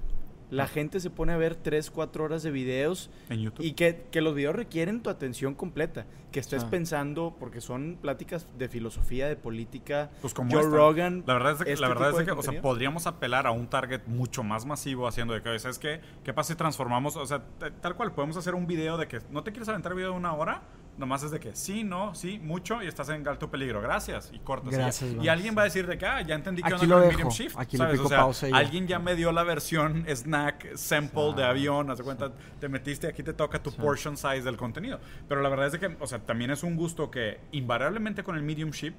[0.53, 3.09] La gente se pone a ver 3, 4 horas de videos.
[3.29, 3.65] En YouTube.
[3.65, 6.05] Y que, que los videos requieren tu atención completa.
[6.31, 10.11] Que estés pensando, porque son pláticas de filosofía, de política.
[10.21, 11.23] Pues como Joe Rogan.
[11.25, 13.67] La verdad es que, la este verdad es que o sea, podríamos apelar a un
[13.67, 16.01] target mucho más masivo haciendo de que, ¿sabes qué?
[16.23, 17.15] ¿Qué pasa si transformamos?
[17.15, 17.43] O sea,
[17.81, 20.33] tal cual, podemos hacer un video de que no te quieres aventar video de una
[20.33, 20.61] hora
[20.97, 23.81] Nomás es de que sí, no, sí, mucho y estás en alto peligro.
[23.81, 24.29] Gracias.
[24.31, 25.01] Y cortas.
[25.01, 27.55] y, alguien va a decir de que, ah, ya entendí que Aquí lo medium shift.
[27.57, 27.99] Aquí ¿sabes?
[27.99, 31.89] O sea, alguien ya me dio la versión snack sample de avión.
[31.89, 34.99] Haz cuenta, te metiste aquí te toca tu portion size del contenido.
[35.27, 38.35] Pero la verdad es de que, o sea, también es un gusto que invariablemente con
[38.35, 38.93] el medium ship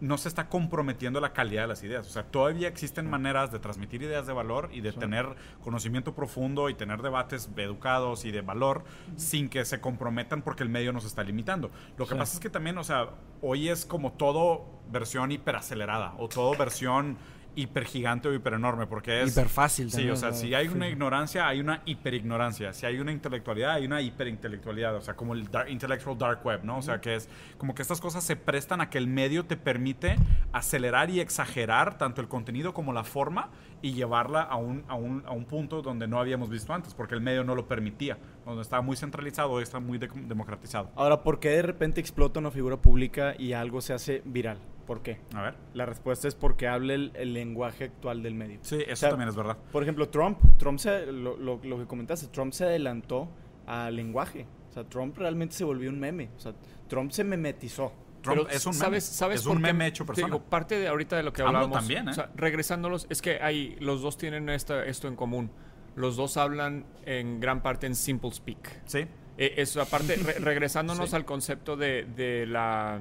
[0.00, 2.06] no se está comprometiendo la calidad de las ideas.
[2.06, 5.26] O sea, todavía existen maneras de transmitir ideas de valor y de tener
[5.62, 8.84] conocimiento profundo y tener debates educados y de valor
[9.16, 11.70] sin que se comprometan porque el medio nos está limitando.
[11.96, 13.10] Lo que pasa es que también, o sea,
[13.42, 17.18] hoy es como todo versión hiperacelerada o todo versión
[17.54, 19.32] hiper gigante o hiper enorme, porque es...
[19.32, 19.90] Hiper fácil.
[19.90, 22.72] Sí, o sea, si hay una ignorancia, hay una hiperignorancia.
[22.72, 24.96] Si hay una intelectualidad, hay una hiperintelectualidad.
[24.96, 26.78] O sea, como el intellectual dark web, ¿no?
[26.78, 27.28] O sea, que es
[27.58, 30.16] como que estas cosas se prestan a que el medio te permite
[30.52, 33.50] acelerar y exagerar tanto el contenido como la forma
[33.82, 37.14] y llevarla a un, a un, a un punto donde no habíamos visto antes, porque
[37.14, 38.18] el medio no lo permitía.
[38.44, 40.90] Donde estaba muy centralizado, hoy está muy democratizado.
[40.96, 44.58] Ahora, ¿por qué de repente explota una figura pública y algo se hace viral?
[44.90, 45.20] ¿Por qué?
[45.36, 45.54] A ver.
[45.72, 48.58] La respuesta es porque habla el, lenguaje actual del medio.
[48.62, 49.56] Sí, eso también es verdad.
[49.70, 53.28] Por ejemplo, Trump, Trump se, lo, lo, que comentaste, Trump se adelantó
[53.68, 54.48] al lenguaje.
[54.68, 56.30] O sea, Trump realmente se volvió un meme.
[56.36, 56.54] O sea,
[56.88, 57.92] Trump se memetizó.
[58.20, 60.36] Trump es un meme, ¿sabes, es un meme hecho persona.
[60.40, 62.10] parte de ahorita de lo que hablábamos, también, ¿eh?
[62.10, 65.52] o sea, regresándolos, es que hay, los dos tienen esta, esto en común.
[65.94, 68.82] Los dos hablan en gran parte en simple speak.
[68.86, 69.06] Sí.
[69.38, 73.00] Eh, eso aparte, regresándonos al concepto de, de la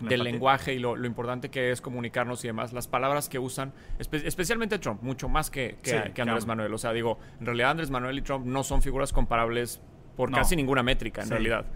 [0.00, 4.78] del lenguaje y lo, importante que es comunicarnos y demás, las palabras que usan, especialmente
[4.78, 6.72] Trump, mucho más que, que, Andrés Manuel.
[6.74, 9.80] O sea, digo, en realidad Andrés Manuel y Trump no son figuras comparables
[10.16, 11.66] por casi ninguna métrica, en realidad.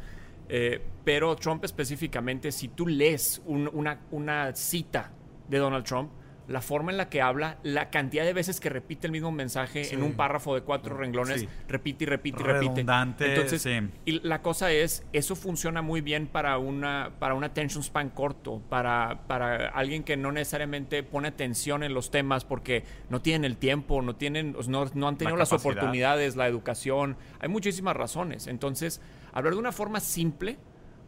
[0.49, 5.13] Eh, pero Trump específicamente, si tú lees una, una cita
[5.49, 6.11] de Donald Trump,
[6.51, 9.95] la forma en la que habla, la cantidad de veces que repite el mismo mensaje
[9.95, 12.81] en un párrafo de cuatro renglones, repite y repite y repite.
[12.81, 13.69] Entonces,
[14.05, 18.61] y la cosa es, eso funciona muy bien para una para un attention span corto,
[18.69, 23.57] para, para alguien que no necesariamente pone atención en los temas porque no tienen el
[23.57, 28.49] tiempo, no tienen no, no han tenido las oportunidades, la educación, hay muchísimas razones.
[28.49, 29.01] Entonces,
[29.33, 30.59] hablar de una forma simple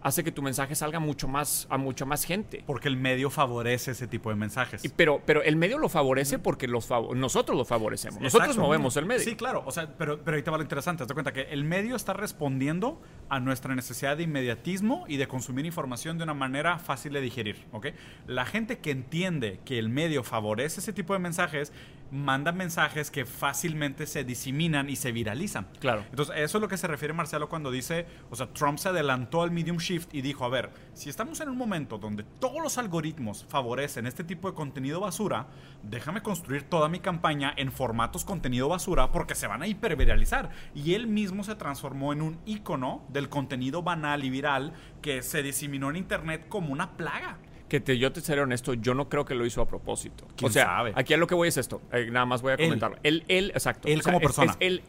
[0.02, 2.62] hace que tu mensaje salga mucho más a mucha más gente.
[2.66, 4.82] Porque el medio favorece ese tipo de mensajes.
[4.96, 8.20] pero, pero el medio lo favorece porque los nosotros lo favorecemos.
[8.20, 9.22] Nosotros movemos el medio.
[9.22, 9.62] Sí, claro.
[9.66, 11.06] O sea, pero, pero ahí te va lo interesante.
[11.06, 15.66] Te cuenta que el medio está respondiendo a nuestra necesidad de inmediatismo y de consumir
[15.66, 17.64] información de una manera fácil de digerir.
[17.72, 17.88] ¿ok?
[18.26, 21.72] La gente que entiende que el medio favorece ese tipo de mensajes
[22.12, 25.66] manda mensajes que fácilmente se diseminan y se viralizan.
[25.80, 26.04] Claro.
[26.10, 29.42] Entonces, eso es lo que se refiere Marcelo cuando dice, o sea, Trump se adelantó
[29.42, 29.78] al medium
[30.12, 34.24] y dijo, a ver, si estamos en un momento donde todos los algoritmos favorecen este
[34.24, 35.46] tipo de contenido basura,
[35.82, 40.50] déjame construir toda mi campaña en formatos contenido basura porque se van a hiperviralizar.
[40.74, 45.42] Y él mismo se transformó en un icono del contenido banal y viral que se
[45.42, 47.38] diseminó en Internet como una plaga
[47.72, 50.28] que te, yo te seré honesto, yo no creo que lo hizo a propósito.
[50.42, 51.80] o sea, aquí a lo que voy es esto.
[51.90, 52.98] Eh, nada más voy a comentarlo.
[53.02, 53.88] Él, él, exacto.
[53.88, 54.54] Él como persona.
[54.60, 54.82] él,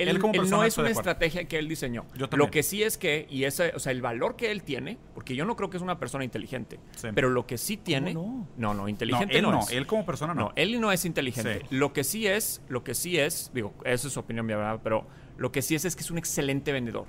[0.50, 2.06] no es una estrategia que él diseñó.
[2.18, 4.98] Yo Lo que sí es que, y ese, o sea, el valor que él tiene,
[5.14, 6.78] porque yo no creo que es una persona inteligente,
[7.16, 8.14] pero lo que sí tiene.
[8.14, 10.42] No, no, no, inteligente no, él no, Él como persona no.
[10.42, 11.62] No, él no es inteligente.
[11.70, 14.82] Lo que sí es, lo que sí es, digo, esa es su opinión, ¿verdad?
[14.84, 15.08] Pero
[15.38, 17.06] lo que sí es es que es un excelente vendedor.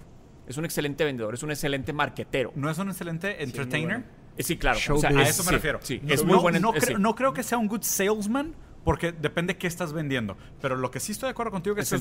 [0.46, 2.52] Es un excelente vendedor, es un excelente marquetero.
[2.54, 4.04] ¿No es un excelente entertainer?
[4.38, 4.78] Sí, claro.
[4.78, 5.80] a eso me refiero.
[5.82, 6.72] Sí, es muy bueno.
[6.98, 8.54] No, creo, que sea un good salesman,
[8.84, 10.36] porque depende qué estás vendiendo.
[10.60, 11.96] Pero lo que sí estoy de acuerdo contigo es que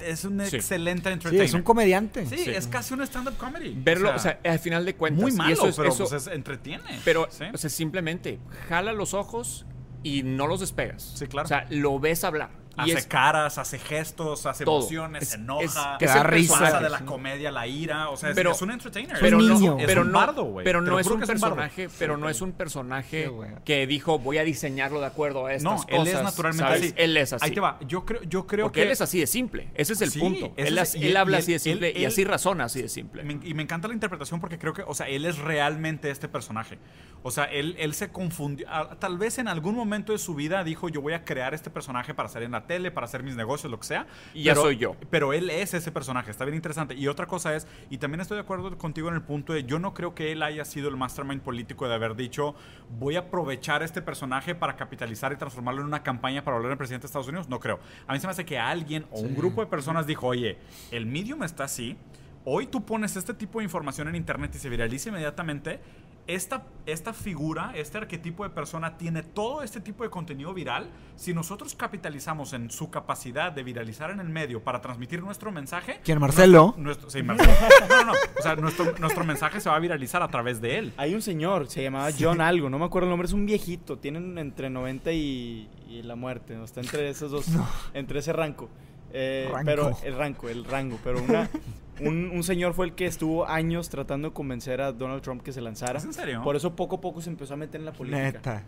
[0.00, 1.40] es, un, excelente entertainer.
[1.40, 2.26] Sí, es un comediante.
[2.26, 3.74] Sí, es casi un stand-up comedy.
[3.76, 5.22] Verlo, o sea, al final de cuentas.
[5.22, 7.00] Muy malo, eso, pero pues, entretiene.
[7.04, 8.38] Pero, o sea, simplemente
[8.68, 9.66] jala los ojos
[10.02, 11.12] y no los despegas.
[11.16, 11.46] Sí, claro.
[11.46, 16.22] O sea, lo ves hablar hace caras, hace gestos, hace emociones, se enoja, que da
[16.22, 19.16] risa de la comedia, la ira, o sea, es, un entertainer.
[19.20, 20.64] Pero es, no, pero un bardo, güey.
[20.64, 23.30] Pero no es un personaje, pero no es un personaje
[23.64, 25.90] que dijo, voy a diseñarlo de acuerdo a estas no, cosas.
[25.90, 26.94] No, él es naturalmente así.
[26.96, 27.44] Él es así.
[27.44, 27.78] Ahí te va.
[27.86, 29.68] Yo creo, yo creo Porque él es así de simple.
[29.74, 30.52] Ese es el punto.
[30.56, 33.22] Él, él habla así de simple y así razona así de simple.
[33.42, 36.78] y me encanta la interpretación porque creo que, o sea, él es realmente este personaje.
[37.22, 38.66] O sea, él, él se confundió.
[38.98, 42.14] Tal vez en algún momento de su vida dijo, yo voy a crear este personaje
[42.14, 44.06] para salir en la tele, para hacer mis negocios, lo que sea.
[44.34, 44.96] Y ya soy yo.
[45.10, 46.94] Pero él es ese personaje, está bien interesante.
[46.94, 49.78] Y otra cosa es, y también estoy de acuerdo contigo en el punto de, yo
[49.78, 52.54] no creo que él haya sido el mastermind político de haber dicho,
[52.98, 56.78] voy a aprovechar este personaje para capitalizar y transformarlo en una campaña para volver al
[56.78, 57.48] presidente de Estados Unidos.
[57.48, 57.80] No creo.
[58.06, 60.58] A mí se me hace que alguien o un grupo de personas dijo, oye,
[60.90, 61.96] el medium está así.
[62.44, 65.80] Hoy tú pones este tipo de información en internet y se viraliza inmediatamente
[66.26, 70.90] esta, esta figura, este arquetipo de persona tiene todo este tipo de contenido viral.
[71.16, 76.00] Si nosotros capitalizamos en su capacidad de viralizar en el medio para transmitir nuestro mensaje.
[76.04, 76.74] ¿Quién, Marcelo?
[76.76, 77.52] Nuestro, sí, Marcelo.
[77.88, 80.92] No, no, O sea, nuestro, nuestro mensaje se va a viralizar a través de él.
[80.96, 83.98] Hay un señor, se llamaba John Algo, no me acuerdo el nombre, es un viejito.
[83.98, 85.68] Tienen entre 90 y,
[86.04, 86.54] la muerte.
[86.54, 86.64] ¿no?
[86.64, 87.46] Está entre esos dos,
[87.94, 88.68] entre ese ranco.
[89.12, 91.48] Eh, pero el rango, el rango, pero una,
[92.00, 95.60] un, señor fue el que estuvo años tratando de convencer a Donald Trump que se
[95.60, 96.00] lanzara.
[96.00, 96.42] en serio?
[96.42, 98.22] Por eso poco a poco se empezó a meter en la política.
[98.22, 98.64] Neta.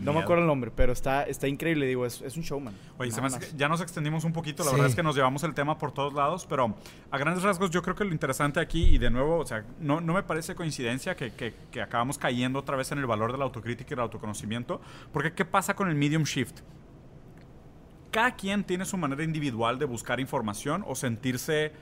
[0.00, 2.74] no me acuerdo el nombre, pero está, está increíble, digo, es, un showman.
[2.98, 3.10] Oye,
[3.56, 6.12] ya nos extendimos un poquito, la verdad es que nos llevamos el tema por todos
[6.12, 6.74] lados, pero
[7.10, 10.00] a grandes rasgos yo creo que lo interesante aquí, y de nuevo, o sea, no,
[10.00, 13.38] no me parece coincidencia que, que, que acabamos cayendo otra vez en el valor de
[13.38, 14.80] la autocrítica y el autoconocimiento,
[15.12, 16.60] porque ¿qué pasa con el medium shift?
[18.10, 21.72] Cada quien tiene su manera individual de buscar información o sentirse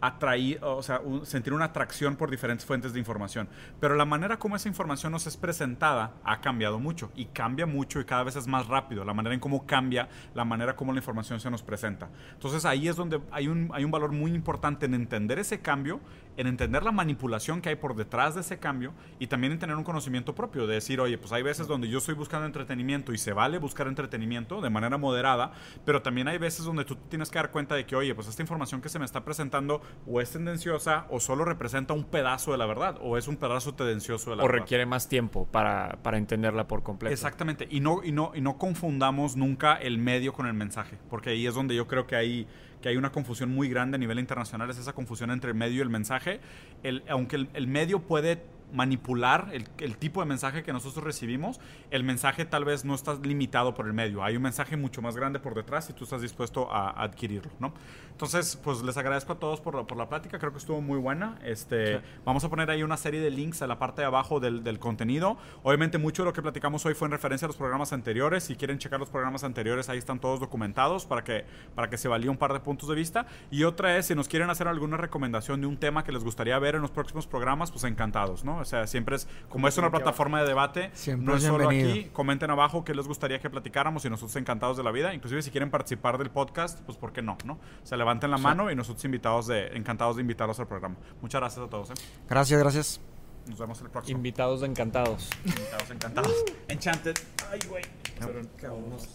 [0.00, 3.48] atraer, o sea, sentir una atracción por diferentes fuentes de información.
[3.80, 8.00] Pero la manera como esa información nos es presentada ha cambiado mucho y cambia mucho
[8.00, 9.04] y cada vez es más rápido.
[9.04, 12.08] La manera en cómo cambia, la manera como la información se nos presenta.
[12.32, 16.00] Entonces ahí es donde hay un, hay un valor muy importante en entender ese cambio,
[16.36, 19.76] en entender la manipulación que hay por detrás de ese cambio y también en tener
[19.76, 23.18] un conocimiento propio, de decir, oye, pues hay veces donde yo estoy buscando entretenimiento y
[23.18, 25.52] se vale buscar entretenimiento de manera moderada,
[25.84, 28.42] pero también hay veces donde tú tienes que dar cuenta de que, oye, pues esta
[28.42, 32.58] información que se me está presentando o es tendenciosa o solo representa un pedazo de
[32.58, 34.56] la verdad o es un pedazo tendencioso de la verdad.
[34.56, 37.12] O requiere más tiempo para, para, entenderla por completo.
[37.12, 37.68] Exactamente.
[37.70, 41.46] Y no, y, no, y no confundamos nunca el medio con el mensaje, porque ahí
[41.46, 42.46] es donde yo creo que hay,
[42.80, 45.78] que hay una confusión muy grande a nivel internacional, es esa confusión entre el medio
[45.78, 46.40] y el mensaje.
[46.82, 48.42] El, aunque el, el medio puede
[48.72, 51.60] manipular el, el, tipo de mensaje que nosotros recibimos,
[51.90, 54.22] el mensaje tal vez no está limitado por el medio.
[54.22, 57.72] Hay un mensaje mucho más grande por detrás y tú estás dispuesto a, adquirirlo, ¿no?
[58.18, 60.40] Entonces, pues les agradezco a todos por, por la plática.
[60.40, 61.38] Creo que estuvo muy buena.
[61.44, 64.64] Este, Vamos a poner ahí una serie de links a la parte de abajo del,
[64.64, 65.38] del, contenido.
[65.62, 68.42] Obviamente, mucho de lo que platicamos hoy fue en referencia a los programas anteriores.
[68.42, 71.44] Si quieren checar los programas anteriores, ahí están todos documentados para que,
[71.76, 73.24] para que se valíe un par de puntos de vista.
[73.52, 76.58] Y otra es, si nos quieren hacer alguna recomendación de un tema que les gustaría
[76.58, 78.56] ver en los próximos programas, pues encantados, ¿no?
[78.56, 82.50] O sea, siempre es, como es una plataforma de debate, no es solo aquí, comenten
[82.50, 85.14] abajo qué les gustaría que platicáramos y nosotros encantados de la vida.
[85.14, 87.38] Inclusive si quieren participar del podcast, pues ¿por qué no?
[87.44, 87.52] ¿no?
[87.52, 90.96] O sea, levanten la mano y nosotros invitados de, encantados de invitarlos al programa.
[91.20, 91.90] Muchas gracias a todos.
[91.90, 91.94] ¿eh?
[92.28, 93.00] Gracias, gracias.
[93.46, 94.16] Nos vemos el próximo.
[94.16, 95.28] Invitados encantados.
[95.44, 96.44] Invitados encantados.
[96.68, 97.16] Enchanted.
[97.50, 97.84] Ay, güey.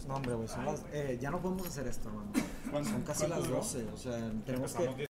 [0.06, 0.48] No, hombre, güey.
[0.92, 2.88] Eh, ya no podemos hacer esto, hermano.
[2.88, 3.86] Son casi las 12.
[3.92, 5.08] O sea, tenemos que.